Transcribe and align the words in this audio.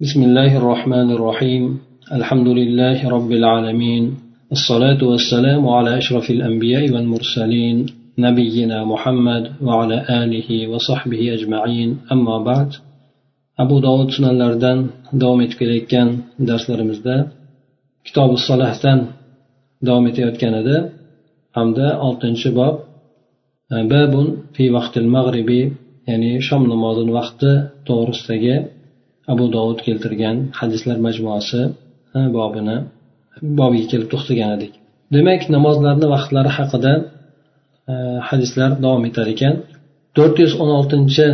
بسم 0.00 0.22
الله 0.22 0.56
الرحمن 0.56 1.10
الرحيم. 1.10 1.78
الحمد 2.12 2.48
لله 2.48 3.08
رب 3.08 3.32
العالمين. 3.32 4.14
الصلاة 4.52 5.04
والسلام 5.04 5.68
على 5.68 5.98
أشرف 5.98 6.30
الأنبياء 6.30 6.84
والمرسلين 6.92 7.86
نبينا 8.18 8.84
محمد 8.84 9.44
وعلى 9.62 9.96
آله 10.22 10.68
وصحبه 10.68 11.34
أجمعين. 11.34 11.96
أما 12.12 12.36
بعد 12.38 12.68
أبو 13.58 13.80
داود 13.80 14.10
سنة 14.10 14.30
الأردن 14.30 14.86
دومت 15.12 15.52
كان 15.90 16.08
درس 16.38 16.70
لرمزدا 16.70 17.28
كتاب 18.04 18.30
الصلاة 18.30 18.72
تن 18.82 19.06
دومت 19.82 20.18
يوت 20.18 20.36
كندا 20.40 20.92
حمدا 21.54 21.88
ألتن 22.08 22.34
شباب 22.34 22.78
باب 23.70 24.14
في 24.54 24.70
وقت 24.70 24.96
المغرب 24.96 25.50
يعني 26.08 26.40
شم 26.40 26.62
نماض 26.72 26.98
وقت 27.18 27.40
دورستجي 27.88 28.75
abu 29.33 29.45
dovud 29.55 29.79
keltirgan 29.85 30.37
hadislar 30.59 30.97
majmuasi 31.07 31.61
bobini 32.37 32.77
bobiga 33.59 33.87
kelib 33.91 34.07
to'xtagan 34.13 34.49
edik 34.57 34.73
demak 35.15 35.41
namozlarni 35.55 36.07
vaqtlari 36.15 36.51
haqida 36.57 36.93
hadislar 38.29 38.69
davom 38.83 39.03
etar 39.09 39.27
ekan 39.35 39.53
to'rt 40.15 40.35
yuz 40.43 40.53
o'n 40.61 40.71
oltinchi 40.79 41.27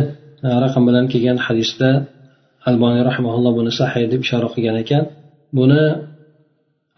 raqam 0.64 0.82
bilan 0.88 1.06
kelgan 1.12 1.38
hadisda 1.46 1.90
alboniy 2.68 3.02
rahmaulloh 3.10 3.52
buni 3.58 3.72
sahiy 3.80 4.06
deb 4.12 4.20
ishora 4.26 4.48
qilgan 4.54 4.76
ekan 4.84 5.02
buni 5.58 5.82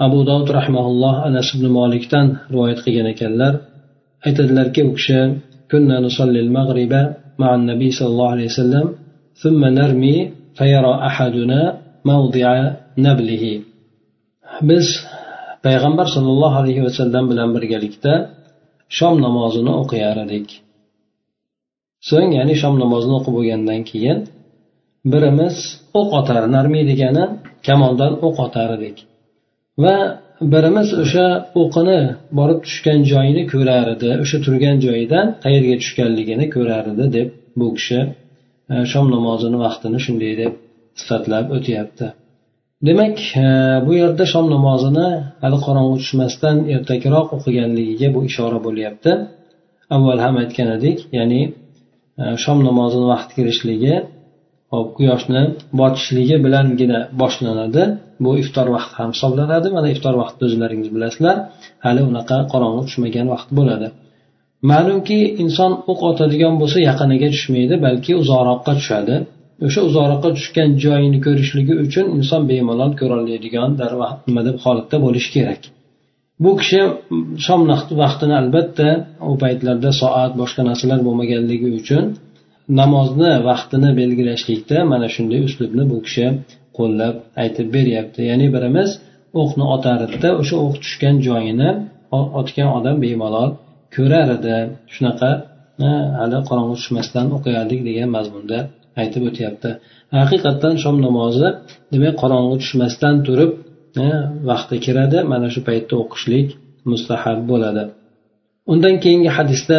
abu 0.06 0.18
dovud 0.28 0.48
rahmaulloh 0.59 1.14
anas 1.28 1.48
ibn 1.56 1.66
molikdan 1.78 2.27
rivoyat 2.52 2.78
qilgan 2.84 3.06
ekanlar 3.14 3.52
aytadilarki 4.27 4.80
u 4.90 4.92
kishi 4.98 5.20
كنا 5.70 5.96
نصلي 6.06 6.40
المغرب 6.46 6.92
مع 7.42 7.50
النبي 7.59 7.88
صلى 7.98 8.09
الله 8.12 8.28
عليه 8.34 8.48
وسلم 8.52 8.86
ثم 9.42 9.60
نرمي 9.78 10.16
فيرى 10.59 10.92
أحدنا 11.09 11.60
موضع 12.10 12.48
نبله 13.06 13.45
biz 14.70 14.86
payg'ambar 15.65 16.06
sollallohu 16.15 16.56
alayhi 16.62 16.82
vasallam 16.87 17.24
bilan 17.30 17.48
birgalikda 17.56 18.12
shom 18.98 19.15
namozini 19.26 19.73
o'qiyar 19.82 20.16
edik 20.26 20.46
so'ng 22.09 22.30
ya'ni 22.38 22.54
shom 22.62 22.74
namozini 22.82 23.15
o'qib 23.18 23.32
bo'lgandan 23.38 23.80
keyin 23.90 24.18
birimiz 25.12 25.56
o'q 26.01 26.10
otar 26.20 26.43
narmiy 26.56 26.84
degani 26.90 27.24
kamondan 27.66 28.12
o'q 28.26 28.37
otar 28.46 28.68
edik 28.79 28.96
va 29.82 29.96
birimiz 30.52 30.88
o'sha 31.02 31.26
o'qini 31.62 32.01
borib 32.38 32.59
tushgan 32.66 33.01
joyini 33.12 33.43
ko'rar 33.52 33.87
edi 33.95 34.10
o'sha 34.23 34.38
turgan 34.46 34.76
joyidan 34.87 35.26
qayerga 35.45 35.76
tushganligini 35.82 36.46
ko'rar 36.54 36.84
edi 36.93 37.04
deb 37.16 37.29
bu 37.60 37.66
kishi 37.76 38.01
E, 38.74 38.76
shom 38.91 39.08
namozini 39.16 39.58
vaqtini 39.66 39.99
shunday 40.05 40.34
deb 40.41 40.54
sifatlab 40.99 41.46
o'tyapti. 41.58 42.08
Demak 42.88 43.18
e, 43.44 43.48
bu 43.85 43.91
yerda 44.02 44.26
shom 44.34 44.46
namozini 44.55 45.08
hali 45.44 45.58
qorong'u 45.66 45.96
tushmasdan 46.02 46.58
ertakroq 46.76 47.27
o'qiganligiga 47.38 48.08
bu 48.16 48.20
ishora 48.30 48.60
bo'lyapti. 48.68 49.12
Avval 49.96 50.20
ham 50.26 50.36
aytgan 50.43 50.70
edik 50.77 50.98
ya'ni 51.18 51.41
e, 52.21 52.24
shom 52.43 52.60
namozini 52.68 53.05
vaqti 53.13 53.34
kirishligi 53.38 53.96
hop 54.74 54.88
quyoshni 54.98 55.41
botishligi 55.80 56.36
bilangina 56.46 56.99
boshlanadi. 57.21 57.84
Bu 58.24 58.32
iftor 58.43 58.68
vaqti 58.76 58.96
ham 58.99 59.10
hisoblanadi. 59.16 59.68
Mana 59.77 59.88
iftor 59.96 60.13
vaqtida 60.21 60.43
o'zlaringiz 60.49 60.90
bilasizlar 60.96 61.38
hali 61.86 62.02
unaqa 62.10 62.38
qorong'i 62.54 62.82
tushmagan 62.88 63.27
vaqt 63.34 63.49
bo'ladi. 63.60 63.88
Ma'lumki 64.72 65.19
inson 65.44 65.72
o'q 65.91 66.00
otadigan 66.11 66.53
bo'lsa 66.61 66.78
yaqiniga 66.89 67.28
tushmaydi 67.35 67.75
balki 67.85 68.11
uzoqroqqa 68.22 68.73
tushadi. 68.79 69.16
O'sha 69.67 69.81
uzoqroqqa 69.89 70.29
tushgan 70.38 70.69
joyini 70.84 71.19
ko'rishligi 71.25 71.73
uchun 71.85 72.06
inson 72.17 72.41
bemalol 72.51 72.91
ko'roladigan 73.01 73.69
nima 74.28 74.41
deb 74.47 74.57
holatda 74.63 74.97
bo'lishi 75.06 75.29
kerak. 75.35 75.62
Bu 76.44 76.51
kishi 76.59 76.81
shom 77.45 77.62
vaqtini 78.03 78.35
albatta 78.41 78.88
u 79.31 79.34
paytlarda 79.44 79.90
soat 80.02 80.31
boshqa 80.41 80.62
narsalar 80.69 81.00
bo'lmaganligi 81.07 81.69
uchun 81.80 82.03
namozni 82.81 83.34
vaqtini 83.50 83.90
belgilashlikda 84.00 84.78
mana 84.91 85.07
shunday 85.16 85.41
uslubni 85.47 85.84
bu 85.91 85.97
kishi 86.06 86.25
qo'llab 86.78 87.16
aytib 87.44 87.68
beryapti. 87.75 88.19
Ya'ni 88.30 88.47
birimiz 88.56 88.90
o'qni 89.41 89.66
otar 89.75 90.00
o'sha 90.41 90.56
o'q 90.66 90.75
tushgan 90.84 91.16
joyini 91.28 91.69
otgan 92.40 92.69
odam 92.78 92.97
bemalol 93.06 93.50
ko'rar 93.94 94.28
edi 94.37 94.56
shunaqa 94.94 95.31
hali 96.21 96.38
qorong'i 96.49 96.75
tushmasdan 96.81 97.27
o'qiyardik 97.37 97.81
degan 97.88 98.09
mazmunda 98.16 98.59
aytib 99.00 99.22
o'tyapti 99.31 99.71
haqiqatdan 100.21 100.75
shom 100.83 100.97
namozi 101.06 101.49
demak 101.94 102.15
qorong'i 102.22 102.56
tushmasdan 102.62 103.15
turib 103.27 103.50
vaqti 104.50 104.77
kiradi 104.84 105.19
mana 105.33 105.49
shu 105.55 105.61
paytda 105.69 105.94
o'qishlik 106.03 106.49
mustahab 106.91 107.38
bo'ladi 107.50 107.83
undan 108.72 108.94
keyingi 109.05 109.31
hadisda 109.38 109.78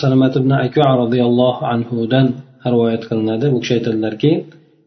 salomat 0.00 0.34
ibn 0.40 0.52
akva 0.66 0.88
roziyallohu 1.02 1.62
anhudan 1.74 2.26
rivoyat 2.72 3.02
qilinadi 3.08 3.46
bu 3.52 3.58
kishi 3.62 3.72
aytadilarki 3.78 4.32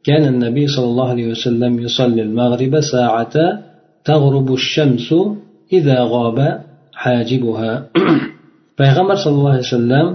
كان 0.10 0.24
النبي 0.34 0.66
صلى 0.76 0.88
الله 0.92 1.08
عليه 1.14 1.28
وسلم 1.34 1.72
يصلي 1.86 2.22
المغرب 2.28 2.74
ساعة 2.94 3.36
تغرب 4.10 4.48
الشمس 4.54 5.08
إذا 5.78 5.98
غاب 6.14 6.38
حاجبها 7.02 7.72
payg'ambar 8.79 9.17
sallallohu 9.25 9.55
alayhi 9.55 9.69
vasallam 9.69 10.09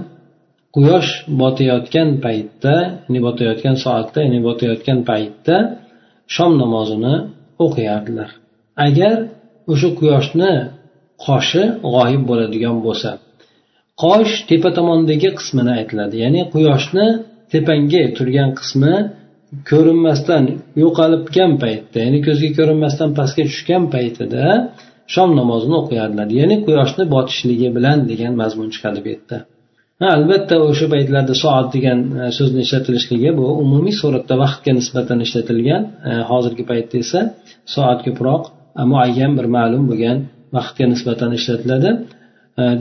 quyosh 0.76 1.10
botayotgan 1.42 2.08
paytda 2.24 2.74
ya'ni 3.04 3.20
botayotgan 3.26 3.76
soatda 3.84 4.18
ya'ni 4.26 4.40
botayotgan 4.48 4.98
paytda 5.10 5.56
shom 6.34 6.52
namozini 6.62 7.14
o'qiyardilar. 7.64 8.30
Agar 8.86 9.16
o'sha 9.72 9.88
quyoshni 10.00 10.52
qoshi 11.26 11.62
g'oyib 11.92 12.22
bo'ladigan 12.30 12.76
bo'lsa 12.86 13.10
qosh 14.02 14.32
tepa 14.50 14.70
tomondagi 14.78 15.30
qismini 15.38 15.72
aytiladi. 15.78 16.14
Ya'ni 16.24 16.42
quyoshni 16.54 17.06
tepangi 17.52 18.02
turgan 18.16 18.50
qismi 18.58 18.94
ko'rinmasdan 19.70 20.44
yo'qolibgan 20.82 21.52
paytda 21.62 21.96
ya'ni 22.04 22.20
ko'zga 22.26 22.50
ko'rinmasdan 22.58 23.10
pastga 23.18 23.42
tushgan 23.50 23.82
paytida 23.94 24.44
shom 25.14 25.30
namozini 25.40 25.74
o'qiyardilar. 25.82 26.28
Ya'ni 26.40 26.56
quyoshni 26.66 27.04
botishligi 27.14 27.68
bilan 27.76 27.98
degan 28.10 28.32
mazmun 28.42 28.68
chiqadi 28.74 29.00
bu 29.04 29.08
yerda 29.14 29.38
ha 30.00 30.08
albatta 30.18 30.54
o'sha 30.68 30.86
paytlarda 30.94 31.34
soat 31.42 31.66
degan 31.76 31.98
e, 32.22 32.24
so'zni 32.38 32.60
ishlatilishligi 32.66 33.30
bu 33.38 33.46
umumiy 33.64 33.94
suratda 34.02 34.34
vaqtga 34.44 34.72
nisbatan 34.80 35.18
ishlatilgan 35.26 35.82
e, 36.08 36.12
hozirgi 36.30 36.64
paytda 36.70 36.96
esa 37.04 37.20
soat 37.74 38.00
ko'proq 38.06 38.42
e, 38.80 38.82
muayyan 38.92 39.32
bir 39.38 39.46
ma'lum 39.56 39.84
bo'lgan 39.90 40.18
vaqtga 40.56 40.84
nisbatan 40.92 41.30
ishlatiladi. 41.38 41.90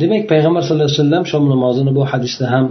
Demak 0.01 0.23
payg'ambar 0.31 0.61
sallallohu 0.65 0.89
alayhi 0.89 1.01
vasallam 1.01 1.23
shom 1.31 1.43
namozini 1.53 1.91
bu 1.97 2.03
hadisda 2.11 2.45
ham 2.53 2.65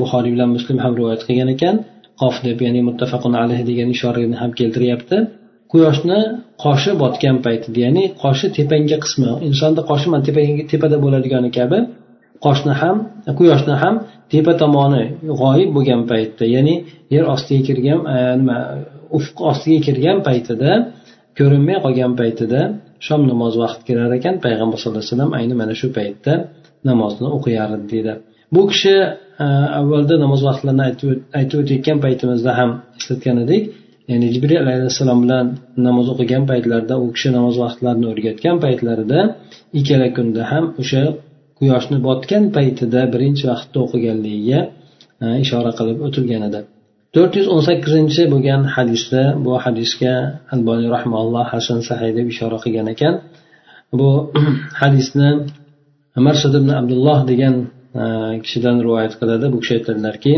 buxoriy 0.00 0.30
bilan 0.34 0.50
muslim 0.56 0.76
ham 0.84 0.92
rivoyat 0.98 1.22
qilgan 1.28 1.48
ekan. 1.54 1.74
Qof 2.22 2.36
deb 2.46 2.58
ya'ni 2.66 2.80
muttafaqun 2.88 3.34
alayhi 3.42 3.64
degan 3.70 3.88
ishorani 3.96 4.36
ham 4.42 4.50
keltiryapti. 4.60 5.16
Quyoshni 5.76 6.18
qoshi 6.64 6.92
botgan 7.02 7.36
paytida 7.46 7.78
ya'ni 7.86 8.04
qoshi 8.22 8.46
tepangi 8.56 8.96
qismi 9.04 9.30
insonni 9.48 9.82
qoshi 9.90 10.06
mana 10.12 10.22
tepada 10.72 10.96
bo'ladigani 11.04 11.50
kabi 11.58 11.78
qoshni 12.46 12.72
ham 12.80 12.96
quyoshni 13.38 13.74
ham 13.82 13.94
tepa 14.32 14.52
tomoni 14.62 15.04
g'oyib 15.40 15.70
bo'lgan 15.76 16.02
paytda 16.10 16.44
ya'ni 16.54 16.74
yer 17.14 17.24
ostiga 17.34 17.62
kirgan 17.68 17.98
nima 18.40 18.56
ufq 19.18 19.36
ostiga 19.50 19.80
kirgan 19.86 20.18
paytida 20.28 20.70
ko'rinmay 21.38 21.76
qolgan 21.84 22.12
paytida 22.20 22.60
shom 23.06 23.22
namoz 23.30 23.54
vaqti 23.62 23.82
kirar 23.88 24.10
ekan 24.18 24.34
payg'ambar 24.44 24.76
sallallohu 24.80 25.02
alayhi 25.02 25.14
vasallam 25.14 25.32
ayni 25.38 25.54
mana 25.60 25.74
shu 25.80 25.88
paytda 25.98 26.32
namozni 26.90 27.28
o'qiyar 27.36 27.70
edi 27.76 27.86
deydi. 27.92 28.12
Bu 28.54 28.62
kishi 28.70 28.94
avvalda 29.80 30.14
namoz 30.24 30.40
vaqtlarini 30.48 30.84
aytib 31.38 31.58
o'tayotgan 31.62 31.98
paytimizda 32.04 32.50
ham 32.58 32.70
eslatgan 32.98 33.36
edik 33.44 33.62
ya'ni 34.09 34.27
jibril 34.33 34.59
alayhissalom 34.63 35.19
bilan 35.23 35.45
namoz 35.87 36.07
o'qigan 36.13 36.43
paytlarida 36.51 36.95
u 37.03 37.05
kishi 37.15 37.29
namoz 37.37 37.55
vaqtlarini 37.63 38.07
o'rgatgan 38.11 38.57
paytlarida 38.65 39.19
ikkala 39.79 40.07
kunda 40.17 40.41
ham 40.51 40.65
o'sha 40.81 41.03
quyoshni 41.59 41.97
botgan 42.07 42.43
paytida 42.57 43.01
birinchi 43.13 43.43
vaqtda 43.51 43.77
o'qiganligiga 43.85 44.59
ishora 45.45 45.71
qilib 45.79 45.97
o'tilgan 46.07 46.41
edi 46.49 46.59
to'rt 47.15 47.33
yuz 47.39 47.47
o'n 47.53 47.61
sakkizinchi 47.69 48.23
bo'lgan 48.33 48.61
hadisda 48.75 49.21
bu 49.45 49.51
hadisga 49.65 50.15
alboniy 50.53 50.89
rahmaulloh 50.95 51.45
hasan 51.53 51.79
sahiy 51.89 52.11
deb 52.17 52.27
ishora 52.33 52.57
qilgan 52.63 52.87
ekan 52.93 53.13
bu 53.99 54.09
hadisni 54.81 55.29
marsad 56.27 56.53
ibn 56.59 56.69
abdulloh 56.81 57.19
degan 57.31 57.55
kishidan 58.43 58.75
rivoyat 58.85 59.13
qiladi 59.19 59.45
bu 59.53 59.57
kishi 59.61 59.73
aytadilarki 59.79 60.35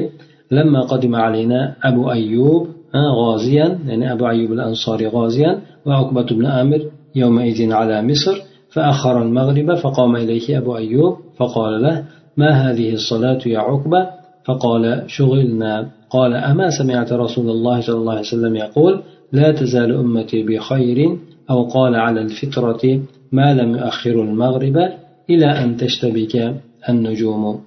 لما 0.58 0.82
قدم 0.92 1.14
علينا 1.16 1.60
أبو 1.90 2.12
أيوب 2.12 2.64
غازيا 2.97 3.79
يعني 3.87 4.13
أبو 4.13 4.29
أيوب 4.29 4.53
الأنصاري 4.53 5.07
غازيا 5.07 5.61
وعقبة 5.87 6.23
بن 6.23 6.47
آمر 6.47 6.81
يومئذ 7.15 7.73
على 7.73 8.03
مصر 8.03 8.43
فأخر 8.71 9.23
المغرب 9.23 9.75
فقام 9.75 10.17
إليه 10.17 10.59
أبو 10.59 10.77
أيوب 10.77 11.17
فقال 11.37 11.83
له 11.83 12.05
ما 12.37 12.51
هذه 12.51 12.95
الصلاة 12.95 13.39
يا 13.47 13.59
عقبة؟ 13.59 14.07
فقال 14.45 15.05
شغلنا. 15.07 15.89
قال 16.11 16.35
أما 16.35 16.71
سمعت 16.71 17.13
رسول 17.13 17.51
الله 17.51 17.81
صلى 17.81 17.97
الله 17.97 18.13
عليه 18.13 18.21
وسلم 18.21 18.57
يقول 18.57 19.03
لا 19.33 19.53
تزال 19.53 19.95
أمتي 19.95 20.43
بخير 20.43 21.19
أو 21.51 21.65
قال 21.65 21.95
على 21.95 22.21
الفطرة 22.21 23.01
ما 23.33 23.55
لم 23.55 23.77
يؤخر 23.77 24.23
المغرب 24.23 24.77
إلى 25.31 25.47
أن 25.47 25.77
تشتبك 25.77 26.55
النجوم. 26.89 27.61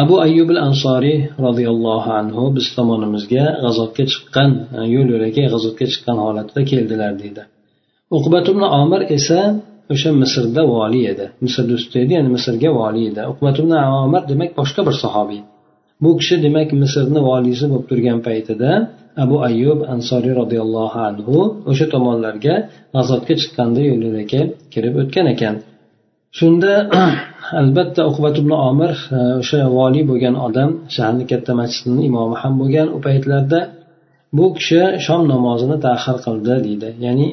Abu 0.00 0.14
ayyub 0.26 0.48
al 0.54 0.60
ansoriy 0.68 1.18
roziyallohu 1.46 2.10
anhu 2.20 2.42
biz 2.56 2.66
tomonimizga 2.76 3.44
g'azotga 3.64 4.04
chiqqan 4.12 4.50
e, 4.76 4.80
yo'l 4.94 5.08
yo'lakay 5.14 5.46
g'azotga 5.52 5.86
chiqqan 5.92 6.18
holatda 6.24 6.60
keldilar 6.70 7.12
deydi. 7.22 7.42
Uqbat 8.16 8.44
ibn 8.52 8.62
omir 8.80 9.02
esa 9.16 9.40
o'sha 9.92 10.10
misrda 10.22 10.62
voliy 10.74 11.04
edi. 11.12 11.26
Misrda 11.44 11.72
usta 11.80 11.96
edi 12.04 12.12
ya'ni 12.16 12.30
misrga 12.36 12.70
voliy 12.80 13.06
edi. 13.10 13.22
Uqbat 13.32 13.56
ibn 13.62 13.72
omir 14.04 14.22
demak 14.30 14.50
boshqa 14.60 14.80
bir 14.88 14.96
sahobiy. 15.04 15.42
Bu 16.02 16.10
kishi 16.18 16.36
demak 16.46 16.68
misrni 16.82 17.20
voliysi 17.30 17.64
bo'lib 17.70 17.86
turgan 17.90 18.18
paytida 18.28 18.70
abu 19.24 19.36
ayyub 19.48 19.80
ansoriy 19.94 20.34
roziyallohu 20.40 20.98
anhu 21.10 21.36
o'sha 21.70 21.86
tomonlarga 21.94 22.54
g'azotga 22.94 23.34
chiqqanda 23.40 23.80
yo'l 23.88 24.00
yo'lakay 24.06 24.44
kirib 24.72 24.94
o'tgan 25.02 25.26
ekan. 25.34 25.54
Shunda 26.38 26.72
albatta 27.60 28.02
uqbat 28.10 28.34
ibn 28.42 28.52
omir 28.68 28.94
e, 29.18 29.20
o'sha 29.40 29.60
voliy 29.76 30.04
bo'lgan 30.10 30.34
odam 30.46 30.70
shaharni 30.94 31.24
katta 31.32 31.52
masjidini 31.60 32.02
imomi 32.10 32.36
ham 32.42 32.54
bo'lgan 32.60 32.88
u 32.96 32.98
paytlarda 33.06 33.60
bu 34.36 34.46
kishi 34.56 34.80
shom 35.06 35.22
namozini 35.32 35.76
tahir 35.86 36.16
qildi 36.24 36.54
deydi. 36.66 36.88
Ya'ni 37.06 37.26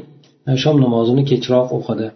e, 0.50 0.52
shom 0.64 0.76
namozini 0.86 1.24
kechroq 1.30 1.68
o'qidi. 1.78 2.08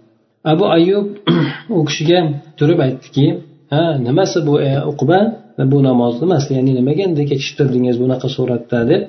Abu 0.52 0.66
ayub 0.78 1.06
u 1.78 1.80
kishiga 1.88 2.20
turib 2.60 2.80
aytdiki 2.86 3.26
ha 3.74 3.84
nimasi 4.08 4.38
bu 4.48 4.54
e, 4.70 4.72
uqba? 4.92 5.20
E, 5.62 5.64
bu 5.72 5.78
namoz 5.90 6.14
nimasi? 6.24 6.50
Ya'ni 6.58 6.72
nimaga 6.80 7.02
endi 7.10 7.24
kechiktirdingiz 7.32 7.96
bunaqa 8.04 8.28
suratda? 8.36 8.80
deb 8.92 9.02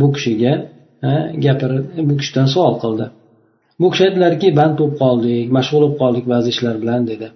bu 0.00 0.06
kishiga 0.16 0.52
gapirib 1.44 1.84
bu 2.08 2.14
kishidan 2.20 2.46
savol 2.54 2.76
qildi. 2.84 3.06
Bu 3.80 3.86
kishi 3.92 4.02
aytdilarki 4.06 4.48
band 4.58 4.74
bo'lib 4.78 4.94
qoldik 5.02 5.46
mashg'ul 5.56 5.80
bo'lib 5.82 5.96
qoldik 6.02 6.24
ba'zi 6.32 6.48
ishlar 6.54 6.76
bilan 6.82 7.02
dedi. 7.12 7.28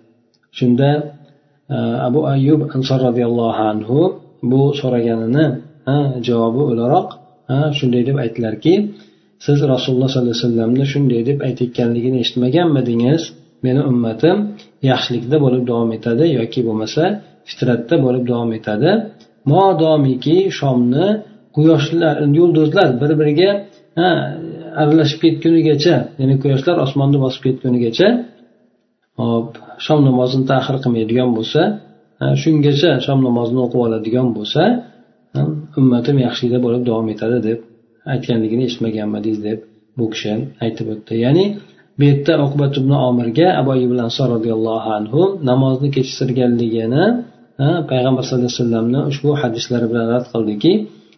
Shunda 0.58 0.90
e, 1.74 1.76
abu 2.08 2.20
ayyub 2.32 2.60
ansor 2.76 3.00
roziyallohu 3.08 3.62
anhu 3.72 3.98
bu 4.50 4.60
so'raganini 4.80 5.46
javobi 6.28 6.62
o'laroq 6.70 7.08
shunday 7.78 8.02
deb 8.08 8.16
aytdilarki 8.24 8.74
siz 9.46 9.58
rasululloh 9.72 10.08
sollallohu 10.12 10.32
alayhi 10.32 10.40
vasallamni 10.44 10.84
shunday 10.92 11.20
deb 11.30 11.38
aytayotganligini 11.48 12.18
eshitmaganmidingiz 12.24 13.22
meni 13.64 13.80
ummatim 13.90 14.36
yaxshilikda 14.90 15.36
bo'lib 15.44 15.62
davom 15.70 15.90
etadi 15.98 16.24
yoki 16.38 16.60
bo'lmasa 16.68 17.02
fitratda 17.48 17.96
bo'lib 18.04 18.24
davom 18.30 18.50
etadi. 18.58 18.90
Modomiki 19.52 20.36
shomni 20.58 21.06
quyoshlar 21.56 22.16
yulduzlar 22.38 22.88
bir 23.00 23.10
biriga 23.20 23.50
aralashib 24.82 25.18
ketgunigacha 25.24 25.94
ya'ni 26.20 26.34
quyoshlar 26.42 26.76
osmonni 26.84 27.18
bosib 27.24 27.42
ketgunigacha 27.46 28.08
hop 29.20 29.48
shom 29.84 29.98
namozini 30.08 30.44
tahir 30.52 30.76
qilmaydigan 30.84 31.30
bo'lsa 31.38 31.62
shungacha 32.42 32.90
shom 33.06 33.18
namozini 33.28 33.60
o'qib 33.64 33.80
oladigan 33.86 34.28
bo'lsa 34.36 34.62
ummatim 35.80 36.16
yaxshilikda 36.26 36.58
bo'lib 36.66 36.82
davom 36.88 37.08
etadi 37.14 37.38
deb 37.48 37.58
aytganligini 38.12 38.62
eshitmaganmidingiz 38.68 39.40
deb 39.48 39.58
bu 39.98 40.04
kishi 40.12 40.32
aytib 40.64 40.86
o'tdi. 40.94 41.14
Ya'ni 41.24 41.44
bu 41.98 42.02
yerda 42.10 42.32
uqbat 42.46 42.72
ibn 42.80 42.92
omirga 43.08 43.48
abu 43.60 43.70
ayyub 43.76 43.92
ansor 44.06 44.26
roziyallohu 44.36 44.88
anhu 44.98 45.22
namozni 45.50 45.88
kechiktirganligini 45.96 47.04
payg'ambar 47.90 48.22
sallallohu 48.24 48.48
alayhi 48.48 48.60
vasallamni 48.62 49.00
ushbu 49.10 49.30
hadislari 49.42 49.86
bilan 49.90 50.06
rad 50.14 50.26
qildiki 50.32 50.72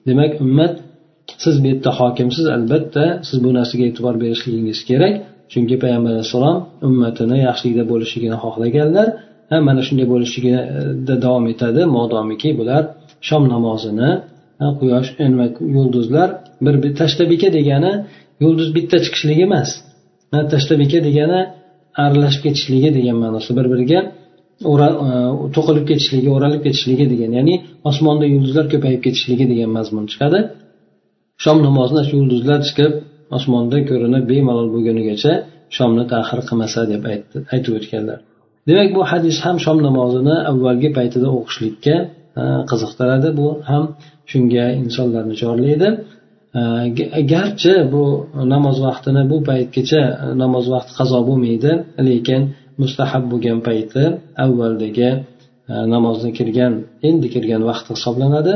demak 0.09 0.33
ummat 0.45 0.75
siz 1.45 1.55
bu 1.63 1.67
yerda 1.73 1.91
hokimsiz 2.01 2.47
albatta 2.57 3.05
siz 3.29 3.39
bu 3.45 3.51
narsaga 3.59 3.85
e'tibor 3.91 4.15
berishligingiz 4.23 4.79
kerak. 4.91 5.15
Chunki 5.53 5.77
payg'ambar 5.83 6.11
alayhissalom 6.15 6.57
ummatini 6.89 7.37
yaxshilikda 7.49 7.85
bo'lishligini 7.93 8.37
xohlaganlar 8.45 9.09
ha 9.51 9.57
mana 9.69 9.83
shunday 9.87 10.07
bo'lishligida 10.13 10.61
e, 11.15 11.17
davom 11.25 11.45
etadi. 11.53 11.81
Modomiki 11.97 12.51
bular 12.61 12.83
shom 13.29 13.43
namozini 13.55 14.11
quyosh 14.81 15.09
yulduzlar 15.77 16.29
bir 16.65 16.75
bir 16.83 16.93
tashtabika 17.01 17.49
degani 17.59 17.93
yulduz 18.45 18.69
bitta 18.77 18.97
chiqishligi 19.05 19.43
emas. 19.49 19.71
Tashtabika 20.53 20.99
degani 21.09 21.41
aralashib 22.05 22.43
ketishligi 22.47 22.91
degan 22.99 23.17
ma'nosi. 23.25 23.51
Bir 23.59 23.67
biriga 23.73 24.01
e, 24.73 24.75
to'qilib 25.57 25.85
ketishligi 25.91 26.29
o'ralib 26.37 26.61
ketishligi 26.67 27.07
degan 27.13 27.31
ya'ni 27.39 27.55
osmonda 27.91 28.25
yulduzlar 28.35 28.67
ko'payib 28.73 29.01
ketishligi 29.07 29.45
degan 29.53 29.71
mazmun 29.79 30.05
chiqadi. 30.13 30.41
Shom 31.45 31.59
namozini 31.67 32.03
yulduzlar 32.17 32.61
chiqib 32.69 32.93
osmonda 33.37 33.79
ko'rinib 33.91 34.25
bemalol 34.33 34.69
bo'lgunigacha 34.75 35.33
shomni 35.77 36.05
tahir 36.13 36.41
qilmasa 36.49 36.81
deb 36.93 37.03
aytib 37.55 37.73
o'tganlar. 37.79 38.19
Demak 38.69 38.91
bu 38.97 39.03
hadis 39.13 39.37
ham 39.45 39.57
shom 39.65 39.79
namozini 39.89 40.37
avvalgi 40.51 40.89
paytida 40.99 41.29
o'qishlikka 41.39 41.97
qiziqtiradi. 42.71 43.29
Bu 43.41 43.49
ham 43.71 43.85
shunga 44.31 44.67
insonlarni 44.83 45.35
chorlaydi. 45.43 45.89
Garchi 47.33 47.75
bu 47.93 48.05
namoz 48.55 48.77
vaqtini 48.87 49.23
bu 49.31 49.37
paytgacha 49.51 50.03
namoz 50.43 50.67
vaqti 50.75 50.93
qazo 50.99 51.19
bo'lmaydi 51.29 51.73
lekin 52.09 52.41
mustahab 52.83 53.25
bo'lgan 53.33 53.59
payti 53.69 54.05
avvaldagi 54.45 55.11
namozni 55.95 56.31
kirgan 56.39 56.73
endi 57.09 57.27
kirgan 57.35 57.63
vaqti 57.71 57.91
hisoblanadi. 57.97 58.55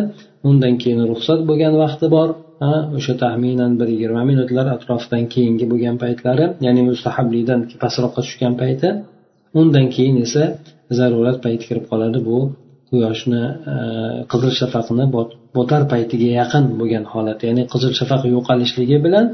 Undan 0.48 0.74
keyin 0.82 1.00
ruxsat 1.10 1.40
bo'lgan 1.48 1.74
vaqti 1.82 2.06
bor. 2.16 2.28
O'sha 2.96 3.14
taxminan 3.22 3.72
bir 3.80 3.88
yigirma 3.94 4.22
minutlar 4.30 4.66
atrofidan 4.76 5.24
keyingi 5.34 5.66
bo'lgan 5.72 5.96
paytlari 6.04 6.46
ya'ni 6.66 6.82
mustahablikdan 6.90 7.60
pastroqqa 7.82 8.20
tushgan 8.26 8.54
payti 8.62 8.88
undan 9.60 9.86
keyin 9.94 10.16
esa 10.26 10.42
zarurat 10.98 11.38
payti 11.44 11.64
kirib 11.68 11.84
qoladi. 11.90 12.18
Bu 12.28 12.38
quyoshni 12.90 13.42
e, 13.72 13.74
qizil 14.30 14.52
shafaqni 14.60 15.04
botar 15.56 15.82
paytiga 15.92 16.30
yaqin 16.40 16.64
bo'lgan 16.80 17.04
holat 17.12 17.38
ya'ni 17.46 17.62
qizil 17.72 17.92
shafaq 18.00 18.22
yo'qolishligi 18.34 18.98
bilan 19.06 19.26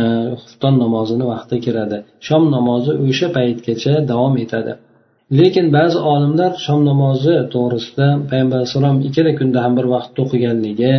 e, 0.00 0.02
xufton 0.42 0.74
namozini 0.84 1.24
vaqti 1.32 1.56
kiradi. 1.64 1.98
Shom 2.26 2.42
namozi 2.56 2.92
o'sha 3.06 3.28
paytgacha 3.38 3.92
davom 4.12 4.34
etadi. 4.44 4.72
Lekin 5.38 5.66
ba'zi 5.76 5.98
olimlar 6.12 6.52
shom 6.66 6.80
namozi 6.90 7.34
to'g'risida 7.54 8.06
payg'ambar 8.30 8.56
alayhissalom 8.60 8.96
ikkala 9.08 9.32
kunda 9.40 9.58
ham 9.64 9.72
bir 9.78 9.86
vaqtda 9.94 10.18
o'qiganligi 10.24 10.92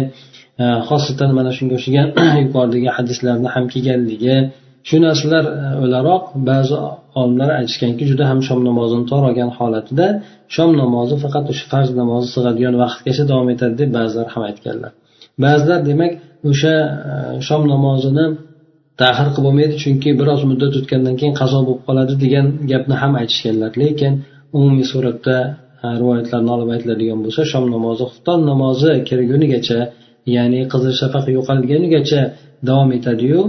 xosatan 0.90 1.30
mana 1.38 1.52
shunga 1.58 1.76
o'xshagan 1.80 2.08
yuqoridagi 2.44 2.90
hadislarda 2.98 3.48
ham 3.56 3.66
kelganligi 3.74 4.36
shu 4.88 4.98
narsalar 5.06 5.46
e, 5.60 5.68
o'laroq 5.84 6.24
ba'zi 6.50 6.76
olimlar 7.22 7.50
aytishganki 7.60 8.04
juda 8.12 8.24
ham 8.32 8.40
shom 8.48 8.60
namozini 8.70 9.06
tor 9.12 9.22
olgan 9.30 9.52
holatida 9.58 10.08
shom 10.56 10.72
namozi 10.82 11.16
faqat 11.24 11.46
o'sha 11.52 11.66
farz 11.72 11.90
namozi 12.02 12.28
sig'adigan 12.36 12.76
vaqtgacha 12.84 13.24
davom 13.32 13.48
etadi 13.54 13.76
deb 13.82 13.90
ba'zilar 13.98 14.28
ham 14.34 14.44
aytganlar. 14.50 14.92
Ba'zilar 15.46 15.80
demak 15.90 16.12
o'sha 16.52 16.76
e, 17.12 17.14
shom 17.48 17.62
namozini 17.74 18.26
tahir 19.02 19.28
qilib 19.34 19.46
bo'lmaydi 19.48 19.76
chunki 19.84 20.10
biroz 20.20 20.42
muddat 20.52 20.74
o'tgandan 20.80 21.16
keyin 21.20 21.36
qazo 21.42 21.60
bo'lib 21.68 21.82
qoladi 21.88 22.14
degan 22.24 22.46
gapni 22.72 22.96
ham 23.02 23.14
aytishganlar. 23.22 23.72
Lekin 23.84 24.14
umumiy 24.58 24.86
suratda 24.94 25.38
e, 25.84 25.86
rivoyatlarni 26.02 26.50
olib 26.56 26.70
aytiladigan 26.76 27.20
bo'lsa 27.26 27.42
shom 27.52 27.66
namozi 27.76 28.04
xufton 28.12 28.40
namozi 28.52 28.92
kirgunigacha 29.10 29.80
ya'ni 30.36 30.62
qizil 30.72 30.94
shafaq 31.02 31.26
yo'qolgunigacha 31.38 32.22
davom 32.70 32.90
etadiyu 32.98 33.42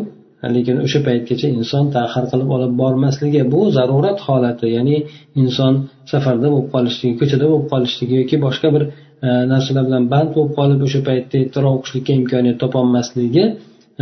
lekin 0.54 0.76
o'sha 0.86 1.00
paytgacha 1.08 1.48
inson 1.58 1.84
tahir 1.96 2.24
qilib 2.32 2.50
olib 2.56 2.72
bormasligi 2.82 3.42
bu 3.52 3.60
zarurat 3.76 4.18
holati 4.26 4.66
ya'ni 4.76 4.96
inson 5.42 5.74
safarda 6.12 6.48
bo'lib 6.54 6.68
qolishligi 6.74 7.14
ko'chada 7.20 7.46
bo'lib 7.52 7.66
qolishligi 7.72 8.14
yoki 8.22 8.36
boshqa 8.46 8.68
bir 8.74 8.82
e, 9.26 9.28
narsalar 9.52 9.84
bilan 9.88 10.04
band 10.12 10.30
bo'lib 10.36 10.52
qolib 10.58 10.80
o'sha 10.86 11.00
paytda 11.08 11.36
ertaroq 11.44 11.74
o'qishlikka 11.78 12.12
imkoniyat 12.20 12.58
topolmasligi 12.64 13.44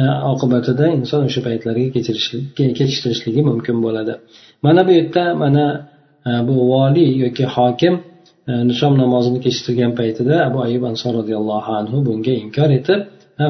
e, 0.00 0.04
oqibatida 0.32 0.84
inson 0.98 1.20
o'sha 1.28 1.40
paytlarga 1.48 1.86
kechiktirishligi 2.78 3.42
mumkin 3.50 3.76
bo'ladi. 3.84 4.12
Mana 4.64 4.80
bu 4.86 4.92
yerda 4.98 5.24
mana 5.42 5.64
e, 6.28 6.30
bu 6.48 6.54
voliy 6.72 7.10
yoki 7.24 7.44
hokim 7.56 7.94
Э, 8.48 8.54
nishom 8.70 8.94
namozini 9.02 9.38
kechiktirgan 9.44 9.92
paytida 10.00 10.36
abu 10.48 10.58
ayub 10.66 10.82
ansor 10.90 11.12
roziyallohu 11.20 11.70
anhu 11.80 11.96
bunga 12.08 12.34
inkor 12.42 12.70
etib 12.78 13.00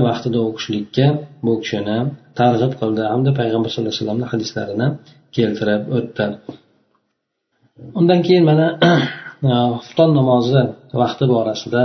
vaqtida 0.06 0.38
o'qishlikka 0.46 1.06
bu 1.44 1.52
kishini 1.62 1.98
targ'ib 2.40 2.72
qildi. 2.80 3.02
Hamda 3.12 3.30
payg'ambar 3.40 3.70
sallallohu 3.70 3.92
alayhi 3.92 4.00
vasallamni 4.00 4.26
hadislarini 4.32 4.88
keltirib 5.36 5.82
o'tdi. 5.98 6.26
Undan 8.00 8.20
keyin 8.26 8.44
mana 8.50 8.66
ah, 8.90 9.04
xufton 9.84 10.10
namozi 10.18 10.62
vaqti 11.02 11.24
borasida 11.34 11.82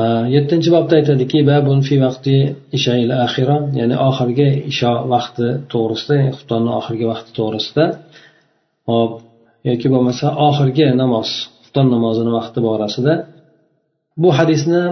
ah, 0.00 0.24
yettinchi 0.36 0.68
bobda 0.76 0.94
aytadiki 1.00 1.38
babun 1.52 1.78
fi 1.88 1.94
vaqti 2.06 2.36
ishail 2.78 3.10
axira 3.26 3.56
ya'ni 3.80 3.96
oxirgi 4.08 4.48
isho 4.72 4.92
vaqti 5.14 5.46
to'g'risida 5.72 6.16
xuftonni 6.36 6.70
oxirgi 6.80 7.06
vaqti 7.12 7.30
to'g'risida. 7.38 7.84
Hop 8.90 9.12
yoki 9.69 9.87
bo'lmasa 9.93 10.25
oxirgi 10.47 10.85
namoz 11.01 11.29
xufton 11.63 11.87
namozini 11.95 12.31
vaqti 12.37 12.59
borasida 12.67 13.13
bu 14.21 14.29
hadisni 14.37 14.83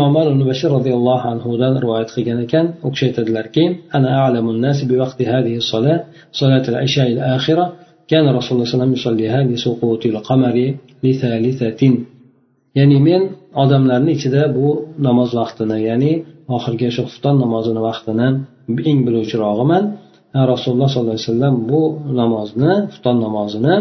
nomar 0.00 0.24
ibn 0.32 0.42
bashir 0.50 0.68
roziyallohu 0.76 1.26
anhudan 1.32 1.72
rivoyat 1.84 2.10
qilgan 2.14 2.38
ekan 2.46 2.64
u 2.86 2.88
kishi 2.92 3.04
aytadilarki 3.10 3.64
ana 3.96 4.10
a'lamun 4.24 4.56
nasi 4.66 4.82
بوقت 4.90 5.18
هذه 5.34 5.54
الصلاة 5.62 5.98
صلاة 6.40 6.64
العشاء 6.72 7.08
الآخرة 7.16 7.64
كان 8.10 8.24
رسول 8.38 8.52
الله 8.52 8.66
صلى 8.66 8.74
الله 8.74 8.74
عليه 8.74 8.76
وسلم 8.76 8.92
يصليها 8.98 9.40
لسقوط 9.50 10.02
القمر 10.12 10.56
لثالثة 11.04 11.82
ya'ni 12.78 12.98
men 13.08 13.22
odamlarni 13.62 14.12
ichida 14.16 14.42
bu 14.56 14.66
namoz 15.06 15.30
vaqtini 15.40 15.78
ya'ni 15.88 16.12
oxirgi 16.56 16.88
shu 16.94 17.02
xufton 17.08 17.36
namozini 17.44 17.80
vaqtini 17.88 18.28
eng 18.90 18.98
biluvchirog'iman 19.06 19.84
rasululloh 20.51 20.89
sollallohu 20.93 21.15
alayhi 21.15 21.29
vasallam 21.29 21.55
bu 21.71 21.81
namozni 22.21 22.73
xufton 22.91 23.17
namozini 23.25 23.75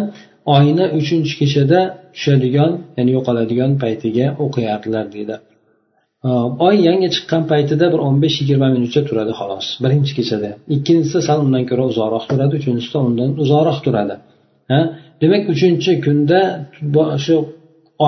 oyni 0.56 0.84
uchinchi 0.98 1.34
kechada 1.40 1.80
tushadigan 2.14 2.72
ya'ni 2.96 3.10
yo'qoladigan 3.16 3.70
paytiga 3.82 4.26
o'qiyardilar 4.44 5.06
deydi. 5.14 5.36
Oy 6.66 6.76
yangi 6.88 7.08
chiqqan 7.14 7.42
paytida 7.52 7.86
bir 7.92 8.00
o'n 8.06 8.16
besh 8.24 8.36
yigirma 8.40 8.68
minutcha 8.76 9.00
turadi 9.08 9.32
xolos. 9.40 9.66
Birinchi 9.84 10.12
kechada. 10.18 10.50
Ikkinchisi 10.74 11.18
sal 11.28 11.38
undan 11.46 11.64
ko'ra 11.70 11.84
uzoqroq 11.92 12.24
turadi 12.30 12.52
uchinchisida 12.60 12.98
undan 13.08 13.30
uzoqroq 13.42 13.78
turadi. 13.86 14.14
Ha? 14.70 14.80
Demak 15.20 15.44
uchinchi 15.54 15.92
kunda 16.04 16.40
shu 17.24 17.36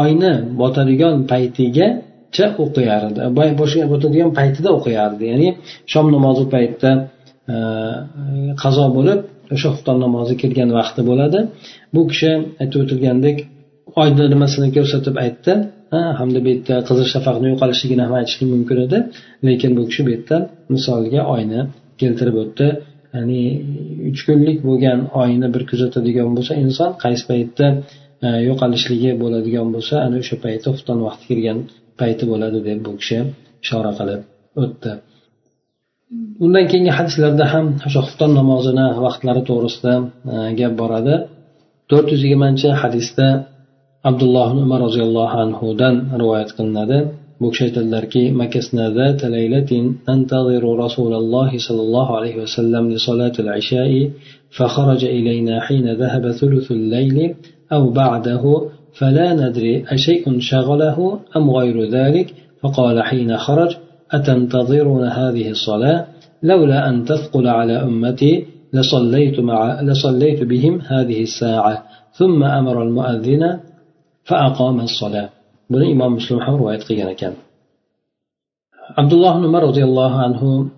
oyni 0.01 0.33
botadigan 0.61 1.17
paytigacha 1.33 2.47
o'qiyardi 2.65 3.21
boshga 3.61 3.85
botadigan 3.93 4.31
paytida 4.39 4.69
o'qiyardi. 4.79 5.23
Ya'ni 5.33 5.49
shom 5.93 6.07
namozi 6.17 6.45
paytida 6.55 6.91
qazo 8.63 8.85
bo'lib 8.97 9.21
o'sha 9.55 9.69
xufton 9.75 9.97
namozi 10.05 10.35
kelgan 10.43 10.71
vaqti 10.79 11.01
bo'ladi. 11.11 11.41
Bu 11.95 12.01
kishi 12.11 12.31
aytib 12.63 12.79
o'tilgandek 12.85 13.37
oyni 14.03 14.25
nimasini 14.35 14.69
ko'rsatib 14.77 15.17
aytdi. 15.25 15.53
Hamda 16.21 16.39
bu 16.45 16.49
yerda 16.53 16.77
qizil 16.89 17.07
shafaqni 17.15 17.47
yo'qolishligini 17.53 18.03
ham 18.07 18.15
aytishlik 18.21 18.49
mumkin 18.55 18.79
edi. 18.87 18.99
Lekin 19.47 19.71
bu 19.79 19.83
kishi 19.89 20.03
bu 20.07 20.11
yerda 20.15 20.37
misolga 20.75 21.23
oyni 21.35 21.61
keltirib 22.01 22.37
o'tdi. 22.43 22.67
Ya'ni 23.17 23.43
uch 24.11 24.23
kunlik 24.29 24.59
bo'lgan 24.69 25.01
oyni 25.23 25.49
bir 25.55 25.63
kuzatadigan 25.71 26.31
bo'lsa 26.37 26.53
inson 26.65 26.91
qaysi 27.05 27.25
paytda 27.31 27.67
e, 28.27 28.29
yo'qolishligi 28.49 29.11
bo'ladigan 29.23 29.69
bo'lsa 29.75 29.95
ana 30.07 30.17
o'sha 30.23 30.37
paytda 30.45 30.69
xufton 30.75 30.99
vaqti 31.07 31.25
kirgan 31.31 31.59
payti 32.01 32.25
bo'ladi 32.33 32.59
deb 32.69 32.79
bu 32.87 32.93
kishi 33.01 33.19
ishora 33.65 33.93
qilib 33.99 34.21
o'tdi. 34.63 34.93
undan 36.46 36.66
keyingi 36.72 36.94
hadislarda 37.00 37.46
ham 37.54 37.66
o'sha 37.88 38.02
xufton 38.06 38.32
namozini 38.40 38.88
vaqtlari 39.06 39.42
to'g'risida 39.50 39.94
e, 40.34 40.36
gap 40.60 40.74
boradi 40.82 41.16
to'rt 41.90 42.08
yuz 42.14 42.22
yigirmanchi 42.26 42.70
hadisda 42.82 43.28
abdulloh 44.10 44.50
umar 44.66 44.80
roziyallohu 44.88 45.36
anhudan 45.46 45.96
rivoyat 46.22 46.50
qilinadi 46.58 46.98
bu 47.42 47.48
kishi 47.52 47.64
aytadilarki 47.68 48.24
makasna 48.42 48.86
ذات 49.00 49.22
ليلة 49.38 49.72
ننتظر 50.08 50.64
رسول 50.86 51.14
الله 51.22 51.52
صلى 51.68 51.82
الله 51.88 52.08
عليه 52.18 52.36
وسلم 52.44 52.84
لصلاة 52.94 53.36
العشاء 53.44 53.92
فخرج 54.58 55.02
إلينا 55.18 55.56
حين 55.68 55.86
ذهب 56.02 56.24
ثلث 56.40 56.68
الليل 56.80 57.18
أو 57.76 57.84
بعده 58.02 58.44
فلا 59.00 59.28
ندري 59.42 59.76
أشيء 59.96 60.24
شغله 60.52 60.98
أم 61.38 61.46
غير 61.58 61.78
ذلك 61.98 62.28
فقال 62.62 62.98
حين 63.10 63.32
خرج 63.46 63.72
أتنتظرون 64.13 65.05
هذه 65.05 65.51
الصلاة؟ 65.51 66.07
لولا 66.43 66.89
أن 66.89 67.05
تثقل 67.05 67.47
على 67.49 67.83
أمتي 67.83 68.47
لصليت, 68.73 69.41
مع 69.41 69.81
لصليت 69.81 70.43
بهم 70.43 70.81
هذه 70.81 71.23
الساعة. 71.23 71.85
ثم 72.19 72.43
أمر 72.45 72.83
المؤذن 72.83 73.61
فأقام 74.25 74.81
الصلاة. 74.81 75.29
بن 75.71 75.83
إمام 75.93 76.15
مسلم 76.15 76.41
حمر 76.41 76.63
وآية 76.63 76.79
قيانا 76.79 77.13
كان. 77.13 77.35
عبد 78.99 79.13
الله 79.13 79.33
بن 79.39 79.45
عمر 79.45 79.63
رضي 79.63 79.85
الله 79.85 80.13
عنه 80.25 80.71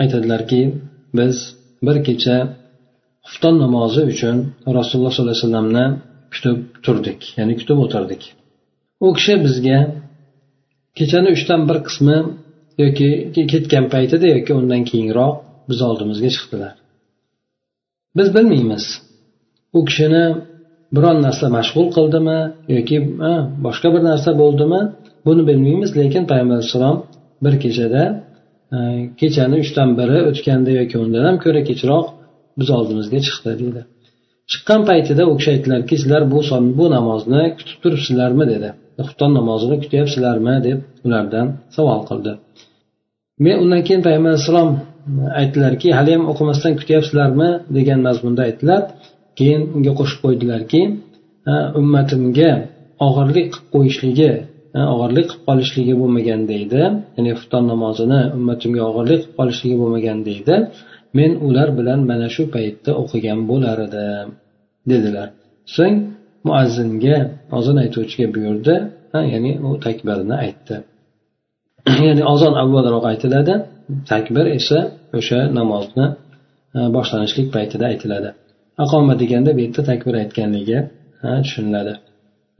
أيت 0.00 0.14
الأركي 0.14 0.72
بز 1.14 1.56
بركتا 1.82 2.36
افطن 3.26 3.54
نمازي 3.62 4.04
وشن 4.04 4.46
رسول 4.68 4.96
الله 4.98 5.10
صلى 5.10 5.22
الله 5.22 5.36
عليه 5.36 5.46
وسلم 5.46 5.66
نام 5.72 5.98
كتب 6.34 6.56
تردك. 6.84 7.38
يعني 7.38 7.54
كتب 7.54 7.76
وتردك. 7.78 8.22
وكشي 9.00 9.36
بزجا 9.36 10.04
kechani 10.98 11.28
uchdan 11.36 11.60
bir 11.68 11.78
qismi 11.86 12.16
yoki 12.82 13.08
ketgan 13.52 13.84
paytida 13.94 14.26
yoki 14.36 14.52
undan 14.60 14.82
keyinroq 14.90 15.34
biz 15.68 15.78
oldimizga 15.88 16.30
chiqdilar. 16.36 16.74
Biz 18.16 18.28
bilmaymiz. 18.36 18.84
U 19.76 19.80
kishini 19.88 20.24
biron 20.96 21.18
narsa 21.26 21.46
mashg'ul 21.56 21.88
qildimi 21.96 22.38
yoki 22.76 22.96
boshqa 23.66 23.88
bir 23.94 24.02
narsa 24.10 24.30
bo'ldimi 24.42 24.80
buni 25.26 25.42
bilmaymiz 25.48 25.90
lekin 26.00 26.22
payg'ambar 26.30 26.56
alayhissalom 26.56 26.96
bir 27.44 27.54
kechada 27.64 28.02
e, 28.76 28.78
kechani 29.20 29.56
uchdan 29.64 29.90
biri 29.98 30.18
o'tganda 30.30 30.70
yoki 30.80 30.96
undan 31.04 31.24
ham 31.28 31.36
ko'ra 31.44 31.60
kechroq 31.68 32.06
biz 32.58 32.68
oldimizga 32.78 33.18
chiqdi 33.26 33.52
deydi. 33.62 33.82
Chiqqan 34.50 34.80
paytida 34.90 35.22
u 35.30 35.32
kishi 35.38 35.50
aytdilarki 35.54 35.94
sizlar 36.02 36.22
bu 36.32 36.40
bu 36.78 36.86
namozni 36.96 37.42
kutib 37.58 37.78
turibsizlarmi 37.82 38.44
dedi. 38.54 38.70
Xufton 39.06 39.30
namozini 39.38 39.76
kutyapsizlarmi? 39.82 40.54
deb 40.66 40.78
ulardan 41.06 41.46
savol 41.76 42.00
qildi. 42.08 42.32
Men 43.44 43.56
undan 43.62 43.82
keyin 43.86 44.02
payg'ambar 44.06 44.30
alayhissalom 44.32 44.70
aytdilarki 45.40 45.88
haliyam 45.98 46.22
o'qimasdan 46.32 46.72
kutyapsizlarmi? 46.80 47.50
degan 47.76 48.00
mazmunda 48.06 48.42
aytdilar. 48.48 48.82
Keyin 49.38 49.62
unga 49.76 49.92
qo'shib 49.98 50.18
qo'ydilarki 50.24 50.80
ummatimga 51.80 52.50
og'irlik 53.06 53.46
qilib 53.54 53.68
qo'yishligi 53.74 54.30
og'irlik 54.94 55.26
qilib 55.30 55.44
qolishligi 55.48 55.94
bo'lmaganda 56.00 56.54
edi 56.64 56.82
ya'ni 57.16 57.30
xufton 57.38 57.64
namozini 57.72 58.20
ummatimga 58.38 58.82
og'irlik 58.90 59.20
qilib 59.22 59.36
qolishligi 59.38 59.76
bo'lmaganda 59.82 60.30
edi 60.40 60.56
men 61.18 61.30
ular 61.46 61.68
bilan 61.78 62.00
mana 62.10 62.28
shu 62.34 62.42
paytda 62.54 62.90
o'qigan 63.02 63.38
bo'lar 63.50 63.78
edim. 63.86 64.28
dedilar. 64.90 65.28
So'ng 65.76 65.96
muazzinga 66.46 67.16
ozon 67.58 67.76
aytuvchiga 67.84 68.26
buyurdi. 68.34 68.74
Ya'ni 69.32 69.52
u 69.66 69.70
takbirni 69.86 70.34
aytdi. 70.44 70.76
Ya'ni 72.06 72.22
ozon 72.32 72.54
avvalroq 72.62 73.04
aytiladi. 73.12 73.54
Takbir 74.12 74.46
esa 74.58 74.78
o'sha 75.18 75.40
namozni 75.58 76.06
boshlanishlik 76.96 77.48
paytida 77.56 77.84
aytiladi. 77.92 78.30
Aqoma 78.84 79.14
deganda 79.22 79.50
bu 79.56 79.60
yerda 79.64 79.82
takbir 79.90 80.14
aytganligi 80.22 80.78
tushuniladi. 81.46 81.94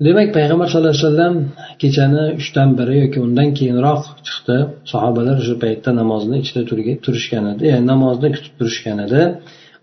Demak 0.07 0.29
payg'ambar 0.37 0.67
sallallohu 0.73 0.95
alayhi 0.97 1.07
vasallam 1.09 1.35
kechani 1.83 2.23
uchdan 2.41 2.71
biri 2.79 2.95
yoki 3.05 3.19
undan 3.27 3.49
keyinroq 3.59 4.03
chiqdi. 4.27 4.57
Sahobalar 4.93 5.37
shu 5.47 5.55
paytda 5.65 5.91
namozni 6.01 6.37
ichida 6.43 6.63
turishgan 7.05 7.45
edi. 7.53 7.63
Ya'ni 7.73 7.87
namozni 7.93 8.29
kutib 8.37 8.55
turishgan 8.59 8.99
edi. 9.07 9.23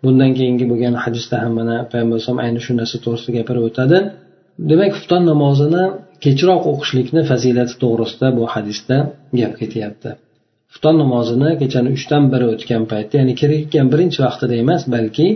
Bundan 0.04 0.32
keyingi 0.38 0.66
bo'lgan 0.72 0.96
hadisda 1.04 1.36
ham 1.44 1.54
mana 1.60 1.76
payg'ambar 1.92 2.16
alayhisalom 2.16 2.40
ayni 2.46 2.60
shu 2.66 2.72
narsa 2.80 2.98
to'g'risida 3.06 3.32
gapirib 3.38 3.64
o'tadi. 3.70 3.98
Demak 4.72 4.92
xufton 4.98 5.24
namozini 5.32 5.84
kechroq 6.26 6.64
o'qishlikni 6.72 7.22
fazilati 7.32 7.74
to'g'risida 7.84 8.28
bu 8.38 8.44
hadisda 8.54 8.98
gap 9.40 9.54
ketyapti. 9.62 10.10
Xufton 10.72 10.96
namozini 11.04 11.50
kechani 11.62 11.90
uchdan 11.98 12.24
biri 12.34 12.46
o'tgan 12.54 12.84
paytda 12.92 13.14
ya'ni 13.22 13.34
kirgan 13.42 13.88
birinchi 13.94 14.20
vaqtida 14.26 14.54
emas 14.64 14.82
balki 14.96 15.28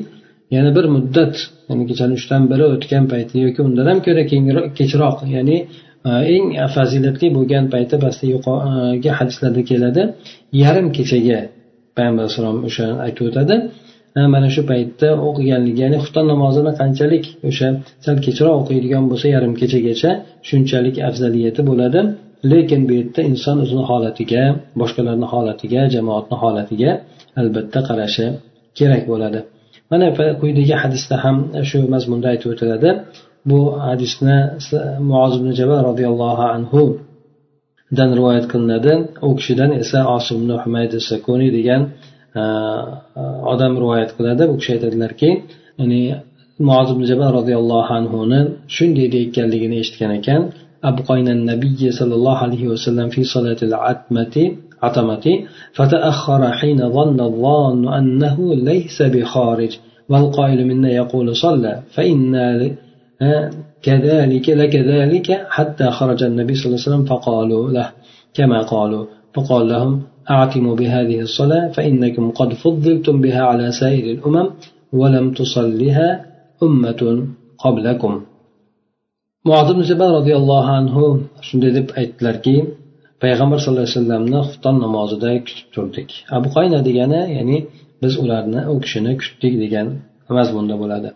yana 0.56 0.70
bir 0.78 0.86
muddat 0.96 1.36
ya'ni 1.70 1.84
kechani 1.90 2.14
uchdan 2.20 2.42
biri 2.52 2.66
o'tgan 2.76 3.04
paytda 3.14 3.36
yoki 3.46 3.60
undan 3.68 3.86
ham 3.92 4.00
ko'ra 4.08 4.24
kechroq 4.80 5.18
ya'ni 5.36 5.58
e, 6.10 6.12
eng 6.36 6.46
fazilatli 6.76 7.28
bo'lgan 7.38 7.66
payti 7.74 7.96
pastda 8.04 8.26
yuqorigi 8.34 9.12
hadislarda 9.20 9.62
keladi. 9.72 10.02
Yarim 10.64 10.88
kechaga 10.98 11.40
payg'ambar 11.98 12.24
alayhissalom 12.24 12.58
o'sha 12.70 12.88
aytib 13.06 13.24
o'tadi. 13.30 13.56
Mana 14.34 14.48
shu 14.56 14.62
paytda 14.72 15.10
o'qiganligi 15.28 15.80
ya'ni 15.86 15.98
xufton 16.04 16.26
namozini 16.34 16.72
qanchalik 16.82 17.26
o'sha 17.50 17.68
sal 18.06 18.18
kechroq 18.26 18.54
o'qiydigan 18.62 19.04
bo'lsa 19.12 19.28
yarim 19.36 19.54
kechagacha 19.62 20.12
shunchalik 20.50 20.96
afzaliyati 21.10 21.62
bo'ladi. 21.70 22.00
Lekin 22.52 22.82
bu 22.88 22.94
yerda 23.00 23.22
inson 23.32 23.58
o'zini 23.64 23.84
holatiga 23.90 24.44
boshqalarni 24.82 25.28
holatiga 25.34 25.82
jamoatni 25.96 26.36
holatiga 26.44 26.92
albatta 27.42 27.80
qarashi 27.90 28.26
kerak 28.80 29.04
bo'ladi. 29.12 29.40
Mana 29.92 30.08
quyidagi 30.42 30.76
hadisda 30.84 31.16
ham 31.24 31.38
shu 31.70 31.78
mazmunda 31.94 32.28
aytib 32.34 32.48
o'tiladi. 32.54 32.90
Bu 33.50 33.60
hadisni 33.88 34.38
muoz 35.10 35.34
ibn 35.40 35.50
jabal 35.60 35.80
roziyallohu 35.90 36.46
anhu 36.56 36.82
dan 37.98 38.10
rivoyat 38.18 38.46
qilinadi. 38.52 38.94
U 39.28 39.30
kishidan 39.40 39.72
esa 39.84 40.00
osim 40.18 40.38
humayd 40.64 40.92
sakuniy 41.10 41.50
degan 41.58 41.82
odam 43.53 43.73
rivoyat 43.83 44.11
qiladi 44.17 44.45
u 44.53 44.55
kishi 44.59 44.71
aytadilarki 44.77 45.31
ya'ni 45.81 46.01
muoz 46.69 46.89
ibn 46.95 47.03
jabal 47.11 47.31
roziyallohu 47.39 47.91
anhuni 47.99 48.41
shunday 48.77 49.07
deyotganligini 49.15 49.77
eshitgan 49.83 50.13
ekan 50.21 50.43
أبقينا 50.91 51.33
النبي 51.39 51.91
صلى 51.91 52.15
الله 52.19 52.37
عليه 52.47 52.69
وسلم 52.73 53.09
في 53.15 53.25
صلاة 53.25 53.61
العتمة 53.63 54.57
عتمة 54.83 55.27
فتأخر 55.73 56.53
حين 56.53 56.91
ظن 56.97 57.21
الظان 57.21 57.89
أنه 57.99 58.55
ليس 58.55 59.03
بخارج 59.03 59.79
والقائل 60.09 60.67
منا 60.67 60.91
يقول 60.91 61.37
صلى 61.37 61.83
فإنا 61.95 62.71
كذلك 63.83 64.47
لكذلك 64.49 65.47
حتى 65.51 65.91
خرج 65.91 66.23
النبي 66.23 66.55
صلى 66.55 66.67
الله 66.67 66.81
عليه 66.81 66.89
وسلم 66.89 67.05
فقالوا 67.05 67.71
له 67.71 67.89
كما 68.35 68.63
قالوا 68.63 69.05
فقال 69.35 69.69
لهم 69.69 70.03
أعتموا 70.35 70.75
بهذه 70.81 71.19
الصلاة 71.27 71.65
فإنكم 71.77 72.25
قد 72.31 72.51
فضلتم 72.63 73.21
بها 73.25 73.43
على 73.51 73.67
سائر 73.81 74.05
الأمم 74.15 74.49
ولم 74.93 75.27
تصلها 75.39 76.09
أمة 76.63 77.03
قبلكم 77.65 78.13
muod 79.49 79.69
ibn 79.73 79.83
jabal 79.91 80.11
roziyallohu 80.19 80.71
anhu 80.81 81.05
shunday 81.49 81.71
deb 81.79 81.89
aytdilarki 82.01 82.55
payg'ambar 83.23 83.59
sallallohu 83.63 83.87
alayhi 83.87 83.99
vasallamni 83.99 84.39
xufton 84.47 84.77
namozida 84.85 85.31
kutib 85.47 85.69
turdik 85.75 86.09
abu 86.37 86.49
qayna 86.57 86.79
degani 86.89 87.21
ya'ni 87.37 87.59
biz 88.03 88.13
ularni 88.23 88.61
u 88.73 88.75
kishini 88.85 89.13
kutdik 89.23 89.55
degan 89.63 89.87
mazmunda 90.39 90.75
bo'ladi 90.83 91.11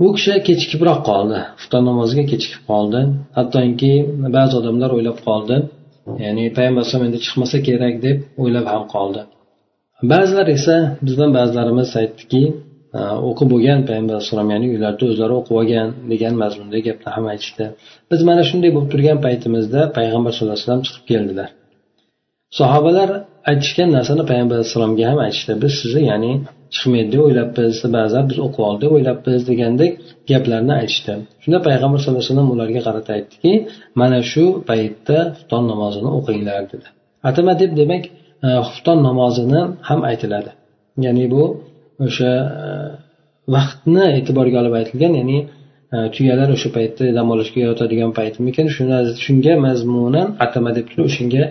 bu 0.00 0.08
kishi 0.16 0.34
kechikibroq 0.48 1.00
qoldi 1.10 1.38
xufton 1.60 1.82
namoziga 1.90 2.24
kechikib 2.32 2.62
qoldi 2.70 3.00
hattoki 3.38 3.92
ba'zi 4.36 4.54
odamlar 4.60 4.90
o'ylab 4.96 5.18
qoldi 5.28 5.56
ya'ni 6.25 6.43
payg'ambar 6.57 6.81
alayhisalom 6.81 7.05
endi 7.09 7.19
chiqmasa 7.25 7.57
kerak 7.67 7.95
deb 8.05 8.17
o'ylab 8.41 8.65
ham 8.73 8.83
qoldi. 8.93 9.21
Ba'zilar 10.11 10.47
esa 10.57 10.75
bizdan 11.07 11.29
ba'zilarimiz 11.37 11.89
aytdiki 12.01 12.43
o'qib 13.29 13.47
bo'lgan 13.53 13.79
payg'ambar 13.89 14.13
alayhisalom 14.17 14.49
ya'ni 14.53 14.67
uylarida 14.73 15.03
o'zlari 15.11 15.33
o'qib 15.39 15.55
olgan 15.61 15.87
degan 16.11 16.33
mazmunda 16.43 16.79
gapni 16.87 17.09
ham 17.15 17.25
aytishdi. 17.33 17.65
Biz 18.11 18.19
mana 18.29 18.43
shunday 18.49 18.71
bo'lib 18.75 18.89
turgan 18.93 19.19
paytimizda 19.25 19.81
payg'ambar 19.97 20.31
sallallohu 20.33 20.55
alayhi 20.57 20.67
vasallam 20.67 20.85
chiqib 20.87 21.05
keldilar. 21.11 21.49
Sahobalar 22.59 23.09
aytishgan 23.51 23.89
narsani 23.97 24.23
payg'ambar 24.31 24.55
alayhissalomga 24.57 25.03
ham 25.11 25.19
aytishdi. 25.25 25.51
Biz 25.63 25.73
sizni 25.81 26.03
ya'ni 26.11 26.31
chiqmaydi 26.75 27.09
deb 27.13 27.21
o'ylabmiz 27.27 27.75
ba'zan 27.97 28.23
biz 28.29 28.37
o'qib 28.45 28.61
oldik 28.67 28.81
deb 28.83 28.91
o'ylabmiz 28.97 29.41
degandek 29.49 29.91
gaplarni 30.31 30.73
aytishdi. 30.81 31.13
Shunda 31.43 31.59
payg'ambar 31.67 31.99
sallallohu 32.01 32.23
alayhi 32.23 32.31
vasallam 32.31 32.49
ularga 32.55 32.81
qarata 32.87 33.11
aytdiki 33.17 33.51
mana 34.01 34.19
shu 34.31 34.43
paytda 34.69 35.17
xufton 35.35 35.63
namozini 35.71 36.09
o'qinglar 36.17 36.61
dedi. 36.73 36.87
Atama 37.29 37.53
deb 37.61 37.71
demak 37.81 38.03
e, 38.47 38.49
xufton 38.67 38.97
namozini 39.07 39.61
ham 39.87 39.99
aytiladi. 40.09 40.51
Ya'ni 41.05 41.25
bu 41.33 41.43
o'sha 42.05 42.31
e, 42.65 42.67
vaqtni 43.55 44.05
e'tiborga 44.17 44.57
olib 44.63 44.75
aytilgan 44.79 45.13
ya'ni 45.19 45.39
e, 45.95 45.97
tuyalar 46.15 46.49
o'sha 46.55 46.69
paytda 46.77 47.03
dam 47.17 47.27
olishga 47.35 47.61
yotadigan 47.69 48.11
paytmikan? 48.19 48.67
Shunga 49.25 49.53
mazmunan 49.65 50.27
atama 50.45 50.71
deb 50.77 50.85
turib 50.91 51.05
o'shanga 51.11 51.43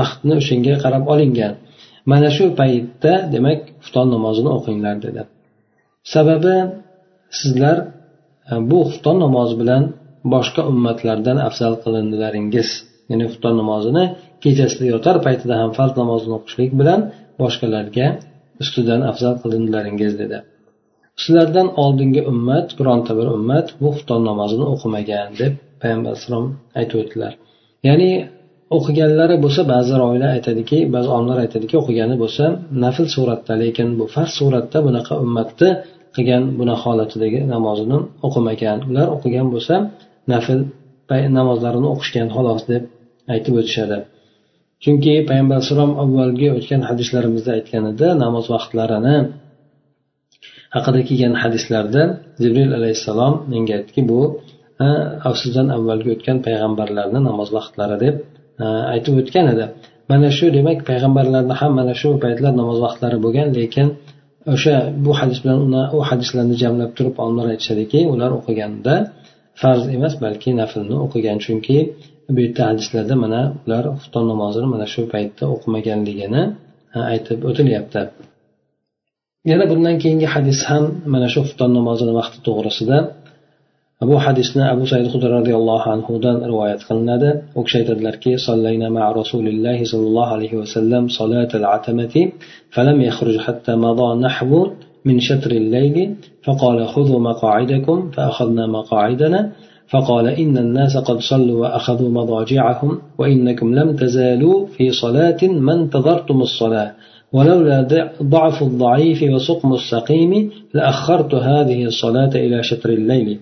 vaqtni 0.00 0.32
o'shanga 0.40 0.74
qarab 0.84 1.04
olingan. 1.14 1.54
Mana 2.10 2.28
shu 2.36 2.44
paytda 2.60 3.12
demak 3.34 3.60
xufton 3.82 4.06
namozini 4.14 4.50
o'qinglar 4.56 4.96
dedi. 5.06 5.22
Sababi 6.14 6.56
sizlar 7.40 7.76
e, 8.52 8.54
bu 8.70 8.78
xufton 8.90 9.16
namozi 9.24 9.54
bilan 9.62 9.82
boshqa 10.34 10.62
ummatlardan 10.72 11.38
afzal 11.48 11.74
qilindilaringiz. 11.84 12.68
Ya'ni 13.10 13.24
xufton 13.30 13.54
namozini 13.60 14.04
kechasida 14.42 14.84
yotar 14.94 15.16
paytida 15.26 15.54
ham 15.60 15.70
farz 15.78 15.92
namozini 16.02 16.34
o'qishlik 16.38 16.70
bilan 16.80 17.00
boshqalarga 17.42 18.06
ustidan 18.62 19.00
afzal 19.10 19.34
qilindilaringiz 19.42 20.12
dedi. 20.22 20.38
Sizlardan 21.22 21.68
oldingi 21.82 22.22
ummat 22.32 22.68
bironta 22.78 23.12
bir 23.18 23.26
ummat 23.36 23.66
bu 23.80 23.88
xufton 23.94 24.22
namozini 24.30 24.66
o'qimagan 24.74 25.28
deb 25.40 25.52
payg'ambar 25.82 26.10
alayhissalom 26.10 26.46
aytib 26.78 26.96
o'tdilar. 27.02 27.32
Ya'ni 27.88 28.10
o'qiganlari 28.76 29.36
bo'lsa 29.44 29.62
ba'zi 29.72 29.92
roviylar 30.02 30.30
aytadiki 30.36 30.78
ba'zi 30.94 31.08
olimlar 31.16 31.38
aytadiki 31.44 31.74
o'qigani 31.82 32.16
bo'lsa 32.22 32.44
nafl 32.84 33.06
suratda 33.14 33.54
lekin 33.62 33.88
bu 33.98 34.04
farz 34.14 34.32
suratda 34.40 34.78
bunaqa 34.86 35.14
ummatni 35.24 35.70
qilgan 36.16 36.42
bunaqa 36.60 36.84
holatidagi 36.90 37.40
namozini 37.54 37.98
o'qimagan. 38.26 38.78
Ular 38.90 39.06
o'qigan 39.16 39.46
bo'lsa 39.54 39.74
nafl 40.32 40.58
namozlarini 41.38 41.88
o'qishgan 41.94 42.28
xolos 42.36 42.62
deb 42.72 42.82
aytib 43.34 43.54
o'tishadi. 43.60 43.98
Chunki 44.82 45.12
payg'ambar 45.28 45.56
alayhissalom 45.58 45.92
avvalgi 46.02 46.48
o'tgan 46.56 46.82
hadislarimizda 46.88 47.50
aytgan 47.58 47.84
edi 47.92 48.06
namoz 48.24 48.46
vaqtlarini 48.54 49.16
haqida 50.74 51.00
kelgan 51.08 51.34
hadislarda 51.42 52.02
jibril 52.42 52.70
alayhissalom 52.78 53.34
menga 53.52 53.72
aytdiki 53.78 54.02
bu 54.10 54.20
sizdan 55.40 55.68
avvalgi 55.76 56.08
o'tgan 56.14 56.38
payg'ambarlarni 56.46 57.20
namoz 57.28 57.48
vaqtlari 57.56 57.96
deb 58.04 58.14
aytib 58.94 59.14
o'tgan 59.20 59.46
edi 59.54 59.64
mana 60.10 60.28
shu 60.38 60.46
demak 60.56 60.78
payg'ambarlarni 60.90 61.54
ham 61.60 61.72
mana 61.80 61.94
shu 62.00 62.08
paytlar 62.24 62.52
namoz 62.60 62.78
vaqtlari 62.86 63.18
bo'lgan 63.24 63.48
lekin 63.58 63.86
o'sha 64.54 64.74
bu 65.04 65.12
hadis 65.20 65.38
bilan 65.42 65.58
u 65.96 66.00
hadislarni 66.10 66.54
jamlab 66.62 66.90
turib 66.96 67.16
olimlar 67.22 67.46
aytishadiki 67.52 68.00
ular 68.12 68.30
o'qiganda 68.38 68.94
farz 69.60 69.84
emas 69.96 70.14
balki 70.24 70.50
naflni 70.60 70.96
o'qigan 71.06 71.38
chunki 71.44 71.78
bu 72.34 72.40
yerda 72.44 72.62
hadislarda 72.70 73.14
mana 73.24 73.40
ular 73.64 73.84
xufton 73.98 74.24
namozini 74.32 74.68
mana 74.74 74.86
shu 74.94 75.02
paytda 75.14 75.44
o'qimaganligini 75.54 76.42
e, 76.96 76.98
aytib 77.12 77.38
o'tilyapti. 77.48 78.00
Yana 79.50 79.64
bundan 79.70 79.96
keyingi 80.02 80.28
hadis 80.34 80.58
ham 80.70 80.84
mana 81.14 81.28
shu 81.32 81.40
xufton 81.46 81.70
namozini 81.78 82.12
vaqti 82.20 82.38
to'g'risida 82.46 82.96
bu 84.08 84.16
hadisni 84.24 84.62
abu 84.74 84.84
said 84.92 85.06
hudr 85.12 85.30
roziyallohu 85.38 85.86
anhudan 85.94 86.36
rivoyat 86.50 86.80
qilinadi 86.88 87.30
u 87.58 87.60
kishi 87.64 87.76
aytadilarki 87.80 88.32
sollayna 88.48 88.88
ma 88.96 89.04
rasulillahi 89.20 89.84
sollallohu 89.92 90.30
alayhi 90.36 90.56
vasallam 90.62 91.02
solat 91.18 91.50
al 91.60 91.66
atamati 91.76 92.22
falam 92.74 92.98
yakhruj 93.08 93.36
hatta 93.46 93.72
mada 93.84 94.08
nahvu 94.26 94.60
من 95.04 95.16
شطر 95.28 95.50
الليل 95.62 95.96
فقال 96.46 96.78
خذوا 96.88 97.20
مقاعدكم 97.30 98.10
فأخذنا 98.14 98.64
مقاعدنا 98.66 99.40
فقال 99.92 100.26
إن 100.42 100.58
الناس 100.58 100.96
قد 100.96 101.18
صلوا 101.30 101.60
وأخذوا 101.62 102.10
مضاجعهم 102.18 102.98
وإنكم 103.18 103.74
لم 103.74 103.96
تزالوا 103.96 104.66
في 104.66 104.84
صلاة 105.02 105.40
ما 105.66 105.72
انتظرتم 105.74 106.38
الصلاة 106.48 106.90
ولولا 107.32 107.78
ضعف 108.22 108.62
الضعيف 108.62 109.22
وسقم 109.22 109.72
السقيم 109.72 110.50
لأخرت 110.74 111.34
هذه 111.34 111.84
الصلاة 111.84 112.32
إلى 112.34 112.62
شطر 112.62 112.90
الليل 112.90 113.38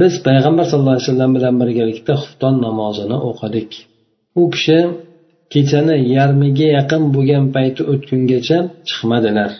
biz 0.00 0.12
payg'ambar 0.26 0.64
sallallohu 0.70 0.96
alayhi 0.96 1.08
vasallam 1.08 1.32
bilan 1.36 1.54
birgalikda 1.62 2.12
xufton 2.22 2.54
namozini 2.66 3.16
o'qidik. 3.30 3.70
U 4.40 4.42
kishi 4.54 4.78
kechani 5.52 5.96
yarmiga 6.16 6.68
yaqin 6.78 7.02
bo'lgan 7.14 7.44
payti 7.56 7.82
o'tgungacha 7.92 8.58
chiqmadilar. 8.88 9.50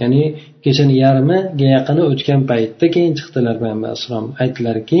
Ya'ni 0.00 0.22
kechani 0.64 0.94
yarmiga 1.04 1.68
yaqini 1.76 2.02
o'tgan 2.10 2.40
paytda 2.50 2.86
keyin 2.94 3.12
chiqdilar 3.18 3.54
payg'ambar 3.62 3.88
alayhissalom 3.90 4.26
aytdilarki 4.42 5.00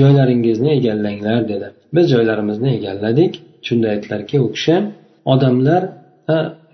joylaringizni 0.00 0.70
egallanglar 0.78 1.40
dedi. 1.52 1.68
Biz 1.94 2.04
joylarimizni 2.14 2.68
egalladik. 2.78 3.32
Shunda 3.66 3.86
aytdilarki 3.94 4.36
u 4.46 4.48
kishi 4.54 4.76
odamlar 5.32 5.82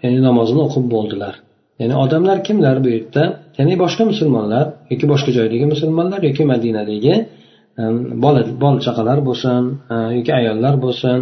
ya'ni 0.02 0.20
namozini 0.28 0.60
o'qib 0.66 0.84
bo'ldilar. 0.94 1.34
Ya'ni 1.80 1.94
odamlar 2.04 2.38
kimlar 2.46 2.76
bu 2.84 2.88
yerda? 2.96 3.22
Ya'ni 3.58 3.74
boshqa 3.82 4.02
musulmonlar 4.10 4.64
yoki 4.92 5.06
boshqa 5.12 5.30
joydagi 5.38 5.66
musulmonlar 5.74 6.20
yoki 6.28 6.44
madinadagi 6.52 7.14
bola 8.24 8.40
bola 8.62 8.78
chaqalar 8.86 9.18
bo'lsin 9.28 9.62
e, 9.94 9.96
yoki 10.16 10.32
ayollar 10.40 10.74
bo'lsin 10.84 11.18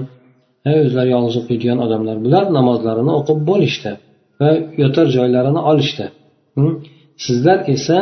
e, 0.68 0.70
o'zlari 0.84 1.10
yolg'iz 1.14 1.36
o'qiydigan 1.40 1.78
odamlar 1.86 2.16
bular 2.24 2.44
namozlarini 2.58 3.12
o'qib 3.20 3.38
bo'lishdi 3.50 3.92
va 4.40 4.50
yotar 4.82 5.06
joylarini 5.16 5.60
olishdi. 5.70 6.04
Sizlar 7.26 7.58
esa 7.74 7.98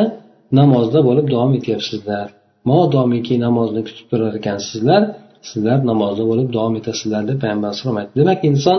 namozda 0.60 1.00
bo'lib 1.08 1.26
davom 1.34 1.52
etyapsizlar. 1.58 2.26
Modomiki 2.70 3.34
namozni 3.46 3.80
kutib 3.86 4.06
turar 4.10 4.32
ekansizlar 4.40 5.02
sizlar 5.50 5.78
namozda 5.90 6.24
bo'lib 6.30 6.48
davom 6.56 6.74
etasizlar 6.80 7.22
deb 7.30 7.38
payg'ambar 7.42 7.68
alayhisalom 7.70 7.96
aytdi. 8.00 8.14
Demak 8.20 8.40
inson 8.50 8.78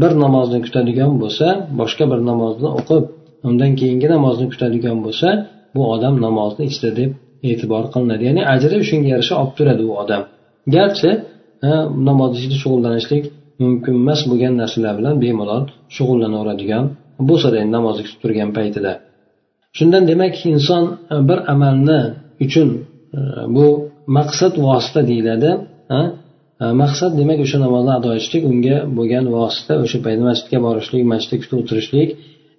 bir 0.00 0.12
namozni 0.24 0.58
kutadigan 0.66 1.12
bo'lsa 1.22 1.46
boshqa 1.80 2.04
bir 2.12 2.20
namozni 2.30 2.68
o'qib 2.78 3.04
undan 3.48 3.72
keyingi 3.80 4.08
namozni 4.14 4.46
kutadigan 4.52 4.98
bo'lsa 5.06 5.28
bu 5.74 5.82
odam 5.94 6.14
namozni 6.26 6.62
ichida 6.70 6.90
deb 7.00 7.10
e'tibor 7.50 7.84
qilinadi. 7.94 8.22
Ya'ni 8.28 8.42
ajri 8.54 8.76
shunga 8.88 9.08
yarasha 9.14 9.34
olib 9.42 9.54
turadi 9.58 9.82
u 9.90 9.92
odam. 10.02 10.22
Garchi 10.74 11.10
namoz 12.08 12.30
ichida 12.38 12.56
shug'ullanishlik 12.62 13.24
mumkin 13.62 13.94
emas 14.02 14.20
bo'lgan 14.30 14.54
narsalar 14.62 14.94
bilan 14.98 15.14
bemalol 15.24 15.62
shug'ullanaveradigan 15.96 16.84
bo'lsada 17.28 17.56
endi 17.62 17.72
namozni 17.78 18.02
kutib 18.06 18.20
turgan 18.22 18.50
paytida. 18.58 18.92
Shundan 19.76 20.02
demak 20.10 20.34
inson 20.54 20.84
e, 21.14 21.16
bir 21.28 21.38
amalni 21.52 22.00
uchun 22.44 22.68
e, 23.18 23.20
bu 23.56 23.66
maqsad 24.18 24.54
vosita 24.66 25.00
deyiladi 25.10 25.50
Э, 26.60 26.66
maqsad 26.82 27.12
demak 27.20 27.38
o'sha 27.44 27.58
namozni 27.64 27.92
ado 27.98 28.08
etishlik 28.18 28.44
unga 28.50 28.76
bo'lgan 28.98 29.24
vosita 29.36 29.74
o'sha 29.84 29.98
paytda 30.04 30.24
masjidga 30.30 30.58
borishlik 30.66 31.02
masjidda 31.12 31.36
kutib 31.42 31.56
o'tirishlik 31.62 32.08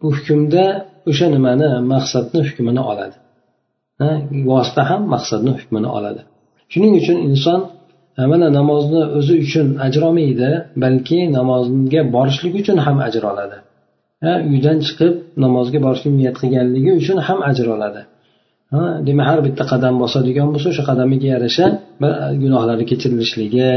bu 0.02 0.08
hukmda 0.18 0.66
o'sha 1.10 1.28
nimani 1.36 1.70
maqsadni 1.94 2.40
hukmini 2.48 2.82
oladi. 2.92 3.16
Vosita 4.52 4.82
ham 4.90 5.02
maqsadni 5.14 5.52
hukmini 5.60 5.90
oladi. 5.98 6.22
Shuning 6.72 6.94
uchun 7.02 7.18
inson 7.30 7.60
e, 8.20 8.22
mana 8.32 8.48
namozni 8.60 9.02
o'zi 9.20 9.34
uchun 9.46 9.68
ajr 9.86 10.02
olmaydi 10.10 10.50
balki 10.84 11.20
namozga 11.38 12.02
borishlik 12.16 12.54
uchun 12.62 12.78
ham 12.86 12.98
ajr 13.08 13.24
oladi 13.32 13.58
uydan 14.52 14.78
chiqib 14.86 15.14
namozga 15.44 15.80
borishga 15.86 16.10
niyat 16.20 16.36
qilganligi 16.42 16.92
uchun 17.02 17.18
ham 17.28 17.40
ajr 17.50 17.68
oladi 17.76 18.02
demak 19.08 19.28
har 19.32 19.40
bitta 19.48 19.64
qadam 19.72 19.94
bosadigan 20.04 20.48
bo'lsa 20.54 20.68
o'sha 20.74 20.84
qadamiga 20.90 21.28
yarasha 21.36 21.66
gunohlari 22.44 22.84
kechirilishligi 22.92 23.70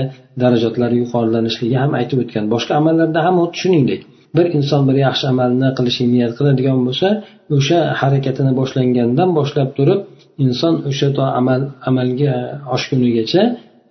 darajatlari 0.42 0.96
yuqorilanishligi 1.02 1.76
ham 1.82 1.92
aytib 2.00 2.18
o'tgan. 2.22 2.44
Boshqa 2.54 2.72
amallarda 2.80 3.20
ham 3.26 3.34
xuddi 3.42 3.56
shuningdek. 3.62 4.00
Bir 4.36 4.46
inson 4.58 4.82
bir 4.88 4.96
yaxshi 5.06 5.24
amalni 5.32 5.68
qilishga 5.78 6.06
niyat 6.14 6.32
qiladigan 6.38 6.78
bo'lsa 6.86 7.08
o'sha 7.56 7.78
harakatini 8.00 8.52
boshlangandan 8.60 9.28
boshlab 9.38 9.68
turib 9.78 10.00
inson 10.44 10.74
o'sha 10.90 11.08
to 11.16 11.22
amal 11.40 11.60
amalga 11.88 12.34
oshgunigacha 12.74 13.42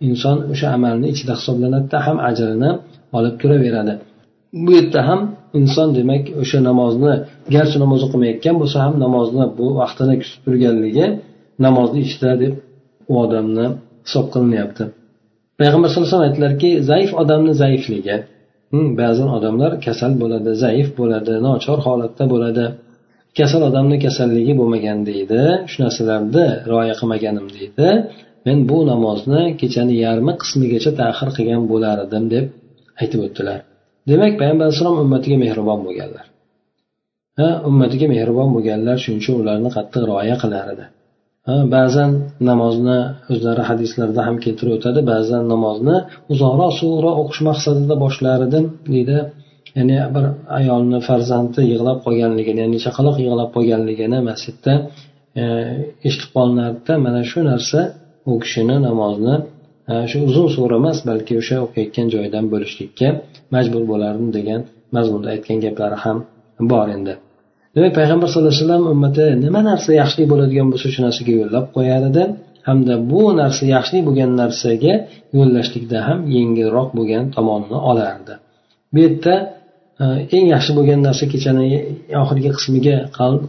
inson 0.08 0.38
o'sha 0.54 0.68
amalni 0.78 1.08
ichida 1.14 1.34
hisoblanadida 1.40 1.98
ham 2.06 2.18
ajrini 2.30 2.72
olib 3.18 3.36
turaveradi. 3.42 3.94
Bu 4.66 4.72
yerda 4.78 5.02
ham 5.10 5.20
inson 5.60 5.90
demak 5.98 6.24
o'sha 6.42 6.60
namozni 6.70 7.14
garchi 7.56 7.78
namoz 7.84 8.02
o'qimayotgan 8.08 8.56
bo'lsa 8.62 8.78
ham 8.86 8.94
namozni 9.06 9.46
bu 9.58 9.66
vaqtini 9.82 10.16
kutib 10.22 10.40
turganligi 10.46 11.06
namozni 11.66 12.00
ichida 12.08 12.32
deb 12.44 12.54
u 13.12 13.14
odamni 13.24 13.66
hisob 14.06 14.26
qilinyapti. 14.34 14.84
Payg'ambar 15.60 15.88
sallallohu 15.90 16.08
alayhi 16.08 16.18
vasallam 16.18 16.30
aytdilarki 16.30 16.70
zaif 16.92 17.12
odamni 17.22 17.54
zaifligi. 17.64 18.18
Hmm, 18.72 18.90
ba'zan 19.02 19.30
odamlar 19.38 19.72
kasal 19.86 20.12
bo'ladi 20.22 20.52
zaif 20.64 20.88
bo'ladi 21.00 21.34
nochor 21.48 21.80
holatda 21.88 22.24
bo'ladi. 22.34 22.66
Kasal 23.38 23.62
odamni 23.70 23.98
kasalligi 24.06 24.54
bo'lmagan 24.60 25.00
deydi 25.10 25.42
shu 25.72 25.78
narsalarni 25.84 26.46
rioya 26.70 26.96
qilmaganim 27.00 27.48
deydi. 27.58 27.90
Men 28.46 28.58
bu 28.70 28.78
namozni 28.92 29.42
kechani 29.62 29.96
yarmi 30.06 30.34
qismigacha 30.42 30.92
tahir 31.02 31.30
qilgan 31.38 31.64
bo'lar 31.72 31.98
edim 32.06 32.24
deb 32.34 32.46
aytib 33.02 33.20
o'tdilar. 33.28 33.60
Demak 34.10 34.34
payg'ambar 34.40 34.66
alayhissalom 34.68 34.98
ummatiga 35.04 35.38
mehribon 35.44 35.80
bo'lganlar. 35.88 36.26
Ha 37.40 37.50
ummatiga 37.70 38.08
mehribon 38.14 38.50
bo'lganlar 38.56 38.96
shuning 39.04 39.20
uchun 39.24 39.36
ularni 39.42 39.70
qattiq 39.78 40.04
rioya 40.10 40.36
qilar 40.44 40.66
edi. 40.74 40.86
Ba'zan 41.76 42.12
namozni 42.50 43.00
o'zlari 43.34 43.64
hadislarda 43.70 44.22
ham 44.28 44.36
keltirib 44.44 44.74
o'tadi 44.78 45.02
ba'zan 45.12 45.44
namozni 45.54 45.98
uzoqroq 46.34 46.72
suvroq 46.80 47.16
o'qish 47.22 47.42
maqsadida 47.50 47.96
boshlar 48.04 48.40
edim 48.48 48.66
deydi. 48.94 49.18
Ya'ni 49.78 49.98
bir 50.16 50.26
ayolni 50.60 51.00
farzandi 51.08 51.62
yig'lab 51.72 52.00
qolganligini 52.06 52.60
ya'ni 52.66 52.80
chaqaloq 52.86 53.16
yig'lab 53.24 53.50
qolganligini 53.56 54.20
masjidda 54.30 54.74
e, 55.42 55.44
eshitib 56.08 56.30
qolinardida 56.38 56.94
mana 57.06 57.22
shu 57.32 57.40
narsa 57.52 57.80
u 58.30 58.34
kishini 58.44 58.78
namozni 58.88 59.36
shu 60.12 60.18
uzun 60.30 60.48
sura 60.56 60.76
emas 60.82 60.98
balki 61.10 61.34
o'sha 61.42 61.58
o'qiyotgan 61.66 62.08
joyidan 62.14 62.46
bo'lishlikka 62.54 63.08
majbur 63.56 63.84
bo'lardim 63.92 64.30
degan 64.38 64.62
mazmunda 64.96 65.28
aytgan 65.36 65.58
gaplari 65.66 65.98
ham 66.04 66.18
bor 66.72 66.88
endi. 66.96 67.14
Demak 67.76 67.94
payg'ambar 68.00 68.28
sallallohu 68.30 68.54
alayhi 68.54 68.66
vasallam 68.66 68.86
ummati 68.94 69.26
nima 69.46 69.62
narsa 69.70 69.90
yaxshilik 70.02 70.28
bo'ladigan 70.34 70.68
bo'lsa 70.72 70.88
shu 70.94 71.00
narsaga 71.08 71.34
yo'llab 71.42 71.66
qo'yar 71.76 72.02
edi 72.10 72.24
hamda 72.68 72.94
bu 73.12 73.22
narsa 73.42 73.64
yaxshilik 73.76 74.04
bo'lgan 74.08 74.32
narsaga 74.42 74.94
yo'llashlikda 75.38 75.98
ham 76.08 76.20
yengilroq 76.36 76.90
bo'lgan 76.98 77.24
tomonini 77.36 77.80
olardi 77.92 78.34
bu 78.94 78.98
yerda 79.06 79.36
e, 80.04 80.06
eng 80.36 80.46
yaxshi 80.56 80.72
bo'lgan 80.78 81.00
narsa 81.08 81.24
kechani 81.34 81.66
oxirgi 82.24 82.50
qismiga 82.58 82.96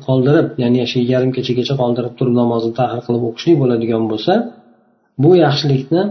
qoldirib 0.06 0.46
ya'ni 0.62 0.78
shu 0.92 0.98
yarim 1.12 1.30
kechagacha 1.36 1.74
qoldirib 1.82 2.12
turib 2.18 2.34
namozni 2.40 2.72
tahir 2.80 3.00
qilib 3.06 3.22
o'qishlik 3.28 3.56
bo'ladigan 3.62 4.02
bo'lsa 4.12 4.32
bu 5.22 5.30
yaxshilikni 5.44 6.02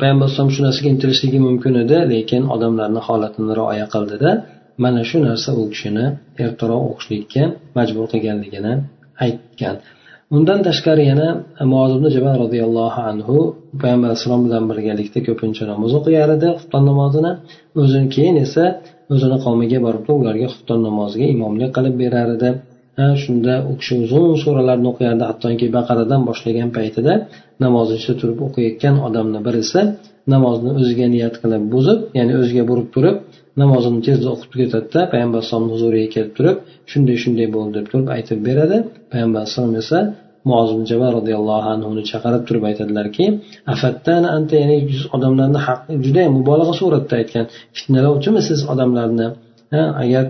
payg'ambar 0.00 0.24
alayhisalom 0.26 0.50
shu 0.54 0.60
narsaga 0.66 0.88
intilishligi 0.94 1.38
mumkin 1.48 1.74
edi 1.84 1.98
lekin 2.12 2.42
odamlarni 2.54 3.00
holatini 3.06 3.52
rioya 3.58 3.86
qildida 3.94 4.30
mana 4.82 5.00
shu 5.10 5.18
narsa 5.28 5.50
u 5.60 5.62
kishini 5.72 6.04
ertaroq 6.44 6.82
o'qishlikka 6.90 7.42
majbur 7.78 8.04
qilganligini 8.12 8.72
aytgan. 9.24 9.76
Undan 10.36 10.60
tashqari 10.68 11.04
yana 11.10 11.28
ibn 11.64 12.06
jabal 12.14 12.34
roziyallohu 12.44 13.00
anhu 13.10 13.36
payg'ambar 13.82 14.08
alayhissalom 14.10 14.42
bilan 14.46 14.64
birgalikda 14.70 15.20
ko'pincha 15.28 15.64
namoz 15.72 15.92
o'qiyar 15.98 16.28
edi 16.36 16.48
xufton 16.58 16.82
namozini. 16.90 17.32
O'zini 17.80 18.08
keyin 18.14 18.36
esa 18.44 18.64
o'zini 19.14 19.36
qavmiga 19.44 19.78
borib 19.86 20.06
ularga 20.20 20.46
xufton 20.52 20.80
namoziga 20.88 21.26
imomlik 21.34 21.70
qilib 21.76 21.94
berar 22.02 22.28
edi. 22.36 22.50
Shunda 23.22 23.54
u 23.70 23.72
kishi 23.80 23.94
uzun 24.04 24.24
suralarni 24.44 24.88
o'qiyardi. 24.92 25.24
Hattoki 25.30 25.66
baqaradan 25.76 26.20
boshlagan 26.28 26.70
paytida 26.78 27.12
namoz 27.64 27.88
ichida 27.96 28.14
turib 28.20 28.38
o'qiyotgan 28.46 28.94
odamni 29.06 29.40
birisi 29.46 29.80
namozni 30.34 30.70
o'ziga 30.80 31.06
niyat 31.14 31.34
qilib 31.42 31.64
buzib 31.74 31.98
ya'ni 32.18 32.34
o'ziga 32.40 32.64
burib 32.70 32.88
turib 32.94 33.16
namozini 33.62 34.00
tezda 34.06 34.28
o'qib 34.34 34.48
tugatadida 34.52 35.00
payg'ambar 35.12 35.38
alayhisalomni 35.38 35.72
huzuriga 35.76 36.08
kelib 36.14 36.32
turib 36.38 36.56
shunday 36.90 37.16
shunday 37.24 37.48
bo'ldi 37.56 37.72
deb 37.78 37.86
turib 37.92 38.08
aytib 38.16 38.38
beradi. 38.48 38.76
Payg'ambar 39.12 39.38
alayhisalom 39.42 39.74
esa 39.82 39.98
muozim 40.50 40.82
jabal 40.90 41.10
roziyallohu 41.18 41.68
anhuni 41.74 42.02
chaqirib 42.10 42.42
turib 42.48 42.64
aytadilarki 42.70 43.24
afattana 43.74 44.28
anta 44.36 44.54
ya'ni 44.62 44.76
odamlarni 45.16 45.60
haqqi 45.66 45.92
judayam 46.06 46.32
mubolag'a 46.38 46.74
suratda 46.80 47.14
aytgan 47.20 47.44
fitnalovchimisiz 47.76 48.60
odamlarni? 48.72 49.28
Agar 50.04 50.24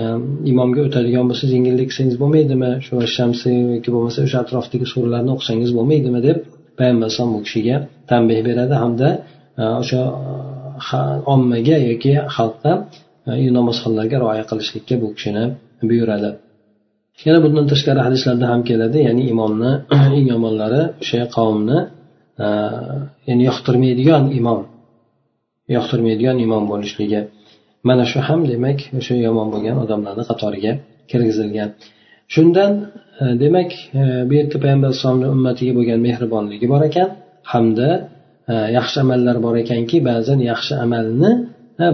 Ehm, 0.00 0.22
imomga 0.52 0.80
o'tadigan 0.86 1.24
bo'lsa 1.30 1.44
yengillik 1.54 1.88
qilsangiz 1.90 2.16
bo'lmaydimi? 2.22 2.70
Shu 2.86 2.94
shamsi 3.16 3.50
yoki 3.74 3.90
bo'lmasa 3.94 4.18
o'sha 4.26 4.38
atrofdagi 4.44 4.86
suralarni 4.92 5.30
o'qisangiz 5.36 5.70
bo'lmaydimi? 5.78 6.20
deb 6.28 6.38
payg'ambar 6.78 7.06
alayhisalom 7.06 7.32
u 7.38 7.40
kishiga 7.46 7.76
tanbeh 8.10 8.38
beradi 8.48 8.74
hamda 8.82 9.08
e, 9.60 9.62
o'sha 9.82 10.00
ommaga 11.34 11.76
yoki 11.90 12.12
xalqqa 12.36 12.72
e, 13.30 13.32
namozxonlarga 13.58 14.16
rioya 14.22 14.44
qilishlikka 14.50 14.94
bu 15.02 15.08
kishini 15.16 15.44
buyuradi. 15.90 16.30
Yana 17.26 17.38
bundan 17.44 17.66
tashqari 17.72 18.00
hadislarda 18.06 18.46
ham 18.52 18.60
keladi 18.70 18.98
ya'ni 19.08 19.24
imomni 19.32 19.72
eng 20.18 20.26
yomonlari 20.34 20.82
o'sha 21.02 21.22
qavmni 21.36 21.78
e, 22.44 22.46
ya'ni 23.28 23.42
yoqtirmaydigan 23.50 24.24
imom 24.40 24.60
yoqtirmaydigan 25.76 26.36
imom 26.46 26.64
bo'lishligi. 26.72 27.20
Mana 27.88 28.04
shu 28.10 28.18
ham 28.28 28.40
demak 28.52 28.78
o'sha 28.98 29.14
yomon 29.26 29.48
bo'lgan 29.54 29.76
odamlarni 29.84 30.24
qatoriga 30.30 30.72
kirgizilgan. 31.10 31.70
Shundan 32.34 32.72
e, 33.22 33.24
demak 33.42 33.70
e, 34.00 34.02
bu 34.28 34.32
yerda 34.38 34.56
payg'ambar 34.62 34.88
alayhisalomni 34.90 35.28
ummatiga 35.34 35.72
bo'lgan 35.78 35.98
mehribonligi 36.06 36.66
bor 36.72 36.82
ekan 36.90 37.08
hamda 37.52 37.88
e, 38.52 38.54
yaxshi 38.78 38.96
amallar 39.04 39.36
bor 39.46 39.54
ekanki 39.64 39.96
ba'zan 40.10 40.38
yaxshi 40.50 40.74
amalni 40.84 41.32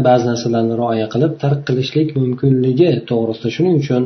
ba'zi 0.06 0.24
narsalarni 0.30 0.74
rioya 0.82 1.06
qilib 1.14 1.32
tark 1.42 1.60
qilishlik 1.68 2.08
mumkinligi 2.20 2.90
to'g'risida. 3.10 3.48
Shuning 3.56 3.76
uchun 3.82 4.02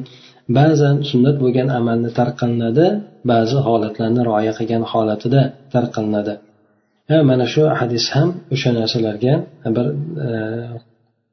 ba'zan 0.59 0.97
sunnat 1.11 1.37
bo'lgan 1.43 1.69
amalni 1.79 2.11
tark 2.19 2.35
qilinadi 2.41 2.87
ba'zi 3.33 3.59
holatlarni 3.67 4.23
rioya 4.29 4.53
qilgan 4.59 4.83
holatida 4.93 5.41
tark 5.75 5.91
qilinadi. 5.97 6.35
Mana 7.31 7.47
shu 7.53 7.63
hadis 7.81 8.05
ham 8.15 8.29
o'sha 8.55 8.71
narsalarga 8.79 9.35
bir 9.77 9.87
e, 10.27 10.29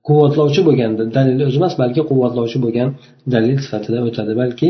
quvvatlovchi 0.07 0.61
bo'lgan 0.67 0.91
dalil 1.17 1.39
o'zi 1.47 1.57
emas 1.61 1.73
balki 1.81 2.01
quvvatlovchi 2.09 2.57
bo'lgan 2.65 2.89
dalil 3.33 3.57
sifatida 3.65 3.99
o'tadi. 4.07 4.31
Balki 4.41 4.69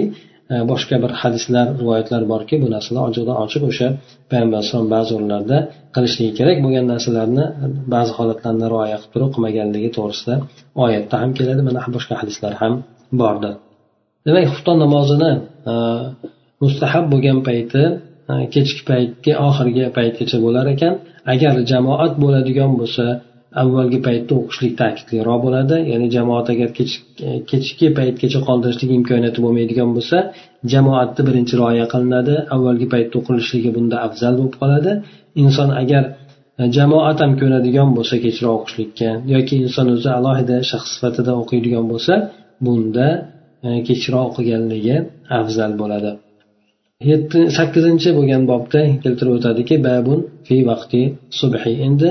e, 0.54 0.56
boshqa 0.72 0.96
bir 1.04 1.12
hadislar 1.22 1.66
rivoyatlar 1.82 2.22
borki 2.34 2.56
bu 2.64 2.68
narsalar 2.76 3.04
ochiqdan 3.10 3.36
ochiq 3.46 3.64
o'sha 3.72 3.88
payg'ambar 4.32 4.58
alayhisalom 4.60 4.90
ba'zi 4.96 5.12
o'rinlarda 5.18 5.58
qilishligi 5.96 6.32
kerak 6.40 6.58
bo'lgan 6.66 6.86
narsalarni 6.94 7.46
ba'zi 7.96 8.12
holatlarni 8.18 8.66
rioya 8.74 8.98
qilib 9.02 9.12
turib 9.14 9.30
qilmaganligi 9.36 9.90
to'g'risida 9.98 10.36
oyatda 10.86 11.16
ham 11.22 11.32
keladi. 11.38 11.62
Mana 11.68 11.80
boshqa 11.96 12.14
hadislar 12.22 12.52
ham 12.62 12.74
bordir 13.22 13.54
demak 14.26 14.46
xufton 14.54 14.78
namozini 14.84 15.32
e, 15.72 15.74
mustahab 16.64 17.06
bo'lgan 17.14 17.40
payti 17.48 17.84
e, 18.32 18.34
kechki 18.54 18.82
paytga 18.90 19.34
oxirgi 19.48 19.86
paytgacha 19.98 20.38
bo'lar 20.46 20.66
ekan. 20.76 20.94
Agar 21.34 21.54
jamoat 21.72 22.14
bo'ladigan 22.24 22.72
bo'lsa 22.80 23.06
avvalgi 23.62 24.00
paytda 24.08 24.34
o'qishlik 24.42 24.74
ta'kidliroq 24.82 25.40
bo'ladi. 25.46 25.76
Ya'ni 25.92 26.08
jamoat 26.16 26.48
agar 26.54 26.70
kechki 27.52 27.88
paytgacha 28.00 28.40
qoldirishlik 28.48 28.92
imkoniyati 29.00 29.40
bo'lmaydigan 29.46 29.90
bo'lsa 29.98 30.18
jamoatni 30.74 31.22
birinchi 31.28 31.54
rioya 31.62 31.86
qilinadi. 31.94 32.36
Avvalgi 32.56 32.88
paytda 32.94 33.16
o'qilishligi 33.22 33.70
bunda 33.78 33.96
afzal 34.08 34.34
bo'lib 34.40 34.56
qoladi. 34.62 34.92
Inson 35.44 35.70
agar 35.82 36.04
e, 36.60 36.64
jamoat 36.78 37.18
ham 37.24 37.32
ko'nadigan 37.42 37.90
bo'lsa 37.98 38.16
kechroq 38.26 38.54
o'qishlikka 38.60 39.10
yoki 39.36 39.54
inson 39.64 39.88
o'zi 39.96 40.10
alohida 40.18 40.58
shaxs 40.72 40.90
sifatida 40.96 41.32
o'qiydigan 41.42 41.86
bo'lsa 41.92 42.14
bunda 42.66 43.08
e, 43.68 43.70
kechroq 43.88 44.26
o'qiganligi 44.30 44.96
afzal 45.40 45.74
bo'ladi. 45.82 46.12
Yetti 47.12 47.40
sakkizinchi 47.58 48.10
bo'lgan 48.18 48.44
bobda 48.52 48.82
keltirib 49.04 49.34
o'tadiki 49.38 49.76
babun 49.88 50.20
fi 50.48 50.56
vaqti 50.70 51.02
subhi. 51.40 51.72
Endi 51.88 52.10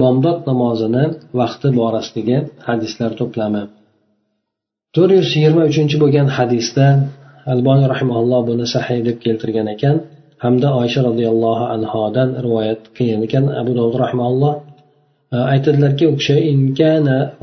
bomdod 0.00 0.38
namozini 0.50 1.04
vaqti 1.40 1.68
borasidagi 1.80 2.38
hadislar 2.68 3.10
to'plami. 3.20 3.62
To'rt 4.94 5.12
yuz 5.18 5.28
yigirma 5.36 5.62
uchinchi 5.70 5.96
bo'lgan 6.02 6.28
hadisda 6.36 6.86
alboniy 7.52 7.86
rahimaulloh 7.94 8.40
buni 8.50 8.66
sahiy 8.74 9.00
deb 9.08 9.16
keltirgan 9.24 9.68
ekan. 9.74 9.96
Hamda 10.44 10.68
oysha 10.80 11.00
roziyallohu 11.08 11.64
anhodan 11.74 12.28
rivoyat 12.44 12.80
qilgan 12.96 13.20
ekan. 13.26 13.44
Abu 13.60 13.72
dovud 13.78 13.96
rahimaulloh 14.04 14.54
e, 15.34 15.36
aytadilarki 15.54 16.04
u 16.10 16.14
kishi 16.20 16.36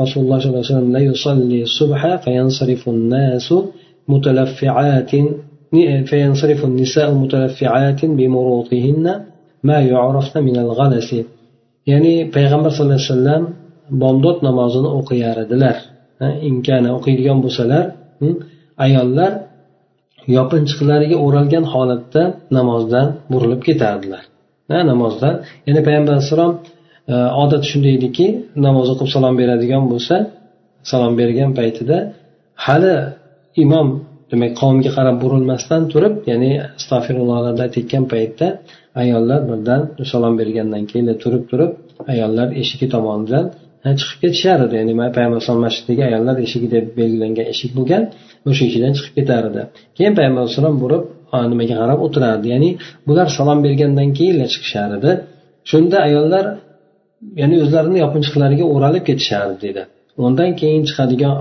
rasululloh 0.02 0.38
sollallohu 0.40 0.40
alayhi 0.42 0.66
vasallam 11.06 11.37
ya'ni 11.92 12.14
payg'ambar 12.36 12.70
sallallohu 12.76 13.00
alayhi 13.00 13.12
vasallam 13.14 13.44
bomdod 14.04 14.38
namozini 14.48 14.90
o'qiyar 15.00 15.38
edilar. 15.46 15.78
Inkani 16.50 16.90
o'qiydigan 16.98 17.38
bo'lsalar 17.46 17.86
ayollar 18.86 19.32
yopinchiqlariga 20.38 21.18
o'ralgan 21.26 21.66
holatda 21.74 22.24
namozdan 22.58 23.08
burilib 23.32 23.62
ketardilar. 23.68 24.24
Namozdan. 24.92 25.36
Ya'ni 25.68 25.82
payg'ambar 25.88 26.12
alayhissalom 26.16 26.54
e, 27.14 27.16
odat 27.44 27.64
shunday 27.70 27.94
ediki 28.00 28.28
namoz 28.66 28.88
o'qib 28.94 29.08
salom 29.16 29.36
beradigan 29.42 29.84
bo'lsa 29.92 30.16
salom 30.92 31.14
bergan 31.20 31.52
paytida 31.60 31.98
hali 32.66 32.96
imom 33.64 33.88
demak 34.32 34.52
qavmga 34.62 34.92
qarab 34.98 35.16
burilmasdan 35.24 35.82
turib 35.94 36.14
ya'ni 36.32 36.52
astag'firullohlarda 36.78 37.62
aytayotgan 37.68 38.04
paytda 38.14 38.48
ayollar 39.02 39.40
birdan 39.50 39.82
salom 40.12 40.34
bergandan 40.42 40.84
keyin 40.92 41.08
turib 41.24 41.44
turib 41.52 41.72
ayollar 42.14 42.48
eshigi 42.62 42.88
tomonidan 42.96 43.46
chiqib 44.02 44.20
ketishar 44.24 44.60
edi. 44.66 44.74
Ya'ni 44.82 44.94
payg'ambar 45.16 45.38
alayhisalom 45.38 45.64
masjididagi 45.68 46.02
ayollar 46.10 46.36
eshigi 46.46 46.68
deb 46.76 46.86
belgilangan 47.00 47.46
eshik 47.54 47.72
bo'lgan 47.78 48.04
o'sha 48.50 48.64
eshigidan 48.68 48.94
chiqib 48.98 49.14
ketar 49.20 49.44
edi. 49.50 49.62
Keyin 49.98 50.14
payg'ambar 50.18 50.42
alayhisalom 50.44 50.76
burib 50.84 51.04
nimaga 51.52 51.76
qarab 51.82 52.00
o'tirardi? 52.06 52.48
Ya'ni 52.54 52.70
bular 53.08 53.28
salom 53.38 53.60
bergandan 53.66 54.10
keyin 54.18 54.38
chiqishar 54.54 54.90
edi. 54.98 55.12
Shunda 55.70 55.98
ayollar 56.08 56.46
ya'ni 57.42 57.56
o'zlarini 57.64 57.98
yopinchiqlariga 58.04 58.66
o'ralib 58.74 59.04
ketishardi 59.10 59.58
dedi. 59.68 59.82
Undan 60.26 60.52
keyin 60.62 60.84
chiqadigan 60.90 61.34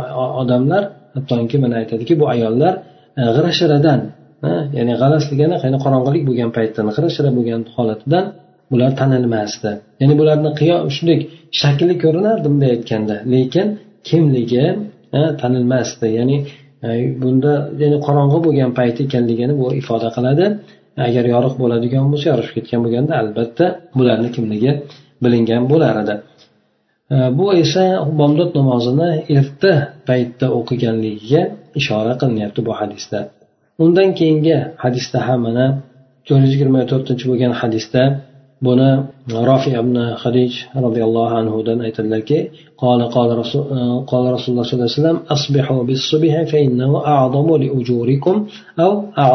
odamlar 0.43 0.83
hattoki 1.17 1.57
mana 1.65 1.75
aytadiki 1.81 2.15
bu 2.21 2.25
ayollar 2.35 2.75
e, 3.21 3.23
g'ira 3.37 3.51
shiradan 3.59 4.01
ya'ni 4.79 4.95
g'alas 5.01 5.25
degani 5.33 5.57
qorong'ilik 5.85 6.23
bo'lgan 6.29 6.51
paytdan 6.57 6.87
g'ira 6.95 7.09
shira 7.17 7.31
bo'lgan 7.39 7.61
holatidan 7.75 8.25
bular 8.71 8.91
tanilmasdi. 9.01 9.71
Ya'ni 10.01 10.15
bularni 10.21 10.51
shunday 10.97 11.19
shakli 11.61 11.95
ko'rinardi 12.05 12.47
bunday 12.53 12.71
aytganda 12.77 13.17
lekin 13.35 13.67
kimligi 14.09 14.65
tanilmasdi. 15.43 16.07
Ya'ni 16.19 16.37
e, 16.87 16.89
bunda 17.23 17.53
ya'ni 17.83 17.99
qorong'i 18.07 18.39
bo'lgan 18.47 18.71
payt 18.79 18.97
ekanligini 19.05 19.55
bu 19.61 19.67
ifoda 19.81 20.09
qiladi. 20.17 20.47
Agar 21.09 21.25
yorug' 21.35 21.57
bo'ladigan 21.63 22.05
bo'lsa 22.13 22.27
yorishib 22.33 22.55
ketgan 22.59 22.81
bo'lganda 22.85 23.13
albatta 23.23 23.67
bularni 23.99 24.29
kimligi 24.37 24.71
bilingan 25.25 25.63
bo'lar 25.73 25.95
edi. 26.03 26.15
bu 27.39 27.47
esa 27.63 27.85
bomdod 28.19 28.51
namozini 28.59 29.11
erta 29.39 29.73
paytda 30.09 30.47
o'qiganligiga 30.59 31.43
ishora 31.81 32.13
qilinyapti 32.21 32.61
bu 32.67 32.73
hadisda. 32.81 33.19
Undan 33.85 34.09
keyingi 34.19 34.57
hadisda 34.85 35.19
ham 35.27 35.41
mana 35.47 35.67
to'rt 36.27 36.43
yuz 36.45 36.53
yigirma 36.55 36.81
to'rtinchi 36.91 37.25
bo'lgan 37.31 37.53
hadisda 37.61 38.03
buni 38.67 38.91
rofi 39.51 39.71
ibn 39.81 39.97
hadij 40.23 40.53
roziyallohu 40.85 41.35
anhudan 41.41 41.79
aytadilarki 41.87 42.39
qola 42.83 43.05
e, 43.07 43.13
rasululloh 43.43 44.65
sollallohu 44.67 44.67
alayhi 44.69 44.93
vasallam 44.97 45.19
fa 45.29 45.35
aw 49.27 49.35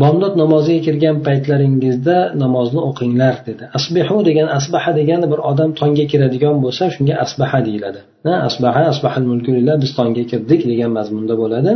bomdod 0.00 0.34
namoziga 0.42 0.80
kirgan 0.86 1.16
paytlaringizda 1.26 2.16
namozni 2.42 2.80
o'qinglar 2.88 3.34
dedi. 3.48 3.64
Asbihu 3.78 4.18
degan 4.28 4.48
asbaha 4.58 4.92
degani 5.00 5.26
bir 5.32 5.40
odam 5.50 5.70
tongga 5.80 6.04
kiradigan 6.12 6.56
bo'lsa 6.64 6.84
shunga 6.94 7.14
asbaha 7.24 7.58
deyiladi. 7.66 8.00
Asbaha 8.48 8.82
asbahal 8.92 9.24
mulkulillah 9.30 9.74
biz 9.82 9.90
tongga 9.98 10.24
kirdik 10.30 10.60
degan 10.70 10.90
mazmunda 10.98 11.34
bo'ladi. 11.42 11.72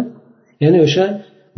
Ya'ni 0.64 0.78
o'sha 0.86 1.04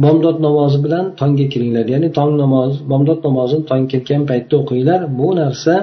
bomdod 0.05 0.37
namozi 0.47 0.79
bilan 0.85 1.05
tongga 1.21 1.47
kiringlar. 1.53 1.87
Ya'ni 1.95 2.09
tong 2.19 2.33
namoz 2.43 2.73
bomdod 2.93 3.21
namozini 3.27 3.63
tong 3.71 3.85
ketgan 3.93 4.23
paytda 4.31 4.55
o'qinglar. 4.63 5.01
Bu 5.19 5.29
narsa 5.41 5.75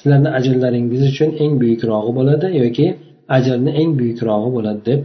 sizlarni 0.00 0.30
ajrlaringiz 0.38 1.02
uchun 1.12 1.30
eng 1.42 1.52
buyukrog'i 1.62 2.12
bo'ladi 2.18 2.46
yoki 2.62 2.86
ajrni 3.36 3.70
eng 3.80 3.90
buyukrog'i 4.00 4.50
bo'ladi 4.56 4.80
deb 4.88 5.00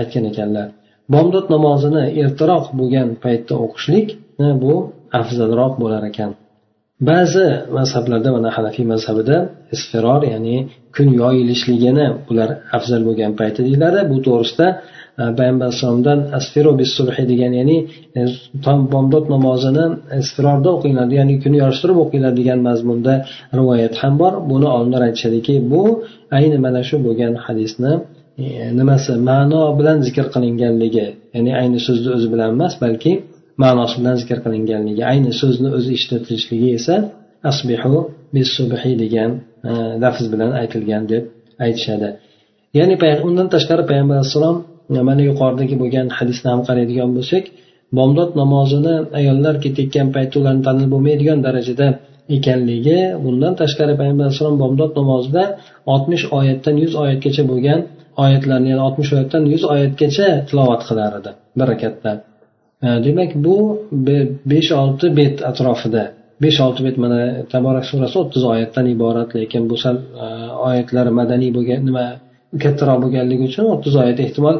aytgan 0.00 0.24
ekanlar. 0.30 0.68
Bomdod 1.14 1.46
namozini 1.54 2.04
ertaroq 2.22 2.64
bo'lgan 2.78 3.08
paytda 3.24 3.54
o'qishlik 3.64 4.08
bu 4.62 4.74
afzalroq 5.20 5.72
bo'lar 5.82 6.02
ekan. 6.10 6.30
Ba'zi 7.08 7.46
mazhablarda 7.78 8.30
mana 8.36 8.48
hanafiy 8.56 8.86
mazhabida 8.92 9.36
isfiror 9.74 10.22
ya'ni 10.32 10.56
kun 10.96 11.08
yoyilishligini 11.22 12.06
ular 12.30 12.50
afzal 12.76 13.02
bo'lgan 13.08 13.32
payti 13.40 13.60
deyiladi. 13.66 14.00
Bu 14.10 14.16
to'g'risida 14.26 14.66
e, 15.20 15.22
payg'ambar 15.38 15.66
alayhissalomdan 15.68 16.18
asfiro 16.38 16.72
bisulhi 16.80 17.22
degan 17.32 17.52
ya'ni 17.60 17.76
e, 18.18 18.20
bomdod 18.92 19.24
namozini 19.34 19.84
isfirorda 20.22 20.68
o'qinglar 20.76 21.08
ya'ni 21.18 21.34
kun 21.42 21.54
yorishtirib 21.62 21.98
o'qinglar 22.04 22.32
degan 22.40 22.58
mazmunda 22.68 23.14
rivoyat 23.58 23.94
ham 24.02 24.14
bor. 24.22 24.32
Buni 24.50 24.68
olimlar 24.76 25.02
aytishadiki 25.08 25.54
bu 25.72 25.82
ayni 26.38 26.58
mana 26.64 26.80
shu 26.88 26.96
bo'lgan 27.06 27.32
hadisni 27.44 27.92
e, 28.42 28.44
nimasi 28.78 29.12
ma'no 29.30 29.62
bilan 29.78 29.98
zikr 30.06 30.26
qilinganligi 30.34 31.06
ya'ni 31.34 31.52
ayni 31.60 31.78
so'zni 31.86 32.08
o'zi 32.16 32.28
bilan 32.32 32.48
emas 32.56 32.74
balki 32.84 33.12
ma'nosi 33.62 33.94
bilan 34.00 34.16
zikr 34.20 34.38
qilinganligi 34.44 35.02
ayni 35.12 35.32
so'zni 35.40 35.68
o'zi 35.78 35.90
ishlatilishligi 35.98 36.70
esa 36.78 36.94
asbihu 37.50 37.94
bisubhi 38.34 38.92
degan 39.02 39.30
e, 39.70 39.72
lafz 40.02 40.24
bilan 40.32 40.50
aytilgan 40.60 41.02
deb 41.12 41.24
aytishadi. 41.64 42.08
Ya'ni 42.78 42.94
undan 43.28 43.46
tashqari 43.54 43.82
payg'ambar 43.90 44.16
alayhissalom 44.18 44.56
e, 44.96 45.00
mana 45.08 45.22
yuqoridagi 45.30 45.76
bo'lgan 45.82 46.06
hadisni 46.18 46.48
ham 46.52 46.60
qaraydigan 46.68 47.10
bo'lsak 47.16 47.44
bomdod 47.98 48.30
namozini 48.40 48.94
ayollar 49.20 49.54
ketayotgan 49.64 50.08
paytda 50.16 50.36
ularni 50.40 50.62
tanib 50.68 50.88
bo'lmaydigan 50.94 51.38
darajada 51.46 51.88
ekanligi 52.36 52.98
bundan 53.24 53.52
tashqari 53.60 53.94
payg'ambar 54.00 54.24
alayhissalom 54.26 54.56
bomdod 54.64 54.92
namozida 55.00 55.44
oltmish 55.92 56.24
oyatdan 56.38 56.76
yuz 56.82 56.92
oyatgacha 57.02 57.42
bo'lgan 57.50 57.80
oyatlarni 58.24 58.68
ya'ni 58.72 58.82
oltmish 58.88 59.10
oyatdan 59.16 59.42
yuz 59.52 59.62
oyatgacha 59.74 60.28
tilovat 60.48 60.82
qilar 60.88 61.10
edi 61.20 61.30
bir 61.58 61.66
rakatda 61.72 62.12
demak 62.82 63.30
bu 63.44 63.56
besh 64.52 64.70
olti 64.82 65.06
bet 65.16 65.36
atrofida 65.50 66.04
besh 66.42 66.60
olti 66.60 66.84
bet 66.84 66.96
mana 67.04 67.20
taborak 67.52 67.84
surasi 67.90 68.16
o'ttiz 68.22 68.44
oyatdan 68.52 68.86
iborat 68.94 69.30
lekin 69.36 69.62
bu 69.70 69.76
sal 69.84 69.96
e, 70.24 70.26
oyatlar 70.68 71.06
madaniy 71.20 71.50
bo'lgan 71.56 71.80
nima 71.88 72.04
kattaroq 72.64 72.98
bo'lganligi 73.04 73.44
uchun 73.50 73.66
o'ttiz 73.74 73.94
oyat 74.02 74.18
ehtimol 74.24 74.56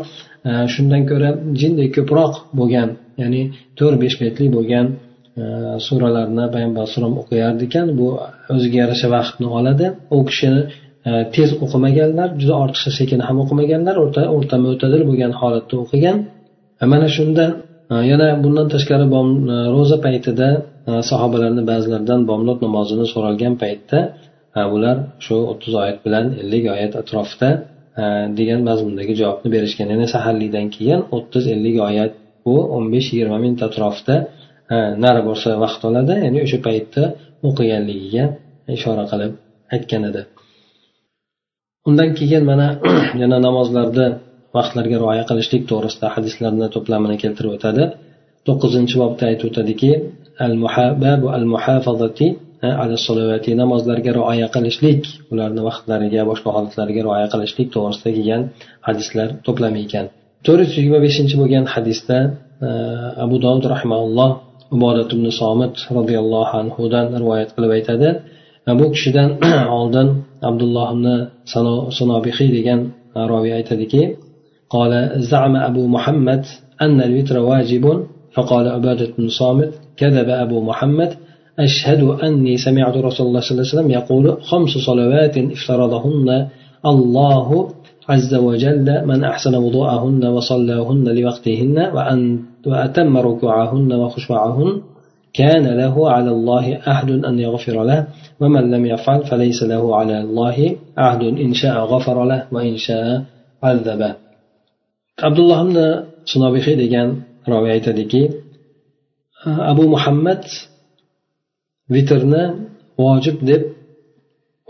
e, 0.48 0.50
shundan 0.74 1.02
ko'ra 1.10 1.30
jindek 1.60 1.90
ko'proq 1.96 2.34
bo'lgan 2.58 2.88
ya'ni 3.22 3.42
to'rt 3.78 3.98
besh 4.04 4.16
betli 4.22 4.46
bo'lgan 4.56 4.86
e, 5.40 5.44
suralarni 5.86 6.44
payg'ambar 6.54 6.80
alayhisalom 6.82 7.14
o'qiyardi 7.22 7.62
ekan. 7.68 7.86
Bu 7.98 8.06
o'ziga 8.54 8.78
yarasha 8.82 9.08
vaqtni 9.16 9.48
oladi. 9.58 9.86
U 10.16 10.18
kishini 10.28 10.62
tez 11.34 11.50
o'qimaganlar 11.64 12.28
juda 12.40 12.54
ortiqcha 12.64 12.90
sekin 12.98 13.20
ham 13.26 13.36
o'qimaganlar 13.44 13.96
o'rta 14.04 14.22
o'rta 14.36 14.56
mo'tadil 14.66 15.02
bo'lgan 15.10 15.32
holatda 15.40 15.74
o'qigan. 15.84 16.18
Mana 16.92 17.08
shunda 17.16 17.44
yana 18.10 18.28
bundan 18.44 18.66
tashqari 18.74 19.06
e, 19.54 19.56
ro'za 19.74 19.98
paytida 20.06 20.48
e, 20.88 20.92
sahobalarni 21.10 21.62
ba'zilaridan 21.70 22.20
bomdod 22.30 22.58
namozini 22.66 23.06
so'ralgan 23.12 23.54
paytda 23.62 23.98
e, 24.58 24.60
ular 24.74 24.96
shu 25.24 25.36
o'ttiz 25.52 25.74
oyat 25.82 25.98
bilan 26.06 26.26
ellik 26.42 26.64
oyat 26.74 26.92
atrofida 27.02 27.50
degan 28.38 28.60
mazmundagi 28.68 29.14
javobni 29.20 29.48
berishgan. 29.54 29.86
Ya'ni 29.92 30.06
saharlikdan 30.14 30.66
keyin 30.76 31.00
o'ttiz 31.16 31.44
ellik 31.54 31.76
oyat 31.88 32.12
bu 32.46 32.54
o'n 32.76 32.84
besh 32.94 33.08
yigirma 33.12 33.38
minut 33.44 33.60
atrofida 33.68 34.16
nari 35.04 35.20
borsa 35.28 35.48
vaqt 35.64 35.82
oladi. 35.88 36.14
Ya'ni 36.24 36.38
o'sha 36.46 36.58
paytda 36.66 37.02
o'qiganligiga 37.48 38.24
ishora 38.76 39.04
qilib 39.10 39.32
aytgan 39.74 40.02
edi. 40.10 40.22
Undan 41.88 42.10
keyin 42.18 42.44
mana 42.50 42.66
yana 43.22 43.38
namozlarda 43.46 44.06
vaqtlarga 44.56 44.96
rioya 45.02 45.24
qilishlik 45.30 45.62
to'g'risida 45.70 46.06
hadislarni 46.14 46.66
to'plamini 46.74 47.16
keltirib 47.22 47.52
o'tadi. 47.56 47.84
To'qqizinchi 48.46 48.96
bobda 49.02 49.24
aytib 49.30 49.46
o'tadiki 49.50 49.90
al 50.46 50.54
al 51.38 51.46
muhafazati 51.54 52.26
namozlarga 53.62 54.10
rioya 54.18 54.48
qilishlik. 54.54 55.00
Ularni 55.32 55.62
vaqtlariga 55.68 56.22
boshqa 56.30 56.50
holatlariga 56.56 57.00
rioya 57.06 57.28
qilishlik 57.32 57.68
to'g'risida 57.74 58.10
kelgan 58.16 58.42
hadislar 58.88 59.28
to'plami 59.46 59.80
ekan. 59.86 60.06
To'rt 60.46 60.60
yuz 60.66 60.74
yigirma 60.78 61.00
beshinchi 61.06 61.34
bo'lgan 61.40 61.64
hadisda 61.74 62.18
abu 63.24 63.36
dovud 63.44 63.64
rahimaulloh 63.74 64.30
ibodat 64.76 65.10
ibn 65.16 65.26
somit 65.40 65.74
roziyallohu 65.98 66.54
anhudan 66.62 67.06
rivoyat 67.22 67.50
qilib 67.56 67.72
aytadi 67.78 68.08
bu 68.80 68.86
kishidan 68.94 69.28
oldin 69.78 70.08
abdulloh 70.48 70.86
ibn 70.94 71.06
sanobihiy 71.98 72.48
degan 72.56 72.80
roviy 73.32 73.52
aytadiki 73.58 74.02
قال 74.70 75.12
زعم 75.16 75.56
أبو 75.56 75.86
محمد 75.86 76.46
أن 76.82 77.00
الوتر 77.00 77.38
واجب 77.38 78.06
فقال 78.34 78.68
عبادة 78.68 79.08
بن 79.18 79.28
صامت 79.28 79.72
كذب 79.96 80.28
أبو 80.28 80.60
محمد 80.60 81.14
أشهد 81.58 82.02
أني 82.02 82.56
سمعت 82.56 82.96
رسول 82.96 83.26
الله 83.26 83.40
صلى 83.40 83.50
الله 83.50 83.70
عليه 83.70 83.74
وسلم 83.74 83.90
يقول 83.90 84.42
خمس 84.42 84.70
صلوات 84.70 85.38
افترضهن 85.38 86.48
الله 86.86 87.68
عز 88.08 88.34
وجل 88.34 89.06
من 89.06 89.24
أحسن 89.24 89.54
وضوءهن 89.54 90.26
وصلاهن 90.26 91.04
لوقتهن 91.04 91.78
وأن 91.94 92.40
وأتم 92.66 93.16
ركوعهن 93.16 93.92
وخشوعهن. 93.92 94.82
كان 95.32 95.66
له 95.66 96.10
على 96.10 96.30
الله 96.30 96.78
عهد 96.86 97.24
أن 97.24 97.38
يغفر 97.38 97.84
له 97.84 98.06
ومن 98.40 98.70
لم 98.70 98.86
يفعل 98.86 99.24
فليس 99.24 99.62
له 99.62 99.96
على 99.96 100.20
الله 100.20 100.76
عهد 100.98 101.22
إن 101.22 101.54
شاء 101.54 101.84
غفر 101.84 102.24
له 102.24 102.46
وإن 102.52 102.76
شاء 102.76 103.22
عذبه. 103.62 104.29
abdulloh 105.28 105.60
ibn 105.66 105.76
sunobihiy 106.30 106.76
degan 106.82 107.08
roviy 107.52 107.72
aytadiki 107.76 108.22
abu 109.72 109.84
muhammad 109.94 110.42
vitrni 111.94 112.44
vojib 113.02 113.38
deb 113.50 113.62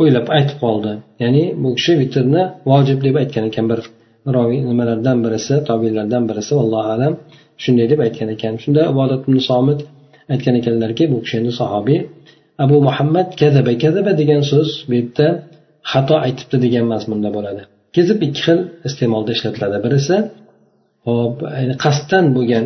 o'ylab 0.00 0.26
aytib 0.36 0.58
qoldi. 0.64 0.92
Ya'ni 1.22 1.44
bu 1.62 1.68
kishi 1.78 1.92
vitrni 2.02 2.42
vojib 2.70 2.98
deb 3.06 3.14
aytgan 3.22 3.44
ekan. 3.50 3.66
Bir 3.70 3.80
roviy 4.36 4.60
nimalardan 4.70 5.18
birisi 5.24 5.54
tobiylardan 5.68 6.22
birisi 6.30 6.52
allohu 6.62 6.88
alam 6.96 7.12
shunday 7.62 7.86
deb 7.92 8.00
aytgan 8.06 8.28
ekan. 8.34 8.54
Shunda 8.62 8.82
ibodat 8.92 9.20
ibn 9.26 9.38
somit 9.50 9.80
aytgan 10.32 10.54
ekanlarki 10.60 11.04
bu 11.12 11.18
kishi 11.24 11.36
endi 11.40 11.52
sahobiy. 11.60 12.00
Abu 12.64 12.76
muhammad 12.88 13.28
kazaba 13.40 13.72
kazaba 13.84 14.12
degan 14.20 14.42
so'z 14.50 14.70
bu 14.88 14.94
yerda 14.98 15.26
xato 15.92 16.14
aytibdi 16.26 16.56
degan 16.64 16.84
mazmunda 16.92 17.28
bo'ladi. 17.36 17.62
Kezib 17.96 18.18
ikki 18.26 18.40
xil 18.46 18.58
iste'molda 18.88 19.30
ishlatiladi. 19.36 19.78
Birisi 19.86 20.16
hop 21.08 21.34
qasddan 21.84 22.24
bo'lgan 22.36 22.64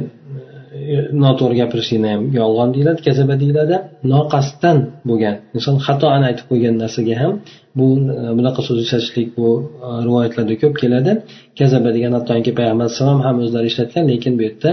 e, 0.92 0.96
noto'g'ri 1.24 1.56
gapirishlikni 1.62 2.08
ham 2.14 2.22
yolg'on 2.40 2.68
deyiladi 2.74 3.00
kazaba 3.08 3.34
deyiladi. 3.42 3.76
Noqasddan 4.12 4.78
bo'lgan 5.08 5.34
inson 5.56 5.76
xatoan 5.86 6.22
aytib 6.28 6.46
qo'ygan 6.50 6.74
narsaga 6.82 7.14
ham 7.22 7.32
bu 7.78 7.86
e, 8.16 8.18
bunaqa 8.38 8.60
so'z 8.68 8.78
ishlatishlik 8.84 9.28
bu 9.38 9.48
e, 9.86 9.88
rivoyatlarda 10.06 10.54
ko'p 10.62 10.74
keladi. 10.82 11.12
Kazaba 11.60 11.88
degan 11.96 12.12
hattoki 12.18 12.50
payg'ambar 12.58 12.84
alayhissalom 12.86 13.20
ham 13.26 13.36
o'zlari 13.44 13.66
ishlatgan 13.72 14.04
lekin 14.12 14.32
bu 14.38 14.42
yerda 14.48 14.72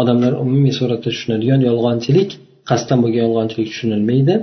odamlar 0.00 0.32
umumiy 0.44 0.74
suratda 0.80 1.08
tushunadigan 1.14 1.60
yolg'onchilik 1.68 2.30
qasddan 2.70 2.98
bo'lgan 3.04 3.22
yolg'onchilik 3.26 3.66
tushunilmaydi. 3.72 4.34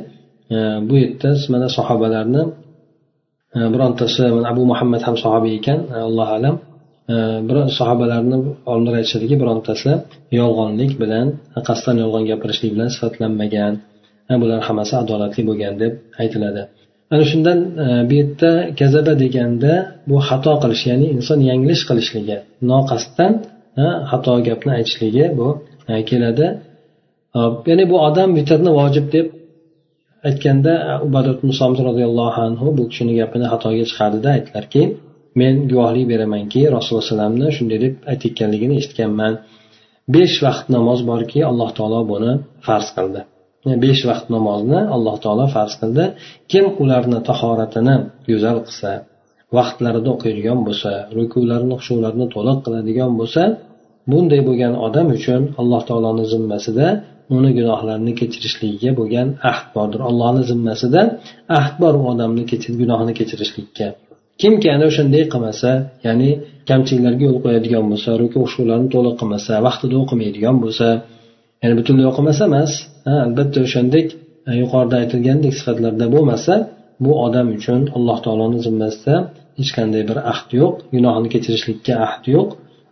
Bu 0.90 0.96
yerda 1.04 1.30
mana 1.54 1.68
sahobalarni 1.78 2.44
birontasi 3.74 4.24
abu 4.52 4.64
muhammad 4.72 5.02
ham 5.08 5.16
sahobiy 5.24 5.54
ekan 5.60 5.80
allohu 6.08 6.34
alam. 6.40 6.56
Bir 7.48 7.58
sahobalarni 7.80 8.38
olimlar 8.72 8.94
aytishadiki 9.00 9.36
birontasi 9.42 9.92
yolg'onlik 10.40 10.92
bilan 11.02 11.28
qasddan 11.68 11.96
yolg'on 12.04 12.24
gapirishlik 12.32 12.72
bilan 12.76 12.90
sifatlanmagan. 12.96 13.74
Bular 14.42 14.60
hammasi 14.68 14.94
adolatli 15.04 15.42
bo'lgan 15.50 15.74
deb 15.84 15.94
aytiladi. 16.22 16.62
Ana 17.14 17.24
shundan 17.32 17.60
e, 17.86 17.88
bu 18.10 18.14
yerda 18.20 18.52
kazaba 18.80 19.14
deganda 19.24 19.74
bu 20.10 20.18
xato 20.28 20.54
qilish 20.64 20.84
ya'ni 20.90 21.08
inson 21.18 21.40
yanglish 21.50 21.84
qilishligi 21.90 22.38
noqasddan 22.72 23.34
xato 24.12 24.34
gapni 24.48 24.72
aytishligi 24.78 25.26
bu 25.40 25.48
e, 25.92 25.94
keladi. 26.10 26.48
Ya'ni 27.70 27.86
bu 27.92 27.98
odam 28.08 28.30
vitrni 28.38 28.72
vojib 28.80 29.06
deb 29.16 29.28
aytganda 30.30 30.74
ubadat 31.08 31.40
musomiz 31.50 31.80
roziyallohu 31.90 32.40
anhu 32.48 32.66
bu 32.78 32.84
kishini 32.92 33.14
gapini 33.20 33.46
xatoga 33.54 33.84
chiqardida 33.90 34.30
aytdilarki 34.38 34.82
men 35.40 35.54
guvohlik 35.72 36.06
beramanki 36.12 36.62
rasululloh 36.76 37.04
alayhivasallamni 37.04 37.48
shunday 37.58 37.80
deb 37.86 37.94
aytayotganligini 38.12 38.76
eshitganman. 38.82 39.34
Besh 40.16 40.38
vaqt 40.46 40.66
namoz 40.76 41.00
borki 41.12 41.40
alloh 41.50 41.70
taolo 41.78 42.02
buni 42.12 42.32
farz 42.68 42.88
qildi. 42.96 43.22
Besh 43.84 44.02
vaqt 44.10 44.28
namozni 44.36 44.80
alloh 44.96 45.16
taolo 45.24 45.46
farz 45.56 45.74
qildi. 45.82 46.06
Kim 46.52 46.66
ularni 46.84 47.20
tahoratini 47.30 47.96
go'zal 48.30 48.58
qilsa 48.68 48.92
vaqtlarida 49.58 50.10
o'qiydigan 50.16 50.60
bo'lsa 50.68 50.92
rukularni 51.18 51.76
xushularni 51.80 52.26
to'liq 52.36 52.58
qiladigan 52.66 53.12
bo'lsa 53.20 53.44
bunday 54.12 54.42
bo'lgan 54.48 54.74
odam 54.88 55.08
uchun 55.18 55.42
alloh 55.62 55.82
taoloni 55.90 56.26
zimmasida 56.34 56.88
uni 57.36 57.52
gunohlarini 57.60 58.14
kechirishligiga 58.20 58.92
bo'lgan 59.00 59.28
ahd 59.52 59.68
bordir. 59.76 60.02
Allohni 60.10 60.44
zimmasida 60.52 61.02
ahd 61.60 61.76
bor 61.82 61.94
u 62.02 62.04
odamni 62.14 62.44
gunohini 62.82 63.14
kechirishlikka. 63.20 63.88
Kimki 64.42 64.68
ana 64.76 64.86
o'shanday 64.92 65.24
qilmasa 65.34 65.70
ya'ni 66.06 66.30
kamchiliklarga 66.70 67.24
yo'l 67.28 67.40
qo'yadigan 67.46 67.86
bo'lsa 67.92 68.10
ruku 68.22 68.40
shularni 68.54 68.88
to'liq 68.96 69.16
qilmasa 69.22 69.54
vaqtida 69.68 69.96
o'qimaydigan 70.04 70.56
bo'lsa 70.64 70.88
ya'ni 71.62 71.76
butunlay 71.80 72.06
o'qimasa 72.12 72.42
emas 72.50 72.72
albatta 73.28 73.60
o'shandek 73.68 74.08
e, 74.50 74.52
yuqorida 74.62 74.96
aytilgandek 75.02 75.54
sifatlarda 75.60 76.06
bo'lmasa 76.16 76.54
bu 77.04 77.12
odam 77.26 77.48
uchun 77.58 77.82
alloh 77.98 78.18
taoloni 78.26 78.60
zimmasida 78.66 79.16
hech 79.60 79.72
qanday 79.78 80.04
bir 80.10 80.18
ahd 80.32 80.50
yo'q 80.60 80.74
gunohini 80.96 81.30
kechirishlikka 81.34 81.94
ahd 82.08 82.24
yo'q. 82.36 82.50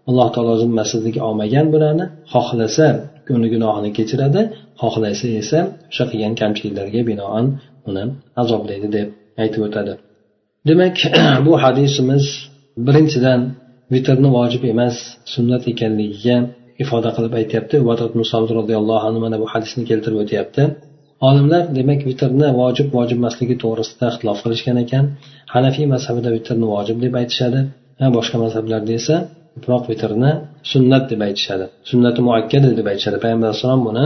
Alloh 0.09 0.27
taolo 0.35 0.53
zimmasiga 0.63 1.21
olmagan 1.27 1.67
bularni 1.73 2.05
xohlasa 2.33 2.87
uni 3.35 3.47
gunohini 3.53 3.89
kechiradi 3.97 4.41
xohlasa 4.81 5.27
esa 5.41 5.59
o'sha 5.91 6.03
qilgan 6.11 6.33
kamchiliklarga 6.41 7.01
binoan 7.09 7.45
uni 7.89 8.03
azoblaydi 8.41 8.87
deb 8.97 9.07
aytib 9.43 9.61
o'tadi. 9.67 9.93
Demak 10.69 10.95
bu 11.45 11.53
hadisimiz 11.63 12.25
birinchidan 12.87 13.41
vitrni 13.93 14.29
vojib 14.37 14.63
emas 14.73 14.95
sunnat 15.33 15.63
ekanligiga 15.71 16.37
ifoda 16.83 17.09
qilib 17.15 17.33
aytyapti. 17.41 17.75
Roziyallohu 18.59 19.05
anhu 19.09 19.19
mana 19.25 19.37
bu 19.43 19.47
hadisni 19.53 19.83
keltirib 19.89 20.19
o'tyapti. 20.23 20.63
Olimlar 21.27 21.63
demak 21.77 22.01
vitrni 22.09 22.47
vojib 22.61 22.87
vojib 22.97 23.17
emasligi 23.21 23.55
to'g'risida 23.63 24.05
ixtilof 24.11 24.39
qilishgan 24.43 24.77
ekan. 24.83 25.03
Hanafiy 25.53 25.85
mazhabida 25.93 26.29
vitrni 26.37 26.67
vojib 26.75 26.97
deb 27.05 27.13
aytishadi 27.21 27.59
boshqa 28.17 28.37
mazhablarda 28.43 28.91
esa 28.99 29.15
ko'proq 29.55 29.83
vitrni 29.91 30.31
sunnat 30.71 31.03
deb 31.11 31.21
aytishadi 31.27 31.65
sunnati 31.89 32.19
muakkada 32.27 32.69
deb 32.79 32.87
aytishadi. 32.91 33.17
Payg'ambar 33.23 33.47
alayhissalom 33.49 33.81
buni 33.89 34.05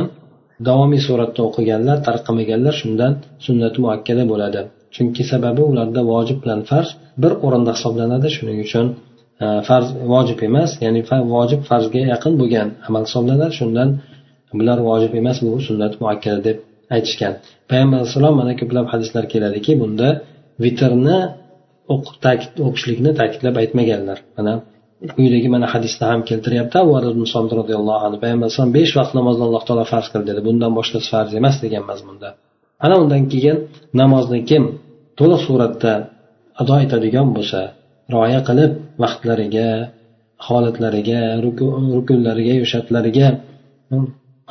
davomiy 0.67 1.01
suratda 1.07 1.41
o'qiganlar 1.47 1.97
tarqamaganlar 2.07 2.73
shundan 2.81 3.11
sunnati 3.45 3.77
muakkada 3.85 4.23
bo'ladi. 4.31 4.61
Chunki 4.95 5.23
sababi 5.31 5.61
ularda 5.71 6.01
vojib 6.13 6.37
bilan 6.43 6.61
farz 6.69 6.89
bir 7.23 7.31
o'rinda 7.45 7.71
hisoblanadi. 7.77 8.27
Shuning 8.35 8.59
uchun 8.65 8.85
e, 9.43 9.45
farz 9.67 9.87
vojib 10.13 10.39
emas 10.47 10.71
ya'ni 10.85 11.01
vojib 11.35 11.61
farzga 11.69 12.01
yaqin 12.13 12.33
bo'lgan 12.41 12.67
amal 12.87 13.03
hisoblanadi. 13.07 13.53
Shundan 13.59 13.89
bular 14.59 14.79
vojib 14.89 15.13
emas 15.21 15.37
bu 15.45 15.59
sunnat 15.67 15.93
muakkada 16.01 16.39
deb 16.47 16.57
aytishgan. 16.95 17.33
Payg'ambar 17.69 17.97
alayhissalom 17.99 18.35
mana 18.41 18.53
ko'plab 18.59 18.85
hadislar 18.93 19.23
keladiki 19.33 19.71
bunda 19.81 20.07
vitrni 20.63 21.19
o'qishlikni 22.67 23.11
ta'kidlab 23.19 23.55
aytmaganlar. 23.61 24.17
Mana 24.37 24.53
quyidagi 25.17 25.47
mana 25.55 25.67
hadisda 25.73 26.03
ham 26.11 26.21
keltiryapti. 26.29 26.77
Roziyallohu 27.61 28.01
anhu 28.07 28.17
payg'ambar 28.23 28.45
alayhisalom 28.47 28.71
besh 28.77 28.91
vaqt 28.99 29.13
namozni 29.19 29.43
alloh 29.47 29.63
taolo 29.67 29.85
farz 29.93 30.07
qildi. 30.13 30.27
Dedi 30.29 30.41
bundan 30.47 30.71
boshqasi 30.77 31.07
farz 31.13 31.31
emas 31.39 31.55
degan 31.63 31.83
mazmunda. 31.91 32.29
Ana 32.85 32.95
undan 33.03 33.23
keyin 33.33 33.57
namozni 34.01 34.39
kim 34.49 34.63
to'liq 35.19 35.41
suratda 35.47 35.93
ado 36.61 36.75
etadigan 36.85 37.27
bo'lsa 37.37 37.61
rioya 38.13 38.41
qilib 38.47 38.71
vaqtlariga 39.03 39.69
holatlariga 40.47 41.19
rukunlariga 41.95 42.53
yo'shatlariga 42.61 43.27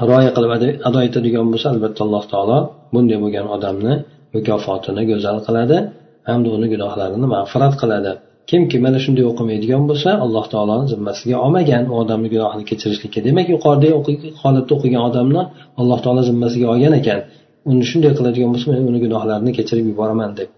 rioya 0.09 0.31
qilib 0.37 0.50
ado 0.88 0.98
etadigan 1.09 1.46
bo'lsa 1.53 1.66
albatta 1.74 2.00
alloh 2.07 2.24
taolo 2.33 2.59
bunday 2.94 3.18
bo'lgan 3.24 3.46
odamni 3.57 3.94
mukofotini 4.35 5.03
go'zal 5.11 5.38
qiladi 5.46 5.79
hamda 6.29 6.48
uni 6.57 6.66
gunohlarini 6.72 7.27
mag'firat 7.35 7.74
qiladi. 7.83 8.12
Kimki 8.50 8.77
mana 8.85 8.98
shunday 9.05 9.24
o'qimaydigan 9.31 9.83
bo'lsa 9.90 10.11
alloh 10.24 10.44
taoloni 10.53 10.87
zimmasiga 10.92 11.37
olmagan 11.44 11.85
u 11.92 11.94
odamni 12.03 12.29
gunohini 12.35 12.64
kechirishlikka 12.70 13.20
demak 13.27 13.46
yuqoridagi 13.55 14.29
holatda 14.42 14.72
o'qigan 14.77 15.03
odamni 15.09 15.42
alloh 15.81 15.98
taolo 16.05 16.22
zimmasiga 16.31 16.66
olgan 16.74 16.94
ekan. 17.00 17.20
Uni 17.70 17.85
shunday 17.90 18.12
qiladigan 18.18 18.50
bo'lsa 18.55 18.66
men 18.72 18.81
uni 18.90 18.98
gunohlarini 19.05 19.53
kechirib 19.59 19.87
yuboraman 19.90 20.33
deb. 20.40 20.48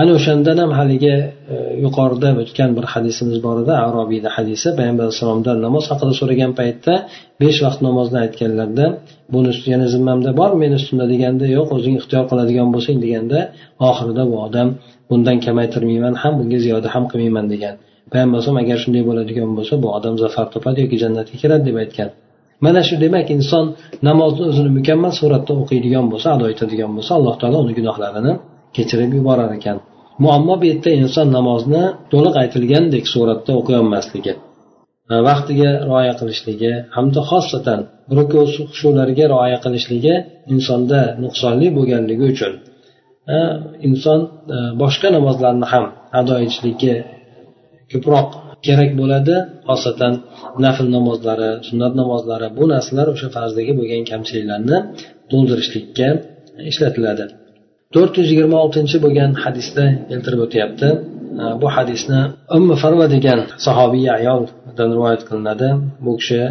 Ana 0.00 0.12
o'shandan 0.18 0.56
ham 0.62 0.72
haligi 0.78 1.14
e, 1.54 1.56
yuqorida 1.84 2.28
o'tgan 2.42 2.70
bir 2.76 2.84
hadisimiz 2.92 3.38
bor 3.46 3.56
edi 3.62 3.72
arobiyni 3.86 4.30
hadisi. 4.36 4.68
Payg'ambar 4.78 5.04
alayhissalomdan 5.06 5.56
namoz 5.66 5.84
haqida 5.90 6.14
so'ragan 6.20 6.52
paytda 6.60 6.94
besh 7.42 7.58
vaqt 7.64 7.80
namozni 7.88 8.18
aytganlarida 8.24 8.86
buni 9.34 9.50
yana 9.72 9.86
zimmamda 9.94 10.30
bor 10.40 10.50
meni 10.62 10.74
ustimda 10.80 11.06
deganda 11.12 11.44
yo'q 11.56 11.68
o'zing 11.76 11.94
ixtiyor 12.00 12.24
qiladigan 12.30 12.68
bo'lsang 12.74 12.98
deganda 13.04 13.38
oxirida 13.90 14.22
bu 14.30 14.36
odam 14.46 14.68
bundan 15.10 15.36
kamaytirmayman 15.46 16.14
ham 16.22 16.32
bunga 16.40 16.58
ziyoda 16.64 16.88
ham 16.94 17.04
qilmayman 17.10 17.46
degan. 17.54 17.74
Payg'ambar 18.12 18.36
alayhisalom 18.36 18.60
agar 18.64 18.76
shunday 18.84 19.02
bo'ladigan 19.10 19.50
bo'lsa 19.58 19.74
bu 19.82 19.88
odam 19.96 20.14
zafar 20.24 20.46
topadi 20.54 20.78
yoki 20.84 20.96
jannatga 21.02 21.36
kiradi 21.42 21.64
deb 21.68 21.78
aytgan. 21.84 22.10
Mana 22.64 22.80
shu 22.88 22.94
demak 23.04 23.26
inson 23.36 23.64
namozni 24.08 24.42
o'zini 24.50 24.70
mukammal 24.78 25.12
suratda 25.20 25.52
o'qiydigan 25.62 26.06
bo'lsa 26.12 26.28
ado 26.36 26.44
etadigan 26.54 26.90
bo'lsa 26.96 27.12
alloh 27.18 27.34
taolo 27.40 27.58
uni 27.64 27.74
gunohlarini 27.78 28.32
kechirib 28.76 29.10
yuborar 29.18 29.50
ekan. 29.58 29.78
Muammo 30.24 30.54
bu 30.60 30.64
yerda 30.70 30.90
inson 31.02 31.28
namozni 31.36 31.82
to'liq 32.12 32.34
aytilgandek 32.42 33.04
suratda 33.14 33.52
o'qiy 33.60 33.76
olmasligi 33.82 34.32
e, 35.12 35.14
vaqtiga 35.28 35.70
rioya 35.88 36.14
qilishligi 36.20 36.72
hamda 36.96 37.20
xosatan 37.30 37.80
ruku 38.18 38.40
xushularga 38.54 39.24
rioya 39.34 39.58
qilishligi 39.64 40.14
insonda 40.54 41.00
nuqsonli 41.22 41.68
bo'lganligi 41.76 42.24
uchun 42.32 42.52
e, 43.34 43.38
inson 43.88 44.20
e, 44.56 44.56
boshqa 44.82 45.08
namozlarni 45.16 45.66
ham 45.72 45.84
ado 46.20 46.34
etishlikka 46.44 46.94
ko'proq 47.92 48.28
kerak 48.65 48.91
bo'ladi 48.99 49.35
xosatan 49.69 50.13
nafl 50.65 50.87
namozlari 50.97 51.51
sunnat 51.67 51.93
namozlari 52.01 52.47
bu 52.57 52.63
narsalar 52.73 53.07
o'sha 53.13 53.27
farzdagi 53.35 53.73
bo'lgan 53.79 54.03
kamchiliklarni 54.11 54.77
to'ldirishlikka 55.31 56.07
ishlatiladi 56.71 57.25
to'rt 57.95 58.13
yuz 58.19 58.27
yigirma 58.31 58.57
oltinchi 58.65 58.97
bo'lgan 59.05 59.31
hadisda 59.43 59.85
keltirib 60.09 60.41
o'tyapti 60.45 60.89
bu 61.61 61.67
hadisni 61.75 62.21
ummi 62.57 62.75
farva 62.83 63.05
degan 63.15 63.39
sahobiy 63.65 64.07
ayoldan 64.19 64.89
rivoyat 64.95 65.21
qilinadi 65.29 65.69
bu 66.05 66.11
kishi 66.19 66.41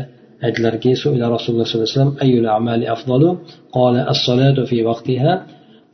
aytdilarki 0.47 0.91
rasululloh 1.37 1.67
sollallohu 1.69 1.89
alayhi 1.89 1.95
vasallam 1.97 2.13
ayyul 2.25 2.49
amali 2.59 2.87
afdalu 2.97 3.29
qala 3.77 4.01
as-salatu 4.13 4.63
fi 4.71 4.79
vaqtiha 4.91 5.33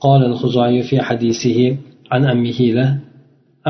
قال 0.07 0.25
الخزاعي 0.25 0.83
في 0.83 0.97
حديثه 1.01 1.77
عن 2.13 2.25
أمه 2.25 2.61
له 2.61 2.99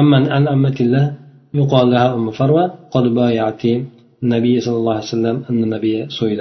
أما 0.01 0.33
عن 0.35 0.49
أمة 0.49 0.77
الله 0.81 1.15
يقال 1.61 1.91
لها 1.93 2.09
أم 2.15 2.31
فروة 2.39 2.65
قد 2.95 3.05
بايعت 3.19 3.65
النبي 4.23 4.55
صلى 4.65 4.77
الله 4.81 4.95
عليه 4.99 5.13
وسلم 5.15 5.37
أن 5.51 5.59
النبي 5.67 5.95
سئل 6.19 6.41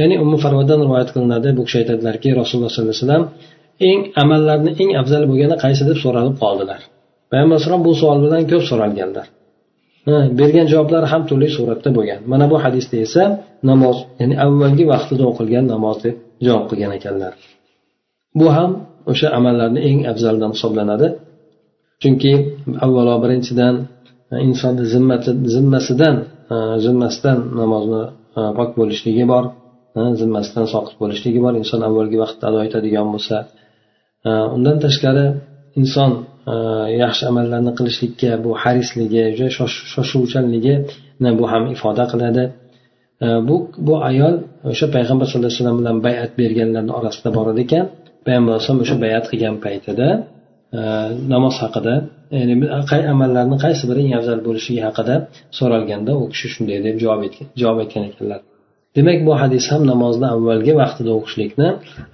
ya'ni 0.00 0.14
ummu 0.24 0.36
farvadan 0.44 0.78
rivoyat 0.84 1.10
qilinadi 1.14 1.48
bu 1.58 1.62
kishi 1.66 1.76
aytadilarki 1.82 2.28
rasululloh 2.40 2.70
sollallohu 2.74 2.94
alayhi 2.94 3.06
vasallam 3.06 3.24
eng 3.88 3.98
amallarni 4.22 4.70
eng 4.82 4.90
afzal 5.00 5.22
bo'lgani 5.30 5.56
qaysi 5.64 5.82
deb 5.90 5.98
so'ralib 6.04 6.34
qoldilar 6.42 6.80
payg'ambar 7.30 7.54
alayhisalom 7.56 7.82
bu 7.86 7.92
savol 8.00 8.18
bilan 8.24 8.42
ko'p 8.50 8.64
so'ralganlar 8.70 9.26
bergan 10.40 10.66
javoblari 10.72 11.06
ham 11.12 11.22
turli 11.28 11.48
suratda 11.56 11.90
bo'lgan 11.96 12.20
mana 12.32 12.44
bu 12.52 12.56
hadisda 12.64 12.96
esa 13.06 13.24
namoz 13.70 13.96
ya'ni 14.20 14.34
avvalgi 14.44 14.84
vaqtida 14.92 15.24
o'qilgan 15.30 15.64
namoz 15.74 15.96
deb 16.04 16.14
javob 16.46 16.64
qilgan 16.70 16.92
ekanlar 16.98 17.32
bu 18.40 18.46
ham 18.56 18.70
o'sha 19.12 19.28
amallarni 19.38 19.80
eng 19.90 19.98
afzalidan 20.12 20.50
hisoblanadi 20.56 21.08
chunki 22.02 22.32
avvalo 22.84 23.14
birinchidan 23.24 23.74
insonni 24.31 24.85
zimmasidan 25.55 26.15
e, 26.53 26.55
zimmasidan 26.85 27.39
namozni 27.59 28.03
e, 28.37 28.41
pok 28.57 28.71
bo'lishligi 28.79 29.25
bor 29.33 29.43
e, 29.97 30.01
zimmasidan 30.21 30.65
soqit 30.73 30.95
bo'lishligi 31.01 31.39
bor 31.45 31.53
inson 31.61 31.81
avvalgi 31.87 32.17
vaqtda 32.23 32.43
ado 32.49 32.59
etadigan 32.67 33.07
bo'lsa. 33.13 33.37
Undan 34.55 34.77
tashqari 34.85 35.25
inson 35.81 36.11
yaxshi 37.03 37.23
amallarni 37.31 37.71
qilishlikka 37.79 38.31
bu 38.45 38.51
harisligi 38.63 39.23
shoshuvchanligi 39.93 40.73
bu 41.39 41.45
ham 41.51 41.63
ifoda 41.75 42.05
qiladi. 42.11 42.43
Bu 43.47 43.55
bu 43.87 43.93
ayol 44.09 44.35
o'sha 44.71 44.87
payg'ambar 44.95 45.25
sallallohu 45.27 45.49
alayhi 45.49 45.61
vasallam 45.61 45.79
bilan 45.81 45.97
bayat 46.07 46.31
berganlarni 46.41 46.93
orasida 46.99 47.29
bor 47.37 47.47
ekan. 47.63 47.85
Payg'ambar 48.25 48.51
alayhisalom 48.53 48.81
o'sha 48.85 48.95
bayat 49.05 49.25
qilgan 49.31 49.55
paytida 49.65 50.07
namoz 51.33 51.55
haqida 51.63 51.93
ya'ni 52.37 52.55
qay 52.91 53.01
amallarni 53.13 53.57
qaysi 53.65 53.83
biri 53.89 53.99
eng 54.05 54.13
afzal 54.19 54.39
bo'lishligi 54.47 54.81
haqida 54.87 55.15
so'ralganda 55.57 56.11
u 56.21 56.23
kishi 56.33 56.47
shunday 56.53 56.79
deb 56.87 56.95
javob 57.03 57.21
etgan 57.27 57.47
javob 57.61 57.77
aytgan 57.83 58.03
ekanlar. 58.09 58.39
Demak 58.97 59.19
bu 59.27 59.33
hadis 59.41 59.65
ham 59.71 59.81
namozni 59.91 60.27
avvalgi 60.35 60.73
vaqtida 60.81 61.11
o'qishlikni 61.17 61.69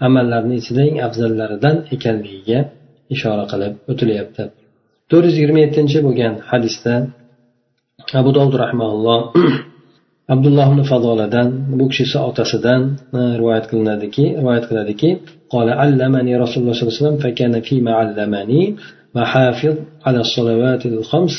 amallarni 0.07 0.55
ichida 0.61 0.81
eng 0.89 0.97
afzallaridan 1.07 1.75
ekanligiga 1.95 2.59
ishora 3.15 3.45
qilib 3.51 3.73
o'tilyapti. 3.91 4.43
To'rt 5.09 5.25
yuz 5.27 5.35
yigirma 5.39 5.59
yettinchi 5.65 5.97
bo'lgan 6.05 6.33
hadisda 6.51 6.93
abu 8.19 8.29
dovud 8.37 8.55
rahmaulloh 8.63 9.19
abdulloh 10.33 10.67
ibn 10.71 10.81
fazoladan 10.91 11.47
bu 11.79 11.85
kishi 11.89 12.03
esa 12.07 12.19
otasidan 12.29 12.81
rivoyat 13.39 13.65
qilinadiki 13.71 14.25
rivoyat 14.39 14.65
qiladiki 14.69 15.09
رسول 16.43 16.59
الله 16.61 16.73
صلى 16.73 16.83
الله 16.83 16.95
عليه 16.95 17.01
وسلم 17.01 17.17
فكان 17.25 17.53
فيما 17.67 17.91
علمني 17.99 18.75
وحافظ 19.15 19.75
على 20.05 20.19
الصلوات 20.25 20.85
الخمس 20.85 21.35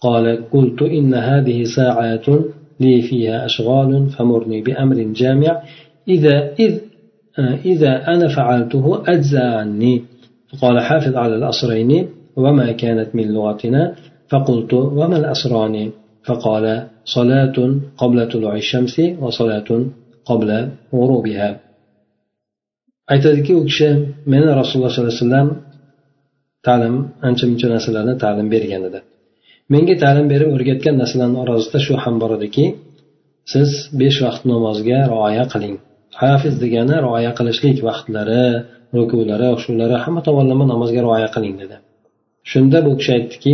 قال 0.00 0.24
قلت 0.54 0.82
إن 0.82 1.14
هذه 1.14 1.64
ساعات 1.64 2.26
لي 2.80 3.02
فيها 3.02 3.36
أشغال 3.44 4.08
فمرني 4.14 4.58
بأمر 4.62 4.96
جامع 5.20 5.62
إذا 6.08 6.36
إذ 6.64 6.72
إذا 7.72 7.92
أنا 8.08 8.28
فعلته 8.28 9.02
أجزى 9.06 9.38
عني 9.38 10.02
فقال 10.50 10.80
حافظ 10.80 11.16
على 11.16 11.34
الأصرين 11.36 12.08
وما 12.36 12.72
كانت 12.72 13.08
من 13.14 13.32
لغتنا 13.34 13.94
فقلت 14.28 14.74
وما 14.74 15.16
الأصران 15.16 15.90
فقال 16.27 16.65
صلاة 17.15 17.57
قبل 18.01 18.17
طلوع 18.33 18.53
الشمس 18.63 18.95
وصلاة 19.23 19.69
قبل 20.29 20.49
غروبها 20.99 21.49
aytadiki 23.13 23.53
u 23.59 23.61
kishi 23.69 23.89
meni 24.31 24.47
rasululloh 24.59 24.91
sollallohu 24.93 25.13
alayhi 25.13 25.25
vasallam 25.25 25.49
ta'lim 26.67 26.95
ancha 27.27 27.45
muncha 27.49 27.67
narsalarni 27.73 28.13
ta'lim 28.23 28.47
bergan 28.53 28.81
edi 28.89 28.99
menga 29.73 29.95
ta'lim 30.03 30.25
berib 30.33 30.49
o'rgatgan 30.55 30.95
narsalarni 31.01 31.37
orasida 31.43 31.79
shu 31.85 31.93
ham 32.03 32.15
bor 32.21 32.31
ediki 32.37 32.65
siz 33.53 33.69
besh 34.01 34.19
vaqt 34.25 34.43
namozga 34.51 34.99
rioya 35.13 35.45
qiling 35.53 35.75
hafiz 36.21 36.53
degani 36.63 36.95
rioya 37.05 37.31
qilishlik 37.37 37.77
vaqtlari 37.87 38.45
rukulari 38.97 39.47
shulari 39.63 39.95
hamma 40.03 40.21
tomonlama 40.27 40.65
namozga 40.73 41.01
rioya 41.07 41.29
qiling 41.35 41.55
dedi 41.61 41.77
shunda 42.51 42.77
bu 42.85 42.91
kishi 42.99 43.11
aytdiki 43.17 43.53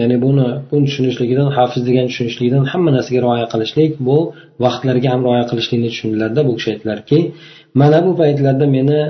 ya'ni 0.00 0.16
buni 0.24 0.48
buni 0.70 0.84
tushunishligidan 0.88 1.48
hafiz 1.56 1.82
degan 1.88 2.06
tushunishligidan 2.10 2.64
hamma 2.72 2.90
narsaga 2.96 3.20
rioya 3.24 3.46
qilishlik 3.52 3.92
bu 4.08 4.18
vaqtlarga 4.64 5.08
ham 5.12 5.20
rioya 5.26 5.44
qilishlikni 5.50 5.88
tushundilarda 5.94 6.40
bu 6.48 6.52
kishi 6.56 6.68
aytdilarki 6.72 7.18
mana 7.80 7.98
bu 8.06 8.12
paytlarda 8.20 8.66
meni 8.76 9.00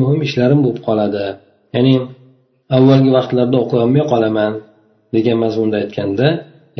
muhim 0.00 0.20
ishlarim 0.26 0.60
bo'lib 0.64 0.80
qoladi. 0.88 1.24
Ya'ni 1.76 1.94
avvalgi 2.76 3.10
vaqtlarda 3.18 3.56
o'qiolmay 3.64 4.04
qolaman 4.12 4.52
degan 5.14 5.36
mazmunda 5.44 5.76
aytganda 5.82 6.26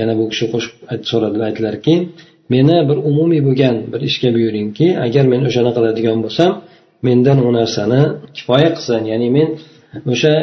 yana 0.00 0.12
bu 0.18 0.24
kishi 0.32 0.46
qo'shib 0.52 1.02
so'radilar 1.10 1.46
aytdilarki 1.50 1.94
meni 2.54 2.76
bir 2.88 2.98
umumiy 3.10 3.40
bo'lgan 3.48 3.74
bir 3.92 4.00
ishga 4.08 4.28
buyuringki 4.36 4.86
agar 5.06 5.24
men 5.32 5.40
o'shani 5.48 5.70
qiladigan 5.76 6.18
bo'lsam 6.24 6.50
mendan 7.06 7.38
u 7.46 7.50
narsani 7.58 8.00
kifoya 8.36 8.68
qilsin. 8.76 9.02
Ya'ni 9.12 9.28
men 9.36 9.48
o'sha 10.12 10.34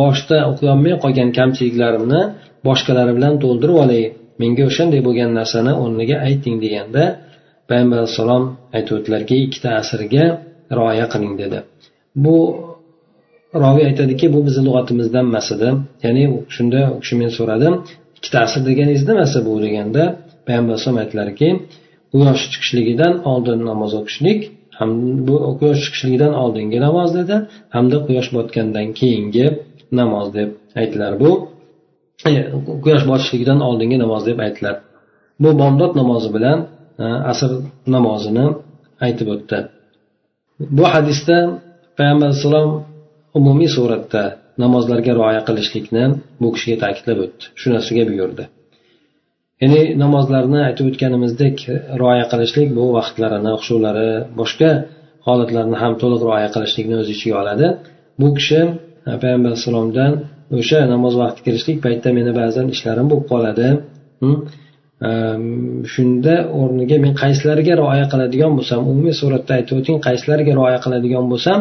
boshda 0.00 0.36
o'qiyolmay 0.50 0.94
qolgan 1.04 1.30
kamchiliklarimni 1.38 2.20
boshqalari 2.68 3.12
bilan 3.18 3.34
to'ldirib 3.44 3.76
olay. 3.84 4.02
Menga 4.42 4.64
o'shanday 4.70 5.00
bo'lgan 5.06 5.30
narsani 5.38 5.72
o'rniga 5.82 6.16
ayting 6.28 6.56
deganda 6.64 7.02
payg'ambar 7.68 7.96
alayhissalom 8.00 8.44
aytib 8.76 8.92
o'tdilarki 8.98 9.36
ikkita 9.46 9.70
asrga 9.80 10.24
rioya 10.78 11.06
qiling 11.12 11.34
dedi. 11.42 11.58
Bu 12.24 12.36
roviy 13.62 13.84
aytadiki 13.90 14.26
bu 14.34 14.38
bizni 14.46 14.62
lug'atimizdan 14.68 15.24
emas 15.30 15.48
edi 15.54 15.68
ya'ni 16.04 16.24
shunda 16.54 16.80
u 16.94 16.96
kishi 17.02 17.14
men 17.20 17.30
so'radim 17.38 17.74
ikkita 18.18 18.38
asr 18.46 18.60
deganingiz 18.68 19.02
nimasi 19.10 19.38
bu 19.46 19.52
deganda 19.64 20.02
payg'ambar 20.46 20.72
alayhisalom 20.72 20.98
aytdilarki 21.02 21.48
quyosh 22.12 22.42
chiqishligidan 22.52 23.12
oldin 23.32 23.58
namoz 23.70 23.92
o'qishlik 24.00 24.40
ham 24.80 24.90
bu 25.26 25.34
quyosh 25.58 25.80
chiqishligidan 25.84 26.32
oldingi 26.42 26.78
namoz 26.86 27.10
dedi 27.18 27.36
hamda 27.74 27.96
quyosh 28.06 28.28
botgandan 28.36 28.86
keyingi 28.98 29.46
namoz 30.00 30.26
deb 30.36 30.50
aytdilar 30.80 31.12
bu 31.22 31.30
e, 32.28 32.30
quyosh 32.84 33.04
botishligidan 33.10 33.60
oldingi 33.68 33.96
namoz 34.04 34.22
deb 34.28 34.38
aytdilar 34.46 34.76
bu 35.42 35.48
bomdod 35.60 35.92
namozi 36.00 36.28
bilan 36.36 36.58
e, 37.02 37.04
asr 37.32 37.50
namozini 37.94 38.46
aytib 39.06 39.28
o'tdi. 39.34 39.58
Bu 40.76 40.84
hadisda 40.94 41.36
payg'ambar 41.98 42.26
alayhissalom 42.28 42.70
umumiy 43.38 43.70
suratda 43.76 44.22
namozlarga 44.64 45.12
rioya 45.18 45.42
qilishlikni 45.48 46.04
bu 46.40 46.48
kishiga 46.54 46.76
ta'kidlab 46.84 47.18
o'tdi. 47.24 47.44
Shu 47.60 47.66
narsaga 47.74 48.02
buyurdi. 48.10 48.44
Ya'ni 49.62 49.80
namozlarni 50.02 50.60
aytib 50.68 50.86
o'tganimizdek 50.90 51.56
rioya 52.00 52.26
qilishlik 52.32 52.68
bu 52.78 52.84
vaqtlarini 52.96 53.52
xushulari 53.60 54.10
boshqa 54.40 54.70
holatlarni 55.26 55.76
ham 55.82 55.92
to'liq 56.02 56.22
rioya 56.28 56.48
qilishlikni 56.54 56.96
o'z 57.02 57.08
ichiga 57.14 57.36
oladi. 57.42 57.66
Bu 58.20 58.28
kishi 58.36 58.60
payg'ambar 59.22 59.48
alayhissalomdan 59.50 60.12
o'sha 60.58 60.78
namoz 60.94 61.14
vaqti 61.22 61.40
kirishlik 61.46 61.78
paytida 61.84 62.10
meni 62.18 62.32
ba'zan 62.40 62.66
ishlarim 62.74 63.06
bo'lib 63.10 63.26
qoladi. 63.32 63.68
Shunda 65.92 66.34
o'rniga 66.60 66.96
men 67.04 67.12
qaysilariga 67.22 67.74
rioya 67.82 68.06
qiladigan 68.12 68.52
bo'lsam 68.58 68.80
umumiy 68.90 69.14
suratda 69.20 69.52
aytib 69.58 69.74
o'ting 69.80 69.98
qaysilariga 70.06 70.52
rioya 70.58 70.78
qiladigan 70.84 71.24
bo'lsam 71.32 71.58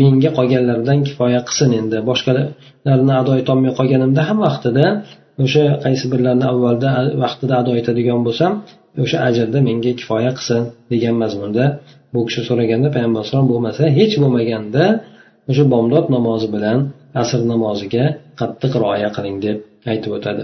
menga 0.00 0.30
qolganlaridan 0.38 0.98
kifoya 1.08 1.40
qilsin 1.48 1.70
endi. 1.80 1.98
Boshqalarni 2.10 3.12
ado 3.20 3.32
etolmay 3.42 3.72
qolganimda 3.78 4.22
ham 4.28 4.38
vaqtida 4.46 4.86
o'sha 5.44 5.64
qaysi 5.84 6.06
birlarini 6.12 6.46
avvalda 6.52 6.90
vaqtida 7.22 7.54
ado 7.62 7.72
etadigan 7.80 8.20
bo'lsam 8.26 8.52
o'sha 9.04 9.18
ajrda 9.28 9.58
menga 9.68 9.92
kifoya 10.00 10.30
qilsin 10.38 10.62
degan 10.92 11.14
mazmunda 11.22 11.64
bu 12.12 12.20
kishi 12.28 12.40
so'raganda 12.48 12.88
payg'ambar 12.94 13.18
alayhisalom 13.20 13.48
bo'lmasa 13.52 13.82
hech 13.98 14.14
bo'lmaganda 14.22 14.84
o'sha 15.50 15.64
bomdod 15.74 16.06
namozi 16.16 16.48
bilan 16.54 16.78
asr 17.22 17.40
namoziga 17.52 18.04
qattiq 18.40 18.72
rioya 18.82 19.08
qiling 19.16 19.36
deb 19.46 19.56
aytib 19.92 20.12
o'tadi. 20.18 20.42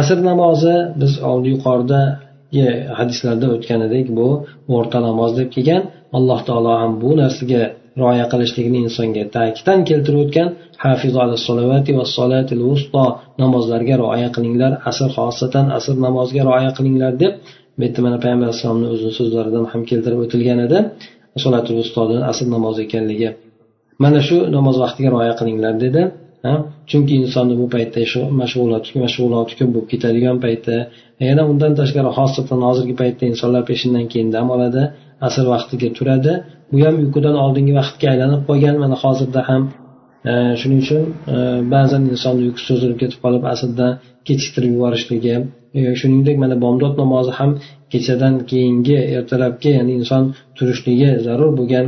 Asr 0.00 0.18
namozi 0.30 0.74
biz 1.00 1.12
yuqoridagi 1.52 2.66
hadislarda 2.98 3.46
o'tganidek 3.54 4.06
bu 4.18 4.28
o'rta 4.76 4.98
namoz 5.08 5.30
deb 5.38 5.48
kelgan 5.54 5.82
alloh 6.18 6.40
taolo 6.48 6.72
ham 6.82 6.92
bu 7.02 7.10
narsaga 7.22 7.62
rioya 7.98 8.26
qilishlikni 8.32 8.78
insonga 8.86 9.24
ta'kiddan 9.36 9.78
keltirib 9.88 10.20
o'tgan 10.24 10.48
hafiz 10.84 11.12
namozlarga 13.42 13.94
rioya 14.02 14.28
qilinglar 14.36 14.72
asr 14.90 15.08
xosatan 15.16 15.66
asr 15.78 15.94
namoziga 16.06 16.42
rioya 16.48 16.70
qilinglar 16.78 17.12
deb 17.22 17.32
bu 17.80 17.84
yerda 17.86 18.00
mana 18.06 18.18
payg'ambar 18.24 18.46
alayhissalomni 18.48 18.88
o'zini 18.94 19.12
so'zlaridan 19.18 19.64
ham 19.72 19.82
keltirib 19.90 20.20
o'tilgan 20.24 20.58
edi. 20.66 20.78
Solatul 21.44 21.78
ustoni 21.84 22.16
asr 22.30 22.46
namozi 22.56 22.80
ekanligi. 22.86 23.28
Mana 24.04 24.20
shu 24.26 24.36
namoz 24.56 24.76
vaqtiga 24.84 25.08
rioya 25.14 25.34
qilinglar 25.40 25.74
dedi. 25.84 26.02
Chunki 26.90 27.14
insonni 27.22 27.54
bu 27.60 27.66
paytda 27.74 28.00
mashg'ulot 28.40 28.84
mashg'uloti 29.02 29.52
ko'p 29.58 29.70
bo'lib 29.74 29.88
ketadigan 29.92 30.36
paytda 30.44 30.76
yana 31.28 31.42
undan 31.52 31.72
tashqari 31.80 32.10
xosatan 32.18 32.60
hozirgi 32.68 32.94
paytda 33.02 33.24
insonlar 33.32 33.62
peshindan 33.70 34.06
keyin 34.12 34.28
dam 34.36 34.46
oladi. 34.54 34.82
Asr 35.26 35.44
vaqtiga 35.54 35.88
turadi. 35.98 36.32
Bu 36.72 36.78
ham 36.86 36.96
uyqudan 37.02 37.36
oldingi 37.44 37.72
vaqtga 37.80 38.06
aylanib 38.12 38.42
qolgan 38.48 38.76
mana 38.82 38.96
hozirda 39.02 39.40
ham 39.48 39.62
e, 40.30 40.32
shuning 40.60 40.80
uchun 40.84 41.02
e, 41.34 41.36
ba'zan 41.74 42.02
insonni 42.12 42.42
uyqusi 42.48 42.64
cho'zilib 42.70 42.98
ketib 43.02 43.18
qolib 43.24 43.44
aslida 43.52 43.88
kechiktirib 44.28 44.70
yuborishligi 44.76 45.34
e, 45.78 45.80
shuningdek 46.00 46.36
mana 46.42 46.56
bomdod 46.64 46.94
namozi 47.02 47.32
ham 47.38 47.50
kechadan 47.92 48.34
keyingi 48.50 48.98
ertalabki 49.18 49.70
ya'ni 49.78 49.92
inson 50.00 50.22
turishligi 50.58 51.10
zarur 51.26 51.50
bo'lgan 51.60 51.86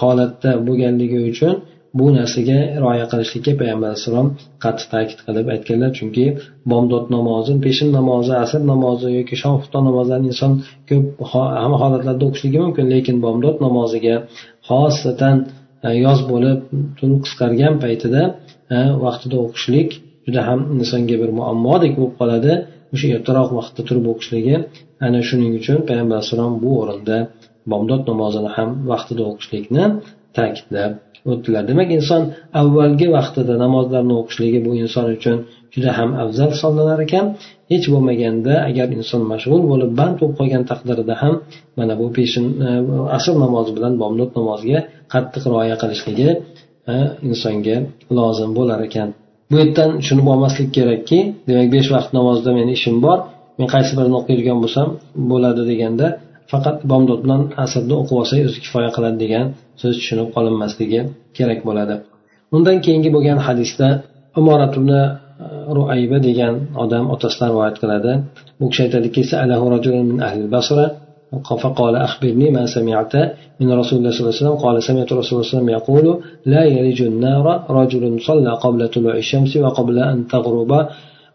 holatda 0.00 0.50
bo'lganligi 0.66 1.18
uchun 1.30 1.54
bu 1.98 2.06
narsaga 2.18 2.58
rioya 2.82 3.06
qilishlikka 3.12 3.52
payg'ambar 3.60 3.88
alayhissalom 3.90 4.28
qattiq 4.64 4.86
ta'kid 4.94 5.18
qilib 5.26 5.46
aytganlar. 5.54 5.90
Chunki 5.98 6.24
bomdod 6.72 7.04
namozi 7.16 7.52
peshin 7.66 7.88
namozi 7.98 8.32
asr 8.44 8.60
namozi 8.72 9.08
yoki 9.18 9.36
shom 9.42 9.54
xufton 9.60 9.82
namozlarini 9.88 10.28
inson 10.32 10.52
ko'p 10.90 11.04
hamma 11.32 11.76
holatlarda 11.82 12.24
o'qishligi 12.28 12.58
mumkin. 12.64 12.84
Lekin 12.94 13.16
bomdod 13.26 13.56
namoziga 13.66 14.14
xosatan 14.68 15.36
e, 15.86 15.88
yoz 16.04 16.20
bo'lib 16.30 16.58
tun 16.98 17.10
qisqargan 17.24 17.74
paytida 17.84 18.22
e, 18.76 18.78
vaqtida 19.04 19.36
o'qishlik 19.44 19.90
juda 20.26 20.40
ham 20.48 20.60
insonga 20.80 21.16
bir 21.22 21.30
muammodek 21.38 21.92
bo'lib 21.98 22.14
qoladi. 22.20 22.52
O'sha 22.94 23.08
ertaroq 23.16 23.50
vaqtda 23.58 23.82
turib 23.88 24.04
o'qishligi 24.12 24.56
ana 25.06 25.20
shuning 25.28 25.52
uchun 25.60 25.78
payg'ambar 25.88 26.14
alayhissalom 26.18 26.52
bu 26.62 26.70
o'rinda 26.82 27.16
bomdod 27.72 28.02
namozini 28.10 28.50
ham 28.56 28.70
vaqtida 28.90 29.22
o'qishlikni 29.30 29.84
ta'kidlab 30.36 30.92
o'tdilar. 31.30 31.62
Demak 31.70 31.88
inson 31.98 32.22
avvalgi 32.60 33.06
vaqtida 33.16 33.54
namozlarni 33.64 34.14
o'qishligi 34.20 34.58
bu 34.66 34.70
inson 34.82 35.06
uchun 35.16 35.36
juda 35.74 35.90
ham 35.98 36.10
afzal 36.22 36.48
hisoblanar 36.54 36.98
ekan. 37.06 37.24
Hech 37.72 37.86
bo'lmaganda 37.92 38.54
agar 38.68 38.86
inson 38.98 39.22
mashg'ul 39.32 39.62
bo'lib 39.70 39.90
band 39.98 40.14
bo'lib 40.20 40.34
qolgan 40.40 40.62
taqdirida 40.70 41.14
ham 41.22 41.34
mana 41.78 41.94
bu 42.00 42.06
peshin 42.16 42.44
e, 42.66 42.68
asr 43.16 43.34
namozi 43.44 43.70
bilan 43.76 43.92
bomdod 44.02 44.30
namoziga 44.38 44.80
qattiq 45.12 45.44
rioya 45.52 45.76
qilishligi 45.82 46.28
e, 46.92 46.94
insonga 47.30 47.76
lozim 48.18 48.50
bo'lar 48.58 48.80
ekan. 48.88 49.08
Bu 49.50 49.54
yerdan 49.62 49.90
tushunib 50.00 50.26
olmaslik 50.32 50.68
kerakki 50.76 51.18
demak 51.48 51.68
besh 51.74 51.88
vaqt 51.94 52.10
namozda 52.18 52.50
meni 52.58 52.72
ishim 52.78 52.96
bor 53.06 53.18
men 53.58 53.68
qaysi 53.74 53.92
birini 53.98 54.16
o'qiydigan 54.20 54.58
bo'lsam 54.64 54.88
bo'ladi 55.30 55.62
deganda 55.70 56.06
faqat 56.51 56.77
bomdod 56.91 57.19
bilan 57.23 57.41
asrni 57.63 57.93
o'qib 58.01 58.15
olsak 58.21 58.39
o'zi 58.47 58.59
kifoya 58.65 58.89
qiladi 58.95 59.17
degan 59.23 59.45
so'z 59.81 59.93
tushunib 59.99 60.27
qolinmasligi 60.35 61.01
kerak 61.37 61.59
bo'ladi 61.67 61.95
undan 62.55 62.77
keyingi 62.85 63.09
bo'lgan 63.15 63.39
hadisda 63.47 63.87
umorat 64.39 64.73
ibn 64.79 64.91
e, 64.99 65.01
ruayba 65.77 66.17
degan 66.27 66.53
odam 66.83 67.03
otasidan 67.13 67.47
rivoyat 67.53 67.77
qiladi 67.81 68.11
bu 68.59 68.65
kishi 68.71 68.81
aytadiki 68.87 69.21
فقال 71.63 71.95
أخبرني 71.95 72.47
ما 72.57 72.65
سمعت 72.65 73.13
من 73.59 73.71
رسول 73.81 73.95
الله 73.99 74.11
صلى 74.11 74.21
الله 74.21 74.35
عليه 74.35 74.43
وسلم 74.43 74.57
قال 74.65 74.83
سمعت 74.83 75.09
رسول 75.13 75.15
الله 75.15 75.23
صلى 75.23 75.33
الله 75.33 75.47
عليه 75.47 75.55
وسلم 75.55 75.69
يقول 75.79 76.05
لا 76.53 76.63
يلج 76.75 76.99
النار 77.01 77.45
رجل 77.69 78.03
صلى 78.21 78.51
قبل 78.63 78.87
طلوع 78.87 79.15
الشمس 79.23 79.57
وقبل 79.63 79.97
أن 79.99 80.27
تغرب 80.27 80.71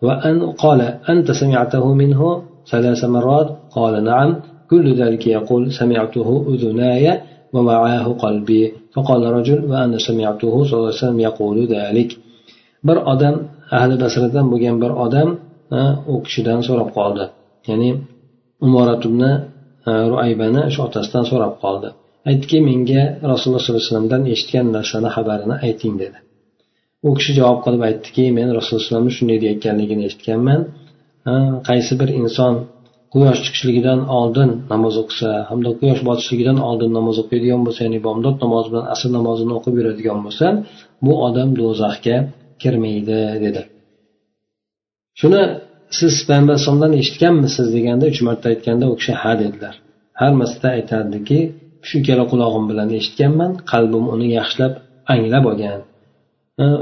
وأن 0.02 0.36
قال 0.62 0.80
أنت 1.08 1.28
سمعته 1.42 1.94
منه 1.94 2.42
ثلاث 2.72 3.04
مرات 3.04 3.48
قال 3.76 4.04
نعم 4.04 4.36
كل 4.70 4.94
ذلك 4.94 5.26
يقول 5.26 5.62
سمعته 5.80 6.28
أذناي 6.52 7.20
ووعاه 7.54 8.06
قلبي 8.24 8.62
فقال 8.94 9.22
رجل 9.38 9.60
وأنا 9.70 9.98
سمعته 10.08 10.52
صلى 10.64 10.76
الله 10.78 10.92
عليه 10.92 11.02
وسلم 11.04 11.20
يقول 11.20 11.56
ذلك 11.66 12.10
bir 12.88 12.98
odam 13.12 13.36
ahli 13.78 13.94
basradan 14.02 14.46
bo'lgan 14.52 14.76
bir 14.82 14.92
odam 15.04 15.28
u 16.12 16.14
kishidan 16.26 16.60
so'rab 16.68 16.90
qoldi 16.98 17.24
ya'ni 17.68 17.90
umorat 18.66 19.02
ibn 19.08 19.22
ruaybani 20.12 20.62
shu 20.74 20.80
otasidan 20.88 21.24
so'rab 21.30 21.54
qoldi 21.62 21.88
aytdiki 22.30 22.58
menga 22.68 23.02
rasululloh 23.32 23.62
sollallohu 23.62 23.80
alayhi 23.80 23.90
vasallamdan 23.90 24.22
eshitgan 24.34 24.66
narsani 24.76 25.08
xabarini 25.16 25.56
ayting 25.66 25.94
dedi 26.02 26.18
u 27.06 27.10
kishi 27.18 27.32
javob 27.38 27.58
qilib 27.64 27.82
aytdiki 27.88 28.24
men 28.38 28.48
rasululloh 28.58 28.86
alayhi 29.00 29.16
shunday 29.18 29.38
deyayotganligini 29.42 30.02
eshitganman 30.08 30.60
qaysi 31.68 31.92
bir 32.00 32.10
inson 32.20 32.54
quyosh 33.13 33.39
chiqishligidan 33.45 33.99
oldin 34.19 34.49
namoz 34.73 34.95
o'qisa 35.01 35.29
hamda 35.49 35.69
quyosh 35.79 36.01
botishligidan 36.07 36.57
oldin 36.69 36.91
namoz 36.97 37.15
o'qiydigan 37.23 37.61
bo'lsa 37.65 37.81
ya'ni 37.85 37.99
bomdod 38.07 38.35
namozi 38.43 38.67
bilan 38.71 38.85
asr 38.93 39.09
namozini 39.17 39.53
o'qib 39.57 39.73
yuradigan 39.79 40.19
bo'lsa 40.25 40.45
bu 41.05 41.13
odam 41.27 41.49
do'zaxga 41.59 42.17
kirmaydi 42.61 43.19
dedi. 43.45 43.61
Shuni 45.19 45.41
siz 45.99 46.13
payg'ambar 46.27 46.53
alayhisalomdan 46.55 46.93
eshitganmisiz 47.01 47.67
deganda 47.75 48.05
uch 48.11 48.21
marta 48.27 48.45
aytganda 48.53 48.85
u 48.91 48.93
kishi 48.99 49.13
ha 49.21 49.31
dedilar. 49.41 49.75
Har 50.19 50.31
marta 50.41 50.67
aytardiki 50.77 51.39
shu 51.87 51.93
ikkala 52.01 52.23
qulog'im 52.31 52.65
bilan 52.71 52.89
eshitganman 52.99 53.51
qalbim 53.71 54.05
uni 54.15 54.27
yaxshilab 54.37 54.73
anglab 55.13 55.45
olgan 55.51 55.79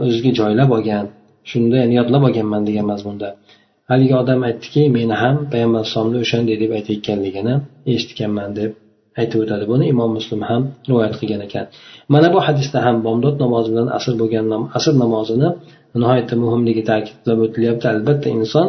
o'ziga 0.05 0.31
joylab 0.39 0.69
olgan 0.77 1.05
shunda 1.51 1.75
ya'ni 1.81 1.95
yodlab 1.99 2.23
olganman 2.27 2.61
degan 2.69 2.85
mazmunda. 2.91 3.29
Haligi 3.91 4.15
odam 4.21 4.39
aytdiki 4.49 4.81
meni 4.97 5.15
ham 5.23 5.35
payg'ambar 5.51 5.79
alayhisalomni 5.81 6.19
o'shanday 6.25 6.55
deb 6.63 6.71
aytayotganligini 6.77 7.53
eshitganman 7.93 8.49
deb 8.59 8.71
aytib 9.21 9.39
o'tadi. 9.43 9.63
Buni 9.71 9.85
imom 9.93 10.11
muslim 10.17 10.41
ham 10.49 10.61
rivoyat 10.89 11.15
qilgan 11.19 11.41
ekan. 11.47 11.65
Mana 12.13 12.27
bu 12.33 12.39
hadisda 12.47 12.79
ham 12.85 12.95
bomdod 13.07 13.35
namozi 13.43 13.67
bilan 13.73 13.87
asr 13.97 14.13
bo'lgan 14.21 14.45
asr 14.77 14.93
namozini 15.03 15.49
nihoyatda 16.01 16.35
muhimligi 16.43 16.83
ta'kidlab 16.91 17.39
o'tilyapti. 17.45 17.85
Albatta 17.93 18.27
inson 18.37 18.67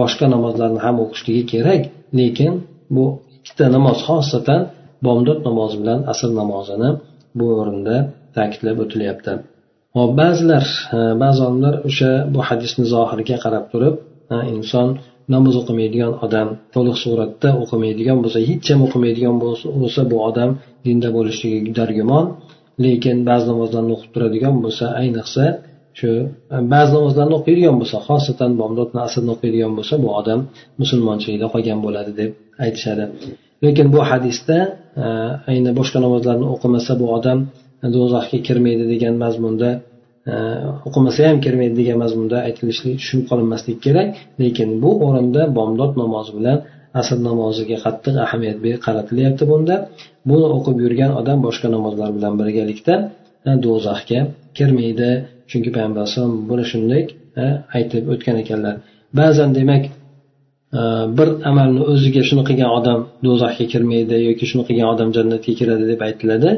boshqa 0.00 0.26
namozlarni 0.34 0.80
ham 0.86 0.96
o'qishligi 1.04 1.42
kerak 1.52 1.82
lekin 2.18 2.52
bu 2.96 3.04
ikkita 3.38 3.64
namoz 3.76 3.98
xosatan 4.08 4.60
bomdod 5.06 5.38
namozi 5.48 5.76
bilan 5.82 5.98
asr 6.12 6.30
namozini 6.40 6.90
bu 7.38 7.46
o'rinda 7.60 7.96
ta'kidlab 8.36 8.76
o'tilyapti. 8.84 9.32
Hop 9.96 10.10
ba'zilar 10.20 10.64
e, 10.96 10.98
ba'zi 11.22 11.40
olimlar 11.48 11.74
o'sha 11.88 12.10
bu 12.34 12.40
hadisni 12.48 12.84
zohiriga 12.94 13.36
qarab 13.44 13.64
turib 13.72 13.94
inson 14.54 14.88
namoz 15.34 15.54
o'qimaydigan 15.60 16.12
odam 16.24 16.48
to'liq 16.74 16.96
suratda 17.04 17.48
o'qimaydigan 17.62 18.18
bo'lsa 18.24 18.38
hech 18.48 18.66
ham 18.72 18.80
o'qimaydigan 18.86 19.36
bo'lsa 19.82 20.00
bu 20.10 20.16
odam 20.28 20.50
dinda 20.86 21.08
bo'lishligi 21.16 21.70
dargumon. 21.78 22.24
Lekin 22.84 23.16
ba'zi 23.28 23.44
namozlarni 23.52 23.92
o'qib 23.96 24.10
turadigan 24.14 24.54
bo'lsa 24.64 24.84
ayniqsa 25.02 25.44
shu 25.98 26.10
e, 26.54 26.56
ba'zi 26.72 26.90
namozlarni 26.98 27.34
o'qiydigan 27.38 27.76
bo'lsa 27.80 27.96
xosatan 28.08 28.50
bomdodni 28.60 29.00
asrni 29.06 29.30
o'qiydigan 29.34 29.72
bo'lsa 29.78 29.94
bu 30.04 30.08
odam 30.20 30.40
musulmonchilikda 30.80 31.46
qolgan 31.54 31.78
bo'ladi 31.86 32.12
deb 32.20 32.30
aytishadi. 32.64 33.04
Lekin 33.64 33.86
bu 33.94 34.00
hadisda 34.10 34.58
e, 35.04 35.06
ayni 35.50 35.70
boshqa 35.78 35.98
namozlarni 36.06 36.46
o'qimasa 36.54 36.92
bu 37.00 37.06
odam 37.18 37.38
e, 37.84 37.86
do'zaxga 37.94 38.38
kirmaydi 38.46 38.84
degan 38.92 39.14
mazmunda 39.24 39.70
Э, 40.30 40.34
o'qimasa 40.86 41.20
ham 41.28 41.38
kirmaydi 41.44 41.74
degan 41.80 41.98
mazmunda 42.04 42.36
aytilishi 42.48 42.88
tushunib 43.00 43.24
qolinmasligi 43.30 43.78
kerak. 43.86 44.08
Lekin 44.42 44.68
bu 44.82 44.90
o'rinda 45.06 45.42
bomdod 45.58 45.92
namozi 46.02 46.32
bilan 46.38 46.58
asr 47.00 47.18
namoziga 47.28 47.76
qattiq 47.84 48.14
ahamiyat 48.26 48.58
qaratilyapti 48.86 49.44
bunda. 49.52 49.74
Buni 50.30 50.46
o'qib 50.56 50.76
yurgan 50.84 51.12
odam 51.20 51.38
boshqa 51.46 51.68
namozlar 51.76 52.10
bilan 52.16 52.34
birgalikda 52.40 52.94
e, 53.48 53.50
do'zaxga 53.64 54.20
kirmaydi. 54.58 55.10
Chunki 55.50 55.70
payg'ambar 55.76 56.00
alayhisalom 56.02 56.34
buni 56.50 56.64
shunday 56.72 57.02
e, 57.42 57.44
aytib 57.76 58.04
o'tgan 58.12 58.36
ekanlar. 58.42 58.74
Ba'zan 59.18 59.50
demak 59.58 59.82
bir 61.18 61.28
amalni 61.50 61.82
o'ziga 61.92 62.22
shuni 62.28 62.42
qilgan 62.48 62.70
odam 62.78 63.00
do'zaxga 63.26 63.64
kirmaydi 63.72 64.16
yoki 64.28 64.44
shuni 64.50 64.62
qilgan 64.68 64.88
odam 64.94 65.08
jannatga 65.16 65.52
kiradi 65.60 65.84
deb 65.92 66.00
aytiladi 66.08 66.50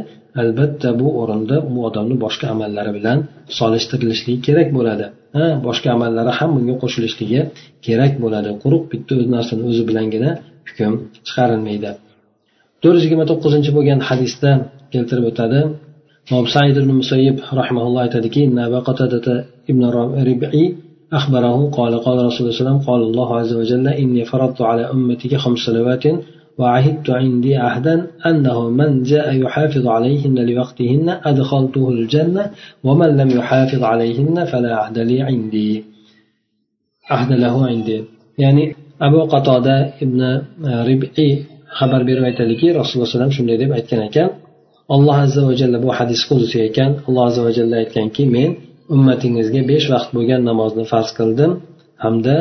albatta 0.42 0.88
bu 1.00 1.08
o'rinda 1.20 1.56
u 1.72 1.74
odamni 1.88 2.16
boshqa 2.24 2.46
amallari 2.54 2.92
bilan 2.98 3.18
solishtirilishligi 3.58 4.40
kerak 4.46 4.68
bo'ladi. 4.76 5.06
Ha 5.36 5.46
boshqa 5.66 5.88
amallari 5.96 6.32
ham 6.38 6.50
bunga 6.56 6.74
qo'shilishligi 6.82 7.40
kerak 7.86 8.12
bo'ladi. 8.24 8.50
Quruq 8.62 8.84
bitta 8.92 9.12
o'z 9.20 9.26
narsani 9.36 9.62
o'zi 9.70 9.82
bilangina 9.88 10.30
hukm 10.68 10.92
chiqarilmaydi. 11.26 11.90
to'rt 12.82 12.94
yuz 12.96 13.04
yigirma 13.06 13.26
to'qqizinchi 13.30 13.70
bo'lgan 13.76 14.00
hadisda 14.08 14.50
keltirib 14.92 15.24
o'tadi. 15.30 15.60
Said 16.54 16.76
ibn 16.82 16.90
musayyib 17.00 17.36
rahimaulloh 17.60 18.00
aytadiki 18.06 18.40
ibn 19.72 19.82
rib'iy 20.30 20.66
أخبره 21.18 21.70
قال 21.70 21.92
قال 22.06 22.16
رسول 22.26 22.40
الله 22.40 22.52
صلى 22.56 22.60
الله 22.60 22.60
عليه 22.60 22.64
وسلم 22.64 22.78
قال 22.88 23.00
الله 23.02 23.28
عز 23.40 23.52
وجل 23.60 23.88
إني 23.88 24.24
فرضت 24.24 24.60
على 24.62 24.82
أمتك 24.90 25.36
خمس 25.36 25.58
صلوات 25.58 26.04
وعهدت 26.58 27.10
عندي 27.10 27.56
عهدا 27.56 28.06
أنه 28.26 28.58
من 28.70 29.02
جاء 29.02 29.26
يحافظ 29.44 29.86
عليهن 29.86 30.36
لوقتهن 30.48 31.08
أدخلته 31.30 31.88
الجنة 31.88 32.50
ومن 32.84 33.10
لم 33.20 33.30
يحافظ 33.38 33.82
عليهن 33.82 34.44
فلا 34.44 34.76
عهد 34.76 34.98
لي 34.98 35.22
عندي. 35.22 35.84
عهد 37.10 37.32
له 37.32 37.66
عندي. 37.66 37.98
ya'ni 38.42 38.64
abu 39.06 39.18
qatoda 39.34 39.76
ibn 40.04 40.20
ribiy 40.88 41.32
xabar 41.78 42.00
berib 42.08 42.24
rasululloh 42.26 42.82
alayhi 42.82 43.00
vasallam 43.02 43.32
shunday 43.36 43.56
deb 43.62 43.70
aytgan 43.78 44.00
ekan 44.08 44.28
alloh 44.94 45.16
azza 45.24 45.42
va 45.48 45.54
jalla 45.60 45.78
bu 45.84 45.88
hadis 45.98 46.20
qudusiy 46.30 46.62
ekan 46.70 46.90
alloh 47.08 47.22
azza 47.28 47.40
va 47.46 47.52
jalla 47.58 47.76
aytganki 47.82 48.22
men 48.34 48.50
ummatingizga 48.95 49.61
besh 49.70 49.87
vaqt 49.95 50.11
bo'lgan 50.16 50.43
namozni 50.51 50.85
farz 50.93 51.11
qildim 51.18 51.53
hamda 52.05 52.37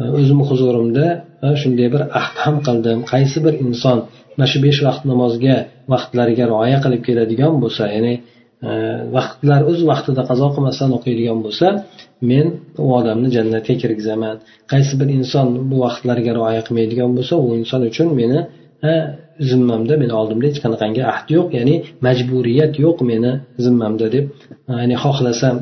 e, 0.00 0.02
o'zimni 0.18 0.44
huzurimda 0.50 1.06
e, 1.44 1.46
shunday 1.62 1.88
bir 1.94 2.02
ahd 2.20 2.36
ham 2.44 2.56
qildim. 2.66 2.98
Qaysi 3.12 3.38
bir 3.46 3.54
inson 3.64 3.98
mana 4.36 4.46
shu 4.52 4.58
besh 4.66 4.80
vaqt 4.88 5.02
namozga 5.12 5.56
vaqtlariga 5.92 6.44
rioya 6.52 6.78
qilib 6.84 7.02
keladigan 7.08 7.54
bo'lsa 7.62 7.84
ya'ni 7.94 8.14
e, 8.68 8.70
vaqtlar 9.16 9.60
o'z 9.70 9.80
vaqtida 9.90 10.22
qazo 10.30 10.46
qilmasdan 10.54 10.90
o'qiydigan 10.96 11.38
bo'lsa 11.46 11.66
men 12.30 12.46
u 12.84 12.86
odamni 12.98 13.28
jannatga 13.36 13.74
kirgizaman. 13.82 14.36
Qaysi 14.72 14.92
bir 15.00 15.08
inson 15.18 15.46
bu 15.70 15.76
vaqtlarga 15.86 16.32
rioya 16.38 16.62
qilmaydigan 16.66 17.10
bo'lsa 17.16 17.34
u 17.44 17.46
inson 17.60 17.80
uchun 17.90 18.08
meni 18.20 18.40
zimmamda 19.49 19.93
meni 20.01 20.13
oldimda 20.19 20.45
hech 20.49 20.59
qanaqangi 20.65 21.01
ahd 21.13 21.27
yo'q 21.37 21.47
ya'ni 21.57 21.75
majburiyat 22.07 22.73
yo'q 22.85 22.97
meni 23.11 23.31
zimmamda 23.65 24.07
deb 24.15 24.25
ya'ni 24.81 24.95
xohlasam 25.03 25.55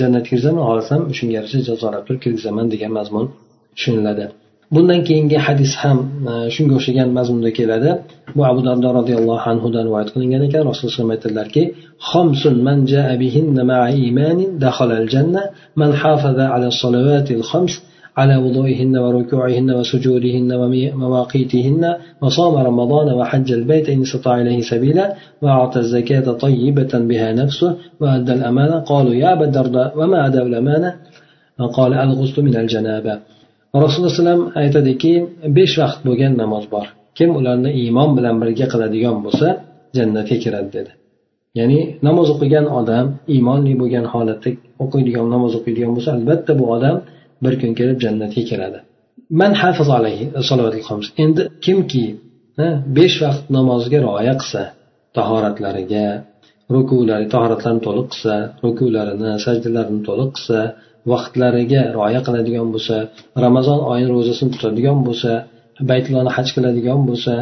jannatga 0.00 0.28
kirizaman 0.28 0.62
xohlasam 0.68 1.00
shunga 1.18 1.34
yarasha 1.38 1.58
jazolab 1.68 2.02
turib 2.06 2.20
kirgizaman 2.24 2.66
degan 2.72 2.92
mazmun 2.98 3.24
tushuniladi 3.76 4.26
bundan 4.74 5.00
keyingi 5.08 5.38
hadis 5.46 5.72
ham 5.82 5.98
e, 6.30 6.32
shunga 6.54 6.74
o'xshagan 6.78 7.08
mazmunda 7.18 7.50
keladi 7.58 7.90
bu 8.36 8.42
abu 8.50 8.60
dardo 8.68 8.88
roziyallohu 8.98 9.44
anhudan 9.52 9.82
rivoyat 9.88 10.08
qilingan 10.14 10.42
ekan 10.48 10.62
rasululloh 10.70 10.96
alayhi 10.98 11.18
aytadilarki 11.18 11.62
خمس 12.10 12.42
من 12.66 12.78
جاء 12.92 13.08
بهن 13.22 13.56
مع 13.66 13.80
إيمان 13.88 14.38
دخل 14.66 14.90
الجنة 15.00 15.42
من 15.80 15.90
حافظ 16.00 16.38
على 16.54 16.66
الصلوات 16.72 17.28
الخمس 17.38 17.74
على 18.19 18.35
وضوئهن 18.43 18.93
وركوعهن 18.97 19.69
وسجودهن 19.79 20.49
ومواقيتهن 20.61 21.83
وصام 22.21 22.55
رمضان 22.69 23.07
وحج 23.19 23.49
البيت 23.59 23.89
إن 23.89 24.01
استطاع 24.01 24.41
إليه 24.41 24.61
سبيلا 24.61 25.05
وأعطى 25.41 25.79
الزكاة 25.79 26.27
طيبة 26.45 26.93
بها 27.09 27.29
نفسه 27.41 27.71
وأدى 27.99 28.33
الأمانة. 28.33 28.75
قالوا 28.91 29.13
يا 29.13 29.33
أبا 29.33 29.45
الدرداء 29.45 29.89
وما 29.99 30.27
أدى 30.27 30.41
الأمانة؟ 30.41 30.95
قال 31.77 31.93
الغسل 31.93 32.41
من 32.47 32.55
الجنابة. 32.55 33.13
رسول 33.75 33.97
الله 33.97 34.13
صلى 34.15 34.33
الله 34.33 34.51
عليه 34.55 34.69
وسلم 34.69 35.27
بيش 35.57 35.79
وقت 35.79 35.99
بوغن 36.05 36.31
نماز 36.41 36.65
بار. 36.73 36.87
كم 37.15 37.29
أولانا 37.29 37.69
إيمان 37.69 38.09
بلن 38.15 38.39
برقى 38.39 38.65
قلد 38.71 38.93
يوم 38.93 39.29
جنة 39.95 40.25
ya'ni 41.59 41.79
namoz 42.07 42.27
o'qigan 42.33 42.65
odam 42.79 43.05
iymonli 43.33 43.73
bo'lgan 43.81 44.05
holatda 44.13 44.49
o'qiydigan 44.83 45.25
namoz 45.35 45.53
o'qiydigan 45.59 45.91
bo'lsa 45.95 46.09
albatta 46.17 46.51
bu 46.59 46.65
odam 46.75 46.95
bir 47.43 47.53
kun 47.61 47.71
kelib 47.79 47.97
jannatga 48.05 48.41
kiradi. 48.49 48.79
Man 49.41 49.53
hafiz 49.61 49.89
alayhi 49.99 50.25
endi 51.23 51.41
kimki 51.65 52.05
besh 52.97 53.17
vaqt 53.23 53.43
namozga 53.57 53.99
rioya 54.05 54.35
qilsa 54.41 54.61
tahoratlariga 55.17 56.05
rukulari 56.75 57.25
tahoratlarni 57.33 57.81
to'liq 57.87 58.07
qilsa 58.13 58.33
rukularini 58.65 59.31
sajdalarini 59.45 60.01
to'liq 60.09 60.29
qilsa 60.37 60.59
vaqtlariga 61.11 61.81
rioya 61.95 62.21
qiladigan 62.27 62.67
bo'lsa 62.73 62.95
ramazon 63.45 63.79
oyini 63.91 64.11
ro'zasini 64.17 64.49
tutadigan 64.55 64.99
bo'lsa 65.07 65.31
baytullohni 65.91 66.31
haj 66.37 66.47
qiladigan 66.55 66.99
bo'lsa 67.09 67.33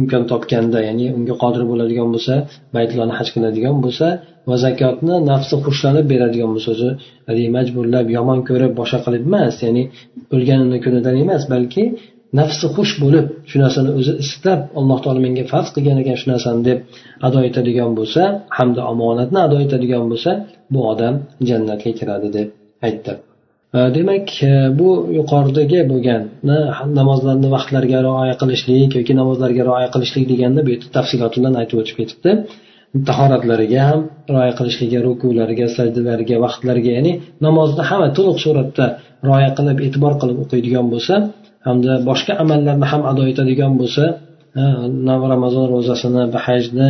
imkon 0.00 0.24
topganda 0.32 0.78
ya'ni 0.88 1.06
unga 1.16 1.34
qodir 1.42 1.62
bo'ladigan 1.70 2.08
bo'lsa 2.14 2.34
baytullohni 2.76 3.14
haj 3.18 3.28
qiladigan 3.34 3.76
bo'lsa 3.84 4.06
va 4.48 4.56
zakotni 4.64 5.16
nafsi 5.30 5.54
xushlanib 5.66 6.06
beradigan 6.12 6.50
bo'lsa 6.54 6.68
o'zi 6.74 6.90
haligi 7.28 7.50
majburlab 7.58 8.06
yomon 8.16 8.40
ko'rib 8.48 8.72
boshqa 8.80 8.98
qilib 9.06 9.22
emas 9.30 9.54
ya'ni 9.64 9.82
o'lganini 10.34 10.78
kunidan 10.84 11.16
emas 11.24 11.42
balki 11.54 11.84
nafsi 12.40 12.66
xush 12.76 12.92
bo'lib 13.02 13.26
shu 13.50 13.56
narsani 13.64 13.90
o'zi 14.00 14.12
istab 14.24 14.60
alloh 14.80 14.98
taolo 15.04 15.20
menga 15.26 15.44
farz 15.52 15.68
qilgan 15.76 15.98
ekan 16.02 16.16
shu 16.20 16.26
narsani 16.32 16.60
deb 16.68 16.78
ado 17.26 17.38
etadigan 17.48 17.90
bo'lsa 17.98 18.22
hamda 18.58 18.80
omonatni 18.92 19.38
ado 19.46 19.56
etadigan 19.66 20.04
bo'lsa 20.12 20.30
bu 20.72 20.80
odam 20.92 21.14
jannatga 21.48 21.90
kiradi 21.98 22.28
deb 22.38 22.48
aytdi. 22.88 23.12
Demak 23.96 24.26
e, 24.44 24.50
bu 24.78 24.88
yuqoridagi 25.18 25.78
bo'lgan 25.92 26.22
namozlarni 26.98 27.48
vaqtlariga 27.56 27.98
rioya 28.06 28.34
qilishlik 28.42 28.90
yoki 28.98 29.12
namozlarga 29.20 29.62
rioya 29.68 29.88
qilishlik 29.94 30.24
deganda 30.32 30.60
bu 30.66 30.70
yerda 30.74 30.88
tafsilot 30.96 31.32
bilan 31.38 31.54
aytib 31.60 31.76
o'tib 31.82 31.96
ketibdi. 32.00 32.30
Tahoratlariga 33.08 33.80
ham 33.90 34.00
rioya 34.34 34.52
qilishligiga 34.58 35.00
rukulariga 35.08 35.66
sajdalariga 35.76 36.36
vaqtlariga 36.44 36.90
ya'ni 36.98 37.12
namozni 37.46 37.82
hamma 37.90 38.08
to'liq 38.18 38.38
suratda 38.44 38.86
rioya 39.28 39.50
qilib 39.58 39.78
e'tibor 39.86 40.12
qilib 40.20 40.38
o'qiydigan 40.44 40.86
bo'lsa 40.92 41.14
hamda 41.66 41.92
boshqa 42.08 42.32
amallarni 42.42 42.86
ham 42.92 43.02
ado 43.10 43.22
etadigan 43.32 43.72
bo'lsa 43.80 44.04
ramazon 45.34 45.64
ro'zasini 45.74 46.22
hajni 46.46 46.88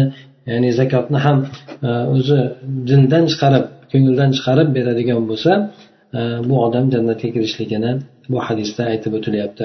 ya'ni 0.50 0.70
zakotni 0.80 1.18
ham 1.26 1.38
e, 1.86 1.90
o'zi 2.16 2.38
dildan 2.88 3.24
chiqarib 3.30 3.64
ko'ngildan 3.92 4.30
chiqarib 4.36 4.68
beradigan 4.76 5.22
bo'lsa 5.30 5.52
e, 6.18 6.20
bu 6.48 6.54
odam 6.66 6.84
jannatga 6.94 7.28
kirishligini 7.34 7.92
bu 8.32 8.38
hadisda 8.46 8.82
aytib 8.92 9.12
o'tilyapti. 9.18 9.64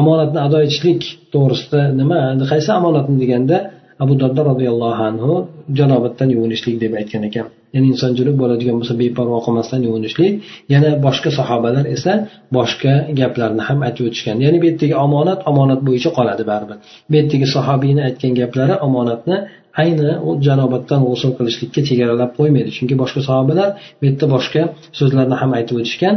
Omonatni 0.00 0.40
ado 0.46 0.58
etishlik 0.66 1.02
to'g'risida 1.34 1.80
nima? 2.00 2.20
Qaysi 2.52 2.70
omonatni 2.78 3.16
deganda 3.22 3.56
abu 4.02 4.14
dardo 4.22 4.40
roziyallohu 4.50 5.02
anhu 5.10 5.32
janobatdan 5.78 6.28
yuvinishlik 6.34 6.76
deb 6.82 6.92
aytgan 7.00 7.22
ekan. 7.28 7.46
Ya'ni 7.74 7.86
inson 7.92 8.12
junub 8.18 8.36
bo'ladigan 8.42 8.76
bo'lsa 8.80 8.94
beparvo 9.02 9.38
qilmasdan 9.46 9.80
yuvinishlik. 9.86 10.32
Yana 10.74 10.90
boshqa 11.06 11.30
sahobalar 11.38 11.84
esa 11.96 12.12
boshqa 12.56 12.92
gaplarni 13.20 13.62
ham 13.68 13.78
aytib 13.86 14.04
o'tishgan. 14.08 14.36
Ya'ni 14.44 14.58
bu 14.62 14.66
yerdagi 14.70 14.94
omonat 15.06 15.40
omonat 15.50 15.80
bo'yicha 15.88 16.10
qoladi 16.18 16.44
baribir. 16.50 16.76
Bu 17.08 17.14
yerdagi 17.20 17.46
sahobiyni 17.56 18.02
aytgan 18.08 18.32
gaplari 18.40 18.74
omonatni 18.86 19.36
ayni 19.82 20.10
u 20.28 20.30
janobatdan 20.46 21.00
g'usul 21.06 21.32
qilishlikka 21.38 21.80
chegaralab 21.88 22.30
qo'ymaydi. 22.38 22.70
Chunki 22.76 22.94
boshqa 23.02 23.20
sahobalar 23.28 23.68
bu 23.98 24.02
yerda 24.08 24.26
boshqa 24.34 24.62
so'zlarni 24.98 25.36
ham 25.42 25.50
aytib 25.58 25.76
o'tishgan. 25.80 26.14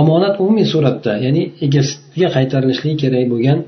Omonat 0.00 0.34
umumiy 0.42 0.66
suratda 0.72 1.12
ya'ni 1.24 1.42
egasiga 1.66 2.28
qaytarilishligi 2.36 2.96
kerak 3.02 3.24
bo'lgan 3.32 3.58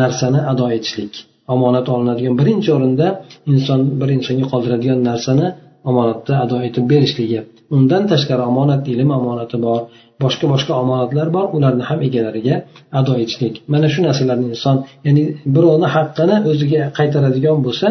narsani 0.00 0.40
ado 0.52 0.66
etishlik. 0.78 1.14
Omonat 1.54 1.86
olinadigan 1.94 2.34
birinchi 2.40 2.70
o'rinda 2.76 3.06
inson 3.52 3.80
bir 4.00 4.08
insonga 4.16 4.46
qoldiradigan 4.52 5.00
narsani 5.10 5.46
omonatda 5.90 6.32
ado 6.44 6.56
etib 6.68 6.84
berishligi. 6.92 7.40
Undan 7.76 8.02
tashqari 8.12 8.42
omonat 8.50 8.82
ilm 8.92 9.10
omonati 9.18 9.56
bor 9.66 9.80
boshqa 10.24 10.46
boshqa 10.52 10.72
omonatlar 10.82 11.28
bor 11.36 11.46
ularni 11.56 11.84
ham 11.88 11.98
egalariga 12.08 12.56
ado 13.00 13.12
etishlik. 13.22 13.54
Mana 13.72 13.86
shu 13.94 14.00
narsalarni 14.08 14.46
inson 14.54 14.76
ya'ni 15.06 15.24
birovni 15.54 15.88
haqqini 15.96 16.36
o'ziga 16.50 16.82
qaytaradigan 16.98 17.58
bo'lsa 17.66 17.86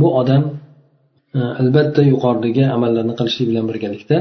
bu 0.00 0.08
odam 0.20 0.42
e, 1.38 1.40
albatta 1.60 2.02
yuqoridagi 2.12 2.64
amallarni 2.76 3.14
qilishlik 3.18 3.46
bilan 3.50 3.64
birgalikda 3.70 4.16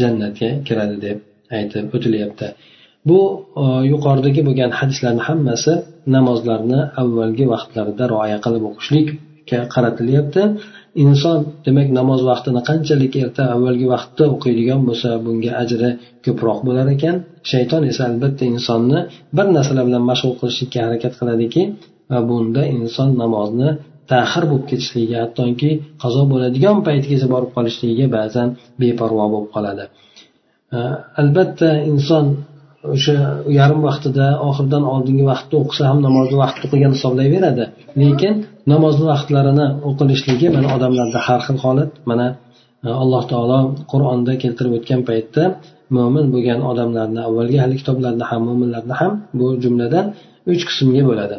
jannatga 0.00 0.48
kiradi 0.66 0.96
deb 1.06 1.16
aytib 1.58 1.84
o'tilyapti. 1.96 2.46
Bu 3.08 3.18
e, 3.62 3.64
yuqoridagi 3.92 4.40
bo'lgan 4.48 4.70
hadislarni 4.78 5.22
hammasi 5.28 5.72
namozlarni 6.16 6.80
avvalgi 7.02 7.44
vaqtlarida 7.54 8.04
rioya 8.12 8.38
qilib 8.44 8.64
o'qishlikka 8.70 9.58
qaratilyapti. 9.74 10.42
Inson 11.04 11.38
demak 11.66 11.88
namoz 11.98 12.20
vaqtini 12.30 12.60
qanchalik 12.68 13.12
erta 13.24 13.42
avvalgi 13.54 13.86
vaqtda 13.94 14.24
o'qiydigan 14.34 14.80
bo'lsa 14.88 15.08
bunga 15.24 15.52
ajri 15.62 15.90
ko'proq 16.24 16.58
bo'lar 16.66 16.86
ekan. 16.96 17.16
Shayton 17.50 17.82
esa 17.90 18.02
albatta 18.10 18.44
insonni 18.52 18.98
bir 19.36 19.46
narsalar 19.56 19.84
bilan 19.88 20.04
mashg'ul 20.10 20.34
qilishlikka 20.40 20.78
harakat 20.86 21.12
qiladiki 21.20 21.62
va 22.10 22.18
bunda 22.30 22.62
inson 22.78 23.08
namozni 23.22 23.70
ta'xir 24.12 24.44
bo'lib 24.50 24.66
ketishligiga 24.70 25.18
hattoki 25.24 25.70
qazo 26.02 26.22
bo'ladigan 26.32 26.76
paytgacha 26.86 27.26
borib 27.34 27.50
qolishligiga 27.56 28.06
ba'zan 28.16 28.48
beparvo 28.80 29.24
bo'lib 29.34 29.50
qoladi. 29.56 29.84
Albatta 31.20 31.68
inson 31.92 32.26
o'sha 32.94 33.14
yarim 33.58 33.80
vaqtida 33.88 34.26
oxiridan 34.48 34.84
oldingi 34.94 35.24
vaqtda 35.32 35.54
o'qisa 35.62 35.82
ham 35.90 35.98
namozni 36.06 36.36
vaqtida 36.44 36.64
o'qigan 36.68 36.92
hisoblayveradi. 36.96 37.64
Lekin 38.02 38.32
namozni 38.72 39.04
vaqtlarini 39.12 39.66
o'qilishligi 39.88 40.48
mana 40.56 40.68
odamlarda 40.76 41.18
har 41.26 41.40
xil 41.46 41.58
holat. 41.64 41.90
Mana 42.10 42.26
e, 42.86 42.88
alloh 43.02 43.22
taolo 43.32 43.58
qur'onda 43.92 44.32
keltirib 44.42 44.72
o'tgan 44.78 45.00
paytda 45.08 45.44
mo'min 45.96 46.26
bo'lgan 46.34 46.60
odamlarni 46.70 47.20
avvalgi 47.28 47.58
ahli 47.62 47.74
kitoblarni 47.80 48.24
ham 48.30 48.42
mo'minlarni 48.48 48.94
ham 49.00 49.12
bu 49.38 49.46
jumladan 49.64 50.06
uch 50.52 50.62
qismga 50.68 51.02
bo'ladi. 51.10 51.36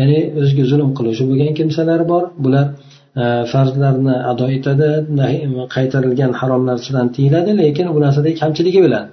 Ya'ni 0.00 0.18
o'ziga 0.40 0.64
zulm 0.72 0.90
qiluvchi 0.98 1.24
bo'lgan 1.30 1.52
kimsalar 1.58 2.00
bor. 2.12 2.22
Bular 2.44 2.66
Э, 3.14 3.44
farzlarni 3.52 4.14
ado 4.32 4.46
etadi 4.56 4.88
qaytarilgan 5.74 6.32
haromlardan 6.40 7.06
tiyiladi 7.16 7.50
lekin 7.62 7.86
bu 7.94 8.00
narsada 8.04 8.30
kamchiligi 8.40 8.80
bilan 8.86 9.04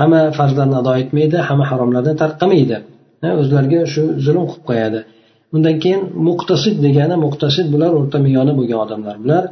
hamma 0.00 0.20
farzlarni 0.38 0.76
ado 0.82 0.92
etmaydi 1.02 1.36
hamma 1.48 1.64
haromlardan 1.70 2.16
tarqamaydi 2.22 2.76
o'zlariga 3.40 3.80
shu 3.92 4.02
zulm 4.26 4.44
qilib 4.50 4.64
qo'yadi. 4.70 5.00
Undan 5.54 5.76
keyin 5.82 6.02
muqtasid 6.28 6.76
degani 6.86 7.16
muqtasid 7.26 7.66
bular 7.74 7.90
o'rta 7.98 8.18
miyoni 8.26 8.52
bo'lgan 8.58 8.78
odamlar. 8.84 9.14
Bular 9.24 9.44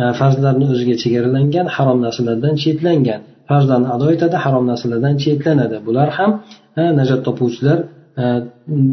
e, 0.00 0.02
farzlarni 0.20 0.66
o'ziga 0.72 0.94
chegaralangan 1.02 1.66
harom 1.76 1.98
narsalardan 2.06 2.54
chetlangan 2.62 3.20
farzlarni 3.50 3.88
ado 3.96 4.06
etadi 4.14 4.36
harom 4.44 4.64
narsalardan 4.70 5.14
chetlanadi 5.24 5.76
bular 5.86 6.08
ham 6.18 6.30
najot 6.98 7.20
topuvchilar 7.28 7.78
e, 8.22 8.24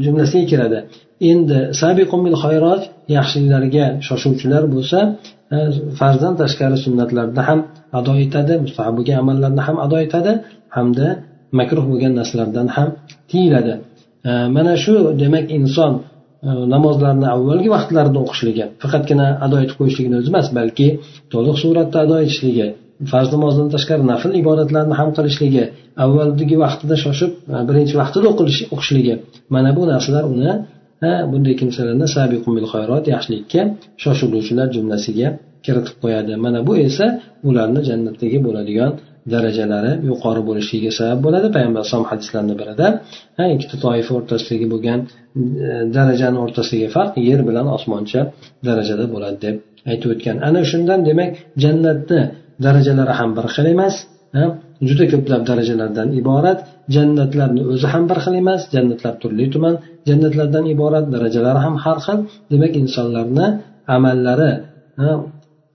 jumlasiga 0.05 0.45
kiradi. 0.51 0.79
Endi 1.31 1.59
sabiqumil 1.81 2.35
xayrot 2.43 2.83
yaxshiliklarga 3.17 3.85
shoshuvchilar 4.07 4.63
bo'lsa 4.73 4.99
e, 5.55 5.57
farzdan 5.99 6.33
tashqari 6.41 6.77
sunnatlarni 6.85 7.41
ham 7.49 7.59
ado 7.99 8.13
etadi 8.25 8.53
mustahab 8.65 8.93
bo'lgan 8.97 9.17
amallarni 9.23 9.61
ham 9.67 9.77
ado 9.85 9.97
etadi 10.05 10.31
hamda 10.75 11.07
makruh 11.59 11.85
bo'lgan 11.91 12.13
narsalardan 12.19 12.67
ham 12.75 12.89
tiyiladi. 13.31 13.73
E, 14.29 14.31
mana 14.55 14.73
shu 14.83 14.93
demak 15.23 15.45
inson 15.59 15.93
e, 16.47 16.49
namozlarni 16.73 17.27
avvalgi 17.35 17.69
vaqtlarida 17.75 18.19
o'qishligi 18.23 18.65
faqatgina 18.83 19.27
ado 19.45 19.55
etib 19.63 19.75
qo'yishligini 19.79 20.15
o'zi 20.19 20.29
emas 20.33 20.47
balki 20.59 20.87
to'liq 21.33 21.57
suratda 21.63 21.97
ado 22.05 22.15
etishligi 22.25 22.67
farz 23.11 23.29
namozdan 23.35 23.67
tashqari 23.75 24.03
nafl 24.11 24.31
ibodatlarni 24.41 24.95
ham 24.99 25.09
qilishligi 25.17 25.63
avvalgi 26.03 26.55
vaqtida 26.65 26.95
shoshib 27.05 27.31
birinchi 27.69 27.95
vaqtida 28.01 28.27
o'qishligi 28.75 29.15
mana 29.55 29.69
bu 29.77 29.83
narsalar 29.93 30.25
uni 30.35 30.51
bunday 31.31 31.55
kimsalarni 31.61 32.07
yaxshilikka 33.13 33.61
shoshiluvchilar 34.03 34.67
jumlasiga 34.75 35.27
kiritib 35.65 35.97
qo'yadi. 36.03 36.33
Mana 36.45 36.59
bu 36.67 36.73
esa 36.87 37.05
ularni 37.49 37.81
jannatdagi 37.89 38.39
bo'ladigan 38.47 38.91
darajalari 39.33 39.91
yuqori 40.09 40.41
bo'lishiga 40.49 40.91
sabab 40.99 41.19
bo'ladi. 41.25 41.47
Payg'ambar 41.55 41.79
alayhisalom 41.81 42.07
hadislarni 42.11 42.55
birida 42.61 42.87
ikkita 43.55 43.75
toifa 43.85 44.11
o'rtasidagi 44.19 44.67
bo'lgan 44.73 44.99
e, 45.05 45.09
darajani 45.97 46.37
o'rtasidagi 46.45 46.87
farq 46.95 47.13
yer 47.29 47.39
bilan 47.49 47.65
osmoncha 47.77 48.21
darajada 48.67 49.05
bo'ladi 49.13 49.37
deb 49.45 49.55
aytib 49.91 50.09
o'tgan. 50.13 50.35
Ana 50.47 50.61
shundan 50.71 50.99
demak 51.09 51.31
jannatni 51.63 52.21
darajalari 52.65 53.13
ham 53.19 53.29
bir 53.37 53.45
xil 53.55 53.67
emas 53.75 53.95
juda 54.89 55.05
ko'plab 55.13 55.41
darajalardan 55.49 56.07
iborat. 56.21 56.59
Jannatlarni 56.95 57.61
o'zi 57.73 57.87
ham 57.93 58.03
bir 58.09 58.19
xil 58.25 58.35
emas 58.41 58.61
jannatlar 58.75 59.13
turli 59.21 59.45
tuman 59.53 59.75
jannatlardan 60.09 60.65
iborat 60.73 61.05
darajalari 61.13 61.59
ham 61.65 61.75
har 61.83 61.97
xil. 62.05 62.17
Demak 62.51 62.73
insonlarni 62.83 63.47
amallari 63.95 64.51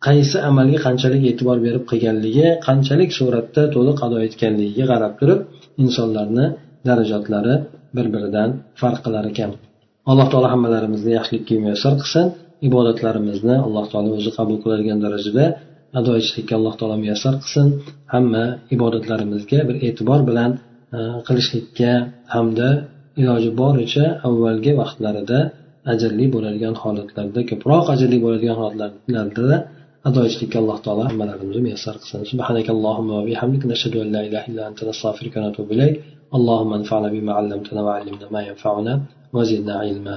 qaysi 0.06 0.36
amalga 0.50 0.78
qanchalik 0.86 1.22
e'tibor 1.30 1.58
berib 1.66 1.84
qilganligi 1.90 2.46
qanchalik 2.66 3.10
suratda 3.18 3.62
to'liq 3.74 3.98
ado 4.06 4.16
etganligiga 4.26 4.84
qarab 4.92 5.12
turib 5.20 5.40
insonlarni 5.84 6.46
darajatlari 6.88 7.54
bir 7.96 8.06
biridan 8.14 8.48
farq 8.80 8.98
qilar 9.04 9.24
ekan. 9.32 9.50
Alloh 10.10 10.26
taolo 10.32 10.48
hammalarimizni 10.54 11.12
yaxshilikka 11.18 11.54
muyassar 11.64 11.94
qilsin. 12.00 12.26
Ibodatlarimizni 12.68 13.56
alloh 13.66 13.84
taolo 13.92 14.10
o'zi 14.18 14.30
qabul 14.38 14.56
qiladigan 14.62 14.98
darajada 15.04 15.44
ado 15.98 16.10
etishlikka 16.20 16.52
alloh 16.58 16.74
taolo 16.80 16.96
muyassar 17.02 17.34
qilsin. 17.42 17.66
Hamma 18.14 18.44
ibodatlarimizga 18.74 19.60
bir 19.68 19.76
e'tibor 19.86 20.20
bilan 20.28 20.50
qilishlikka 21.26 21.92
hamda 22.34 22.68
iloji 23.21 23.49
boricha 23.61 24.05
avvalgi 24.27 24.71
vaqtlarida 24.81 25.39
ajrli 25.93 26.25
bo'ladigan 26.35 26.75
holatlarda 26.83 27.41
ko'proq 27.49 27.85
ajrli 27.95 28.17
bo'ladigan 28.25 28.57
holatlarda 28.61 29.57
ado 30.07 30.19
etishlikka 30.27 30.57
alloh 30.61 30.77
taolo 30.85 31.01
hammalarimizni 31.09 31.61
muyassar 31.65 31.95
qilsin 32.01 32.21
سبحانك 32.31 32.67
اللهم 32.75 33.09
وبحمدك 33.19 33.63
نشهد 33.71 33.93
أن 34.03 34.07
لا 34.15 34.21
إله 34.27 34.43
إلا 34.49 34.63
أنت 34.69 34.79
نستغفرك 34.89 35.33
ونتوب 35.37 35.67
إليك 35.75 35.95
اللهم 36.37 36.71
انفعنا 36.79 37.07
بما 37.15 37.31
علمتنا 37.39 37.81
وعلمنا 37.87 38.25
ما 38.35 38.41
ينفعنا 38.49 38.93
وزدنا 39.35 39.73
علما 39.83 40.15